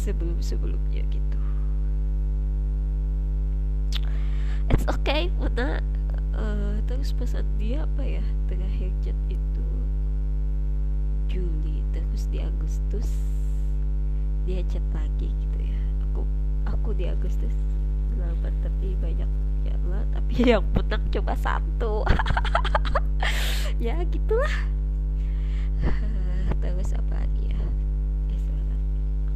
sebelum-sebelumnya 0.00 1.04
gitu. 1.12 1.38
It's 4.72 4.86
okay 4.88 5.28
mana 5.36 5.84
uh, 6.32 6.80
terus 6.88 7.12
pesan 7.12 7.44
dia 7.60 7.84
apa 7.84 8.02
ya 8.06 8.24
terakhir 8.48 8.88
chat 9.04 9.18
itu 9.28 9.66
Juli 11.28 11.84
terus 11.92 12.30
di 12.32 12.40
Agustus 12.40 13.10
dia 14.48 14.64
chat 14.72 14.82
lagi 14.96 15.28
gitu 15.28 15.58
ya. 15.60 15.80
Aku 16.10 16.22
aku 16.64 16.90
di 16.96 17.04
Agustus 17.04 17.52
selamat 18.16 18.54
tapi 18.64 18.96
banyak 19.04 19.28
ya 19.68 19.76
lah 19.90 20.02
tapi 20.16 20.32
yang 20.56 20.64
menang 20.72 21.04
cuma 21.12 21.36
satu. 21.36 22.02
Ya 23.80 23.96
gitulah. 24.12 24.68
Terus 26.60 26.92
apa 26.92 27.16
lagi 27.16 27.48
ya 27.48 27.60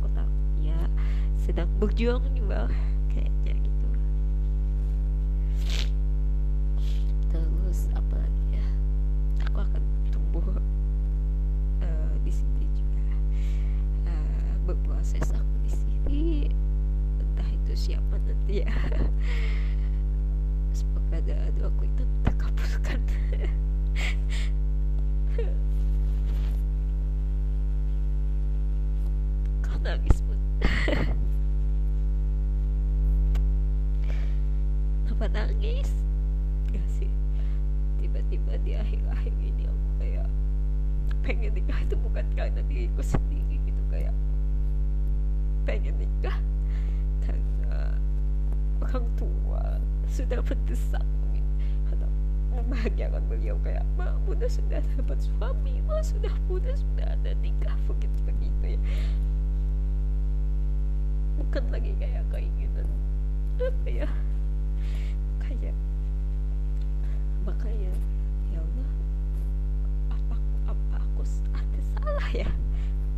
aku 0.05 0.07
tahu 0.13 0.31
ya 0.61 0.77
sedang 1.45 1.69
berjuang 1.77 2.25
juga 2.33 2.67
kayaknya 3.13 3.55
gitu 3.61 3.89
terus 7.29 7.93
apa 7.93 8.15
lagi 8.17 8.45
ya 8.57 8.67
aku 9.45 9.59
akan 9.61 9.83
tumbuh 10.09 10.47
uh, 11.85 12.15
di 12.25 12.33
sini 12.33 12.65
juga 12.73 13.05
uh, 14.09 14.53
berproses 14.65 15.29
aku 15.31 15.55
di 15.69 15.71
sini 15.71 16.25
entah 17.21 17.49
itu 17.53 17.73
siapa 17.77 18.15
ya 18.55 18.71
semoga 20.71 21.19
doaku 21.59 21.91
itu 21.91 22.05
terkabulkan 22.23 23.01
kau 29.65 29.75
nangis 29.83 30.23
pun 30.23 30.39
kenapa 35.09 35.27
nangis 35.35 35.91
gak 36.71 36.87
sih 36.95 37.11
tiba-tiba 37.99 38.55
di 38.63 38.79
akhir-akhir 38.79 39.35
ini 39.41 39.67
aku 39.67 39.89
kayak 39.99 40.31
pengen 41.27 41.51
nikah 41.59 41.81
itu 41.83 41.99
bukan 41.99 42.23
karena 42.39 42.63
diriku 42.71 43.03
sendiri 43.03 43.59
gitu 43.67 43.83
kayak 43.91 44.15
pengen 45.67 45.99
nikah 45.99 46.39
orang 48.95 49.11
tua 49.19 49.63
sudah 50.07 50.39
mendesak 50.47 51.03
atau 51.91 52.11
membahagiakan 52.55 53.23
beliau 53.27 53.59
kayak 53.67 53.83
mak 53.99 54.15
muda 54.23 54.47
sudah 54.47 54.79
dapat 54.95 55.19
suami 55.19 55.83
mak 55.83 56.07
sudah 56.07 56.31
muda 56.47 56.71
sudah 56.79 57.11
ada 57.11 57.35
nikah 57.43 57.75
begitu 57.91 58.19
begitu 58.23 58.79
ya 58.79 58.81
bukan 61.43 61.65
lagi 61.75 61.91
kayak 61.99 62.23
keinginan 62.31 62.87
apa 63.59 63.89
ya 63.91 64.09
kayak 65.43 65.75
makanya 67.43 67.95
ya 68.55 68.63
Allah 68.63 68.91
apa 70.15 70.37
apa 70.71 70.97
aku 71.03 71.27
ada 71.51 71.81
salah 71.99 72.29
ya 72.31 72.47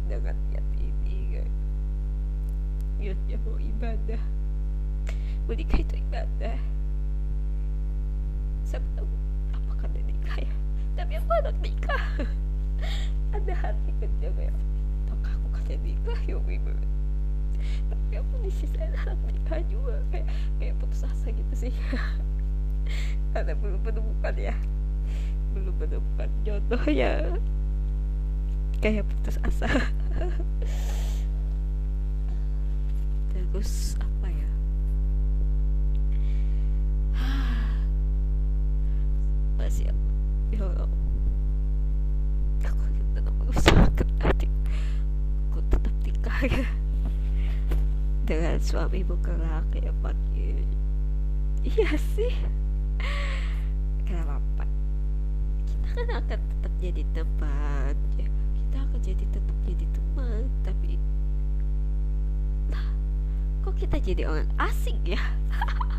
dengan 0.09 0.33
niat 0.49 0.67
ini 0.81 1.37
kayak 1.37 1.51
niatnya 2.97 3.37
mau 3.45 3.61
ibadah 3.61 4.23
menikah 5.47 5.79
itu 5.79 5.95
ibadah 6.03 6.59
saya 8.67 8.83
tahu 8.99 9.07
apakah 9.55 9.87
dia 9.95 10.03
nikah 10.03 10.37
ya 10.43 10.53
tapi 10.99 11.13
aku 11.23 11.31
anak 11.39 11.57
nikah 11.63 12.05
ada 13.37 13.55
hati 13.55 13.91
kecil 14.03 14.35
kayak 14.35 14.55
apakah 15.07 15.33
aku 15.39 15.47
kan 15.55 15.63
jadi 15.71 15.79
nikah 15.87 16.21
ya 16.27 16.37
banget 16.43 16.89
tapi 17.87 18.13
aku 18.19 18.35
di 18.43 18.51
sisi 18.51 18.75
lain 18.75 18.91
nikah 19.31 19.61
juga 19.71 20.03
kayak 20.11 20.27
kayak 20.59 20.75
putus 20.83 21.07
asa 21.07 21.27
gitu 21.31 21.55
sih 21.55 21.75
karena 23.31 23.55
belum 23.55 23.81
menemukan 23.87 24.35
ya 24.35 24.55
belum 25.55 25.75
menemukan 25.79 26.29
jodoh 26.43 26.85
ya 26.91 27.39
kayak 28.83 29.07
putus 29.07 29.39
asa 29.47 29.71
terus 33.31 33.95
apa 34.01 34.29
ya 34.33 34.49
masih 39.57 39.89
apa 39.91 40.11
ya 40.55 40.63
Allah 40.63 40.89
aku 42.63 42.85
tetap 43.17 43.35
sakit 43.57 44.09
hati 44.23 44.47
aku 45.51 45.59
dengan 48.29 48.57
suami 48.61 49.01
laki 49.05 49.79
ya. 49.85 49.93
Pakai 50.03 50.53
iya 51.65 51.91
sih. 52.17 52.35
Kenapa? 54.07 54.65
Kita 55.67 55.89
kan 55.97 56.09
akan 56.23 56.39
tetap 56.39 56.73
jadi 56.83 57.03
teman 57.17 57.95
ya. 58.21 58.29
Kita 58.29 58.77
akan 58.85 58.99
jadi 59.01 59.25
tetap 59.33 59.57
jadi 59.67 59.87
teman 59.91 60.43
tapi 60.63 61.01
lah 62.71 62.87
kok 63.63 63.75
kita 63.79 63.97
jadi 64.03 64.23
orang 64.27 64.51
asing 64.59 64.99
ya? 65.07 65.23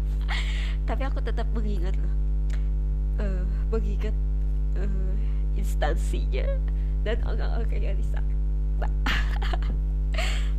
Tapi 0.88 1.02
aku 1.04 1.20
tetap 1.20 1.48
mengingat 1.52 2.00
loh 2.00 2.28
uh, 3.22 3.44
mengingat 3.74 4.16
uh, 4.78 5.14
instansinya 5.58 6.46
dan 7.04 7.18
orang-orang 7.26 7.82
yang 7.82 7.98
di 7.98 8.06
sana 8.08 8.34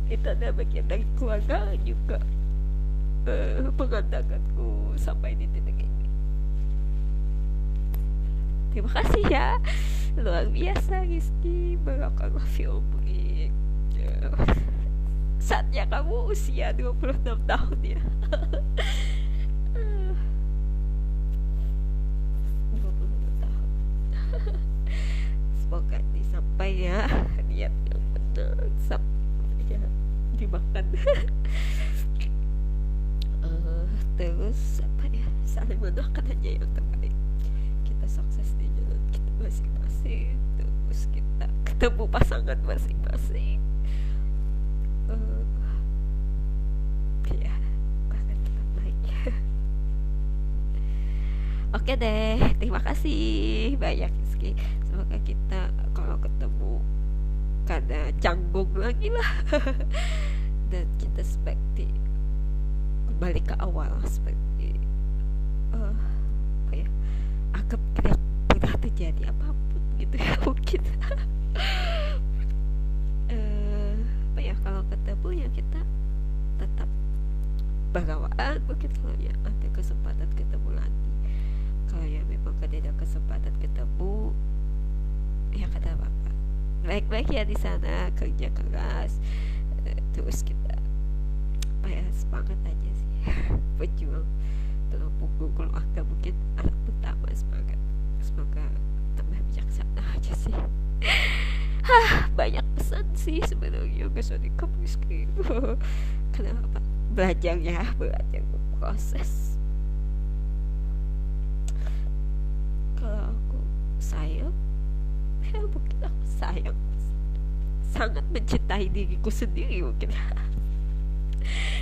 itu 0.09 0.25
adalah 0.25 0.53
bagian 0.57 0.85
dari 0.89 1.05
keluarga 1.15 1.69
juga 1.85 2.17
uh, 3.29 3.69
pengandakanku 3.77 4.97
sampai 4.97 5.37
di 5.37 5.45
titik 5.53 5.77
ini. 5.85 6.07
Terima 8.73 8.91
kasih 9.01 9.23
ya. 9.29 9.47
Luar 10.17 10.49
biasa 10.49 11.05
Rizky. 11.05 11.77
Barakallah 11.85 12.43
fi 12.49 12.65
umri 12.65 13.53
saatnya 15.49 15.89
kamu 15.89 16.29
usia 16.29 16.69
26 16.77 17.25
tahun 17.49 17.79
ya 17.81 18.01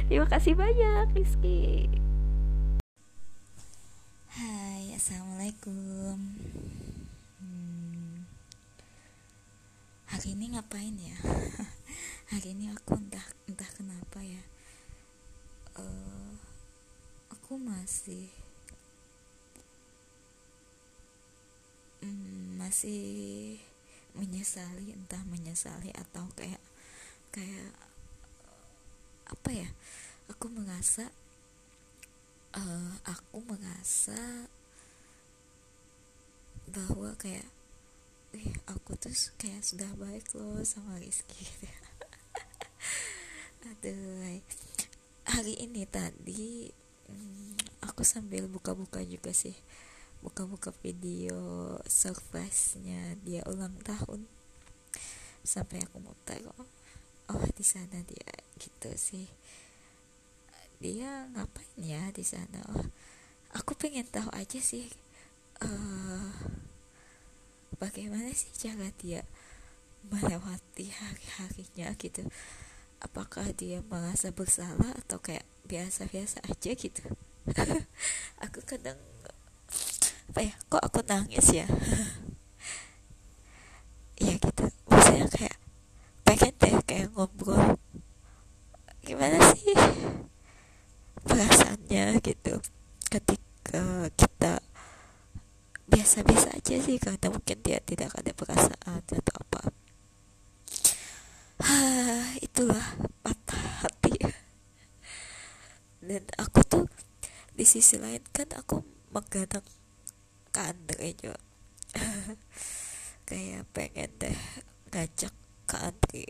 terima 0.08 0.24
kasih 0.24 0.56
banyak 0.56 1.12
Rizky 1.12 1.92
Hai, 4.38 4.94
assalamualaikum. 4.94 6.38
Hmm, 7.42 8.22
hari 10.06 10.38
ini 10.38 10.54
ngapain 10.54 10.94
ya? 10.94 11.18
hari 12.32 12.54
ini 12.54 12.70
aku 12.70 13.02
entah 13.02 13.26
entah 13.50 13.66
kenapa 13.74 14.22
ya. 14.22 14.46
Uh, 15.74 16.38
aku 17.34 17.58
masih 17.58 18.30
hmm, 22.06 22.62
masih 22.62 23.58
menyesali 24.14 24.94
entah 24.94 25.26
menyesali 25.26 25.90
atau 25.98 26.30
kayak 26.38 26.62
kayak 27.34 27.74
apa 29.28 29.50
ya? 29.52 29.68
Aku 30.32 30.48
merasa 30.52 31.12
uh, 32.58 32.94
aku 33.06 33.38
merasa 33.46 34.50
bahwa 36.68 37.16
kayak 37.16 37.48
eh, 38.36 38.52
aku 38.68 38.98
tuh 39.00 39.14
kayak 39.40 39.64
sudah 39.64 39.88
baik 39.96 40.28
loh 40.36 40.60
sama 40.68 41.00
Rizky 41.00 41.48
aduh 43.68 44.40
hari 45.28 45.54
ini 45.64 45.88
tadi 45.88 46.72
hmm, 47.08 47.56
aku 47.88 48.04
sambil 48.04 48.52
buka-buka 48.52 49.00
juga 49.04 49.32
sih 49.32 49.56
buka-buka 50.20 50.76
video 50.84 51.40
surprise-nya 51.88 53.16
dia 53.24 53.44
ulang 53.48 53.76
tahun 53.84 54.28
sampai 55.48 55.88
aku 55.88 56.04
mau 56.04 56.16
taruh 56.28 56.68
oh 57.32 57.46
di 57.54 57.66
sana 57.66 58.02
dia 58.04 58.32
gitu 58.58 58.90
sih. 58.98 59.28
Dia 60.78 61.26
ngapain 61.34 61.82
ya 61.82 62.14
di 62.14 62.22
sana? 62.22 62.62
Oh, 62.74 62.86
aku 63.58 63.74
pengen 63.74 64.06
tahu 64.06 64.30
aja 64.30 64.62
sih 64.62 64.90
uh, 65.62 66.30
bagaimana 67.82 68.30
sih 68.34 68.54
cara 68.54 68.90
dia 69.02 69.26
melewati 70.08 70.94
hari-harinya 70.94 71.94
gitu. 71.98 72.24
Apakah 72.98 73.54
dia 73.54 73.86
merasa 73.86 74.34
bersalah 74.34 74.94
atau 75.06 75.22
kayak 75.22 75.46
biasa-biasa 75.70 76.42
aja 76.48 76.72
gitu? 76.74 77.04
Aku 78.46 78.62
kadang 78.66 78.98
apa 80.28 80.44
ya 80.44 80.54
kok 80.70 80.84
aku 80.84 81.00
nangis 81.08 81.50
ya? 81.50 81.66
Ya 84.18 84.34
gitu. 84.34 84.66
Maksudnya 84.90 85.30
kayak 85.30 85.58
pengen 86.28 86.54
deh 86.60 86.76
kayak 86.84 87.08
ngobrol. 87.16 87.80
Gimana 89.00 89.40
sih 89.56 89.72
perasaannya 91.24 92.20
gitu 92.20 92.60
ketika 93.08 94.12
kita 94.20 94.60
biasa-biasa 95.88 96.60
aja 96.60 96.76
sih 96.84 97.00
karena 97.00 97.32
mungkin 97.32 97.58
dia 97.64 97.80
tidak 97.80 98.12
ada 98.20 98.32
perasaan 98.36 99.00
atau 99.00 99.36
apa. 99.40 99.62
Itulah 102.44 102.84
patah 103.24 103.88
hati. 103.88 104.20
Dan 106.04 106.28
aku 106.36 106.60
tuh 106.68 106.86
di 107.56 107.64
sisi 107.64 107.96
lain 107.96 108.22
kan 108.36 108.52
aku 108.52 108.84
menggadang 109.16 109.64
ke 110.52 110.60
Andre 110.60 111.16
juga. 111.16 111.40
Kayak 113.28 113.68
pengen 113.72 114.12
deh 114.20 114.40
ngajak 114.92 115.34
Andre 115.76 116.24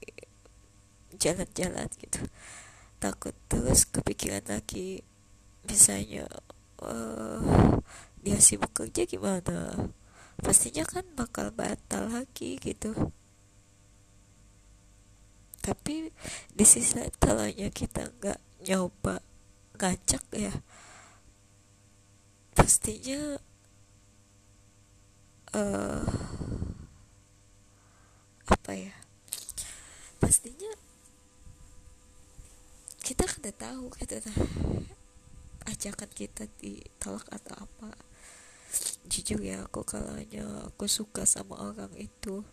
jalan-jalan 1.14 1.90
gitu. 2.02 2.26
Takut 2.98 3.38
terus 3.46 3.86
kepikiran 3.86 4.42
lagi 4.50 5.06
misalnya 5.70 6.26
uh, 6.82 7.78
dia 8.26 8.42
sibuk 8.42 8.74
kerja 8.74 9.06
gimana? 9.06 9.90
Pastinya 10.42 10.86
kan 10.86 11.06
bakal 11.14 11.54
batal 11.54 12.10
lagi 12.10 12.58
gitu. 12.58 13.14
Tapi 15.62 16.10
di 16.54 16.66
sisi 16.66 16.98
lain 16.98 17.14
kalau 17.20 17.50
kita 17.52 18.10
nggak 18.18 18.40
nyoba 18.66 19.22
ngajak 19.78 20.24
ya. 20.34 20.54
Pastinya 22.58 23.38
uh, 25.54 26.06
apa 28.48 28.72
ya 28.74 29.07
pastinya 30.18 30.72
kita 33.02 33.24
kan 33.24 33.40
tahu 33.56 33.88
gitu 34.04 34.20
ajakan 35.68 36.10
kita 36.12 36.44
ditolak 36.60 37.28
atau 37.32 37.56
apa. 37.56 37.92
Jujur 39.08 39.40
ya 39.40 39.64
aku 39.64 39.84
kalau 39.88 40.20
aku 40.68 40.86
suka 40.92 41.24
sama 41.24 41.56
orang 41.60 41.92
itu 41.96 42.44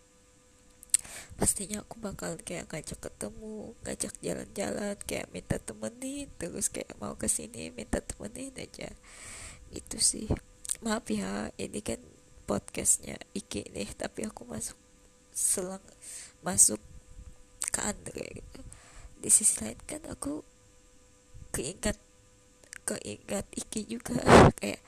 pastinya 1.35 1.83
aku 1.83 1.99
bakal 1.99 2.39
kayak 2.39 2.71
ngajak 2.71 2.99
ketemu 2.99 3.75
ngajak 3.83 4.13
jalan-jalan 4.23 4.95
kayak 5.03 5.27
minta 5.35 5.59
temenin 5.59 6.31
terus 6.39 6.71
kayak 6.71 6.95
mau 6.95 7.19
ke 7.19 7.27
sini 7.27 7.71
minta 7.75 7.99
temenin 7.99 8.55
aja. 8.55 8.91
Itu 9.75 9.99
sih. 9.99 10.31
Maaf 10.83 11.07
ya 11.11 11.51
ini 11.59 11.79
kan 11.83 11.99
podcastnya 12.47 13.19
Iki 13.35 13.73
nih 13.73 13.89
tapi 13.95 14.27
aku 14.27 14.47
masuk 14.47 14.77
selang 15.35 15.83
masuk 16.39 16.79
ke 17.75 17.83
Andre 17.83 18.23
gitu. 18.39 18.59
Di 19.19 19.27
sisi 19.27 19.59
lain 19.59 19.75
kan 19.83 19.99
aku 20.07 20.39
keingat 21.51 21.99
keingat 22.87 23.43
Iki 23.51 23.99
juga. 23.99 24.15
Kayak 24.59 24.79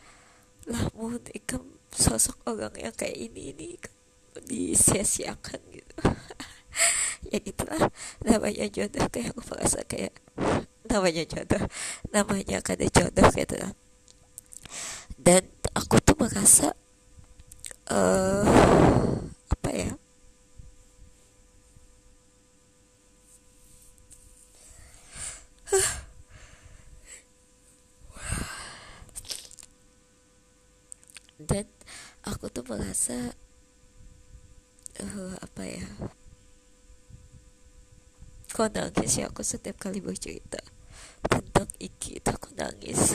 lah 0.68 0.88
mau 0.96 1.12
ikam 1.36 1.64
sosok 1.92 2.44
orang 2.48 2.76
yang 2.76 2.92
kayak 2.92 3.16
ini 3.16 3.56
ini 3.56 3.68
disia-siakan 4.48 5.62
gitu. 5.76 5.96
Ya 7.34 7.42
gitulah. 7.42 7.90
Namanya 8.22 8.70
jodoh 8.70 9.10
kayak 9.10 9.34
aku 9.34 9.42
merasa 9.50 9.82
kayak 9.90 10.14
namanya 10.86 11.26
jodoh 11.26 11.66
namanya 12.14 12.62
kada 12.62 12.86
jodoh 12.94 13.26
gitu. 13.34 13.58
Dan 15.18 15.50
aku 15.74 15.98
tuh 15.98 16.14
merasa 16.14 16.78
uh, 17.90 18.46
apa 19.50 19.70
ya 19.74 19.92
aku 32.28 32.52
tuh 32.52 32.68
merasa 32.68 33.32
uh, 35.00 35.36
apa 35.40 35.64
ya 35.64 35.88
kok 38.58 38.74
nangis 38.74 39.22
ya? 39.22 39.30
Aku 39.30 39.46
setiap 39.46 39.78
kali 39.78 40.02
bercerita 40.02 40.58
tentang 41.30 41.70
Iki 41.78 42.24
itu 42.24 42.30
aku 42.32 42.50
nangis. 42.58 43.14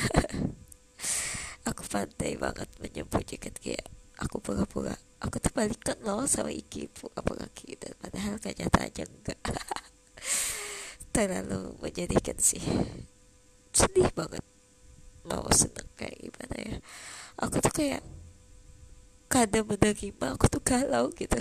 Aku 1.71 1.83
pandai 1.87 2.35
banget 2.39 2.67
menyembunyikan 2.83 3.55
kayak 3.63 3.87
aku 4.19 4.43
pura-pura 4.43 4.99
aku 5.23 5.39
terbalikan 5.39 5.95
loh 6.03 6.27
sama 6.27 6.51
Iki 6.51 6.91
pura-pura 6.91 7.47
gitu. 7.55 7.87
Padahal 8.03 8.39
kenyataannya 8.43 9.05
enggak. 9.07 9.39
Terlalu 11.15 11.79
menjadikan 11.79 12.39
sih. 12.43 12.63
Sedih 13.71 14.11
banget. 14.11 14.43
Mau 15.23 15.47
seneng 15.55 15.87
kayak 15.95 16.19
gimana 16.19 16.57
ya? 16.59 16.77
Aku 17.39 17.63
tuh 17.63 17.71
kayak 17.71 18.03
kadang 19.33 19.65
menerima 19.65 20.37
aku 20.37 20.45
tuh 20.53 20.61
galau 20.61 21.09
gitu. 21.17 21.41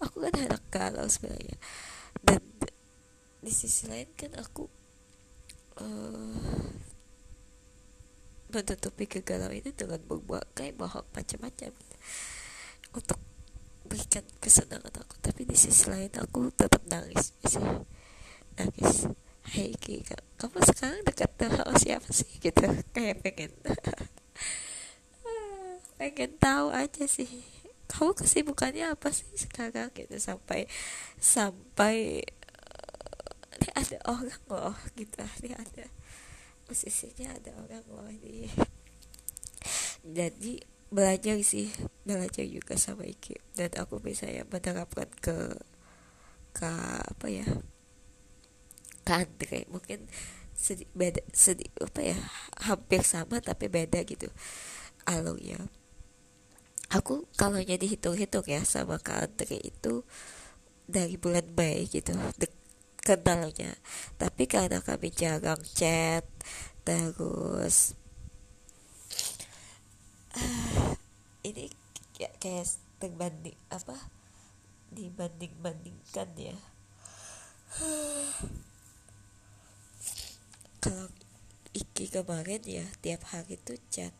Aku 0.00 0.16
kan 0.24 0.32
anak 0.40 0.64
galau 0.72 1.04
sebenarnya. 1.04 1.60
Dan 2.24 2.40
di 3.44 3.52
sisi 3.52 3.84
lain 3.84 4.08
kan 4.16 4.32
aku 4.40 4.64
uh, 5.76 6.72
menutupi 8.48 9.04
kegalau 9.04 9.52
itu 9.52 9.76
dengan 9.76 10.00
berbagai 10.08 10.72
bohong 10.72 11.04
macam-macam. 11.12 11.76
Untuk 12.96 13.20
berikan 13.84 14.24
kesenangan 14.40 15.04
aku. 15.04 15.20
Tapi 15.20 15.44
di 15.44 15.56
sisi 15.60 15.92
lain 15.92 16.08
aku 16.16 16.48
tetap 16.56 16.80
nangis 16.88 17.36
sih 17.44 17.60
nangis. 18.56 19.12
Kika, 19.46 20.18
kamu 20.42 20.58
sekarang 20.58 21.06
dekat 21.06 21.30
sama 21.38 21.78
siapa 21.78 22.10
sih? 22.10 22.26
Gitu 22.42 22.66
kayak 22.90 23.22
pengen 23.22 23.54
pengen 25.96 26.32
tahu 26.40 26.72
aja 26.72 27.04
sih. 27.08 27.28
Kamu 27.86 28.12
kesibukannya 28.16 28.92
apa 28.92 29.12
sih 29.12 29.28
sekarang? 29.36 29.92
Gitu 29.92 30.16
sampai 30.20 30.68
sampai 31.20 32.24
uh, 33.64 33.72
ada 33.76 33.98
orang 34.08 34.42
loh 34.48 34.76
gitu. 34.96 35.22
Ini 35.42 35.56
ada 35.56 35.86
posisinya 36.66 37.34
ada 37.36 37.50
orang 37.60 37.84
loh 37.88 38.08
ini. 38.10 38.50
Jadi 40.06 40.62
belajar 40.86 41.36
sih 41.42 41.72
belajar 42.06 42.46
juga 42.46 42.78
sama 42.78 43.06
Iki. 43.08 43.56
Dan 43.56 43.70
aku 43.78 43.98
bisa 43.98 44.28
ya 44.28 44.46
menerapkan 44.46 45.08
ke 45.18 45.56
ke 46.52 46.70
apa 47.06 47.26
ya 47.30 47.46
ke 49.06 49.12
Andre. 49.14 49.66
Mungkin 49.70 50.10
sedih 50.56 50.88
beda 50.96 51.20
sedih 51.36 51.68
apa 51.84 52.00
ya 52.00 52.18
hampir 52.64 53.04
sama 53.04 53.44
tapi 53.44 53.68
beda 53.68 54.00
gitu 54.08 54.32
alurnya 55.04 55.68
aku 56.90 57.26
kalau 57.34 57.58
jadi 57.58 57.82
hitung-hitung 57.82 58.46
ya 58.46 58.62
sama 58.62 58.98
Kak 59.02 59.34
Andre 59.34 59.58
itu 59.58 60.06
dari 60.86 61.18
bulan 61.18 61.46
Mei 61.54 61.86
gitu 61.90 62.14
kenalnya 63.02 63.74
tapi 64.18 64.46
karena 64.46 64.82
kami 64.82 65.10
jarang 65.10 65.62
chat 65.74 66.26
terus 66.86 67.98
uh, 70.34 70.94
ini 71.48 71.70
kayak, 72.14 72.34
kayak 72.38 72.66
terbanding 73.02 73.58
apa 73.68 73.96
dibanding 74.90 75.52
bandingkan 75.60 76.30
ya. 76.38 76.56
Kalau 80.82 81.10
Iki 81.76 82.08
kemarin 82.08 82.64
ya 82.64 82.88
tiap 83.04 83.28
hari 83.28 83.60
tuh 83.60 83.76
chat 83.92 84.16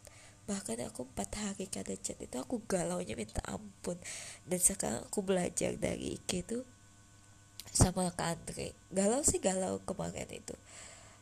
bahkan 0.47 0.79
aku 0.87 1.03
empat 1.11 1.31
hari 1.43 1.67
kada 1.67 1.99
chat 1.99 2.15
itu 2.23 2.39
aku 2.39 2.63
galau 2.71 3.03
nya 3.03 3.19
minta 3.19 3.43
ampun. 3.51 3.99
Dan 4.47 4.63
sekarang 4.63 5.03
aku 5.03 5.27
belajar 5.27 5.75
dari 5.75 6.19
Ike 6.19 6.47
itu 6.47 6.59
sama 7.75 8.09
Kak 8.15 8.39
Andre. 8.39 8.73
Galau 8.95 9.27
sih 9.27 9.43
galau 9.43 9.83
kemarin 9.83 10.31
itu. 10.31 10.55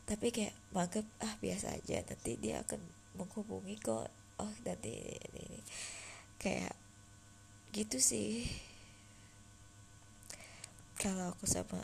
Tapi 0.05 0.29
kayak 0.29 0.53
magrib 0.69 1.09
ah 1.25 1.33
biasa 1.41 1.73
aja 1.73 2.05
nanti 2.05 2.37
dia 2.37 2.61
akan 2.61 2.77
menghubungi 3.17 3.81
kok. 3.81 4.07
Oh 4.37 4.53
nanti 4.61 4.93
ini, 4.93 5.41
ini. 5.41 5.61
kayak 6.37 6.77
gitu 7.73 7.97
sih. 7.97 8.45
Kalau 11.01 11.33
aku 11.33 11.49
sama 11.49 11.81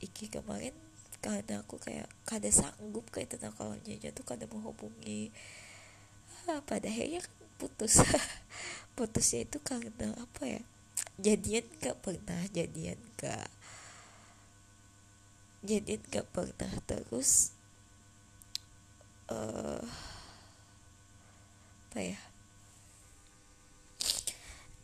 Iki 0.00 0.32
kemarin 0.32 0.72
karena 1.20 1.60
aku 1.60 1.76
kayak 1.76 2.08
kada 2.24 2.48
sanggup 2.48 3.04
kayak 3.12 3.36
tentang 3.36 3.52
kawannya 3.52 4.00
tuh 4.16 4.24
kada 4.24 4.48
menghubungi 4.48 5.28
pada 6.66 6.90
akhirnya 6.90 7.22
kan 7.22 7.34
putus. 7.60 8.02
Putusnya 8.98 9.46
itu 9.46 9.58
karena 9.62 10.10
apa 10.18 10.42
ya? 10.44 10.62
Jadian 11.20 11.64
gak 11.78 12.02
pernah 12.02 12.40
jadian 12.50 12.98
gak 13.20 13.48
jadian 15.62 16.00
gak 16.08 16.26
pernah 16.32 16.72
terus 16.88 17.54
uh, 19.30 19.84
apa 21.90 22.00
ya? 22.02 22.20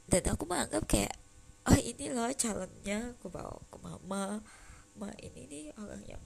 Dan 0.07 0.23
aku 0.31 0.47
menganggap 0.47 0.87
kayak 0.87 1.15
oh 1.67 1.79
ini 1.83 2.15
loh 2.15 2.31
calonnya 2.39 3.17
aku 3.19 3.27
bawa 3.27 3.59
ke 3.67 3.77
mama. 3.83 4.41
Ma 4.97 5.13
ini 5.21 5.45
nih 5.45 5.65
orang 5.77 6.01
yang 6.09 6.23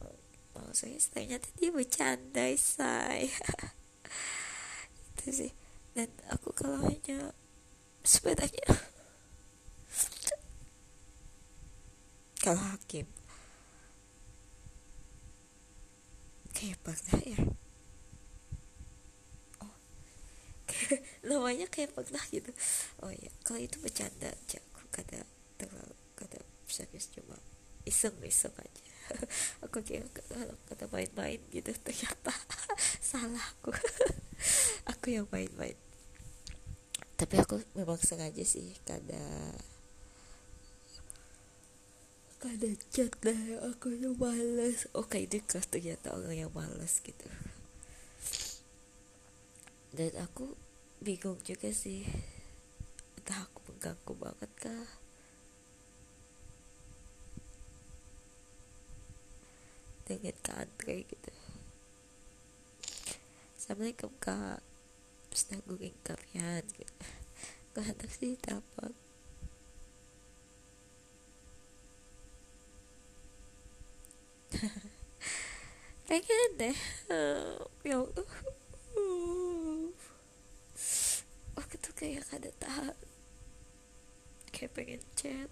ternyata 1.11 1.49
dia 1.57 1.71
bercanda 1.73 2.47
say 2.55 3.33
gitu 5.21 5.45
sih. 5.45 5.53
Dan 5.93 6.09
aku 6.33 6.57
kalau 6.57 6.81
hanya 6.81 7.37
sepedanya. 8.01 8.73
Kalau 12.41 12.65
hakim. 12.73 13.05
Kayak 16.57 16.81
pernah 16.81 17.21
ya. 17.21 17.41
Oh. 19.61 19.77
Namanya 21.29 21.69
kayak 21.69 21.93
pernah 21.93 22.25
gitu. 22.33 22.49
Oh 23.05 23.13
ya 23.13 23.29
kalau 23.45 23.61
itu 23.61 23.77
bercanda 23.85 24.33
aja 24.33 24.61
aku 24.73 24.89
kada 24.89 25.21
terlalu 25.61 25.97
kada 26.17 26.41
serius 26.65 27.13
cuma 27.13 27.37
iseng 27.85 28.17
iseng 28.25 28.57
aja. 28.57 28.85
Aku 29.67 29.83
kira 29.85 30.07
kata 30.71 30.87
main-main 30.89 31.43
gitu 31.51 31.75
ternyata 31.83 32.31
salah 33.11 33.43
aku 33.59 33.75
aku 34.87 35.17
yang 35.17 35.27
main-main 35.29 35.77
tapi 37.21 37.37
aku 37.37 37.61
memang 37.77 38.01
sengaja 38.01 38.45
sih 38.47 38.73
kada 38.89 39.21
kada 42.41 42.73
chat 42.89 43.13
lah 43.21 43.69
aku 43.69 43.93
yang 43.93 44.17
malas 44.17 44.89
oke 44.97 45.13
oh, 45.13 45.21
ini 45.21 45.45
kelas 45.45 45.69
ternyata 45.69 46.17
orang 46.17 46.49
yang 46.49 46.53
malas 46.57 47.05
gitu. 47.05 47.29
Dan 49.93 50.17
aku 50.17 50.57
bingung 51.05 51.37
juga 51.45 51.69
sih. 51.69 52.09
Entah 53.21 53.45
aku 53.45 53.61
mengganggu 53.69 54.15
banget 54.17 54.51
kah? 54.57 54.89
Dengan 60.09 60.35
kak 60.41 60.57
Andre 60.65 60.97
gitu. 61.05 61.33
Assalamualaikum 63.61 64.17
kak 64.17 64.70
terus 65.31 65.47
nanggung 65.55 65.79
kalian 66.03 66.65
gitu 66.75 67.07
gak 67.71 67.87
hendak 67.87 68.11
sih 68.11 68.35
telepon? 68.43 68.93
Pengen 76.11 76.51
deh. 76.59 76.75
Ya 77.87 78.03
aku 81.55 81.75
tuh 81.79 81.95
kayak 81.95 82.27
kada 82.27 82.51
tahan. 82.59 82.99
Kayak 84.51 84.75
pengen 84.75 85.03
chat 85.15 85.51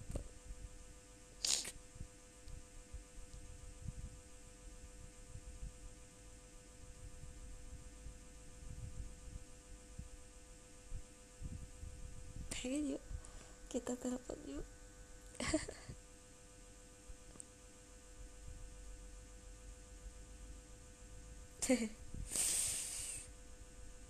pengen 12.59 12.91
yuk 12.91 13.03
kita 13.71 13.95
telepon 13.95 14.35
yuk. 14.43 14.67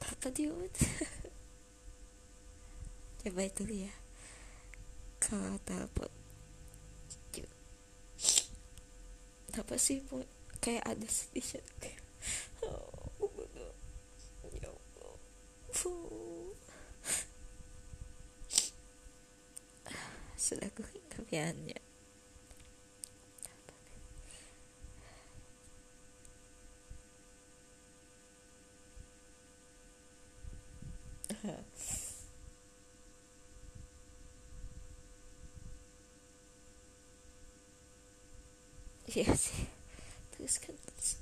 Papa 0.02 0.28
Diod 0.34 0.74
coba 3.22 3.42
itu 3.46 3.64
ya 3.70 3.94
kalau 5.22 5.62
telepon 5.62 6.10
apa 9.60 9.76
sih 9.76 10.00
bu? 10.08 10.24
Kayak 10.64 10.88
ada 10.88 11.08
sedih. 11.12 11.60
Kayak 11.84 12.00
oh, 12.64 13.28
ya 14.56 14.72
Allah 14.72 15.14
sudah 20.50 20.66
gue 20.74 20.90
kepiannya 21.14 21.78
iya 39.16 39.32
sih. 39.32 39.64
Terus 40.36 40.60
kan 40.60 40.76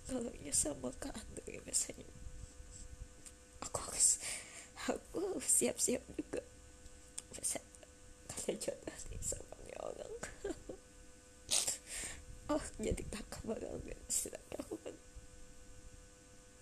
kalau 0.10 0.34
sama 0.50 0.90
kak 0.98 1.14
Andre 1.14 1.62
biasanya. 1.62 2.10
Aku 3.62 3.78
harus 3.86 4.18
aku 4.90 5.38
siap-siap 5.44 6.02
juga. 6.18 6.42
Kalau 7.30 7.67
jodoh 8.56 8.98
nih 9.12 9.20
sama 9.20 9.58
orang 9.84 10.16
oh 12.56 12.66
jadi 12.80 13.04
banget 13.12 14.00
sedangkan 14.08 14.60
aku 14.64 14.76
kan 14.80 14.96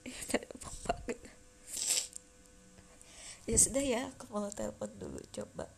ya 0.05 0.17
kan 0.29 0.41
emang 0.41 0.77
banget. 0.85 1.19
Ya 3.45 3.57
sudah 3.61 3.83
ya 3.85 4.01
aku 4.09 4.25
mau 4.33 4.49
telepon 4.49 4.89
dulu 4.97 5.21
coba. 5.29 5.69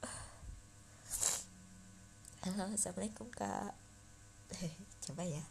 Halo 2.44 2.72
assalamualaikum 2.72 3.28
kak. 3.28 3.76
Coba 5.04 5.28
ya 5.28 5.44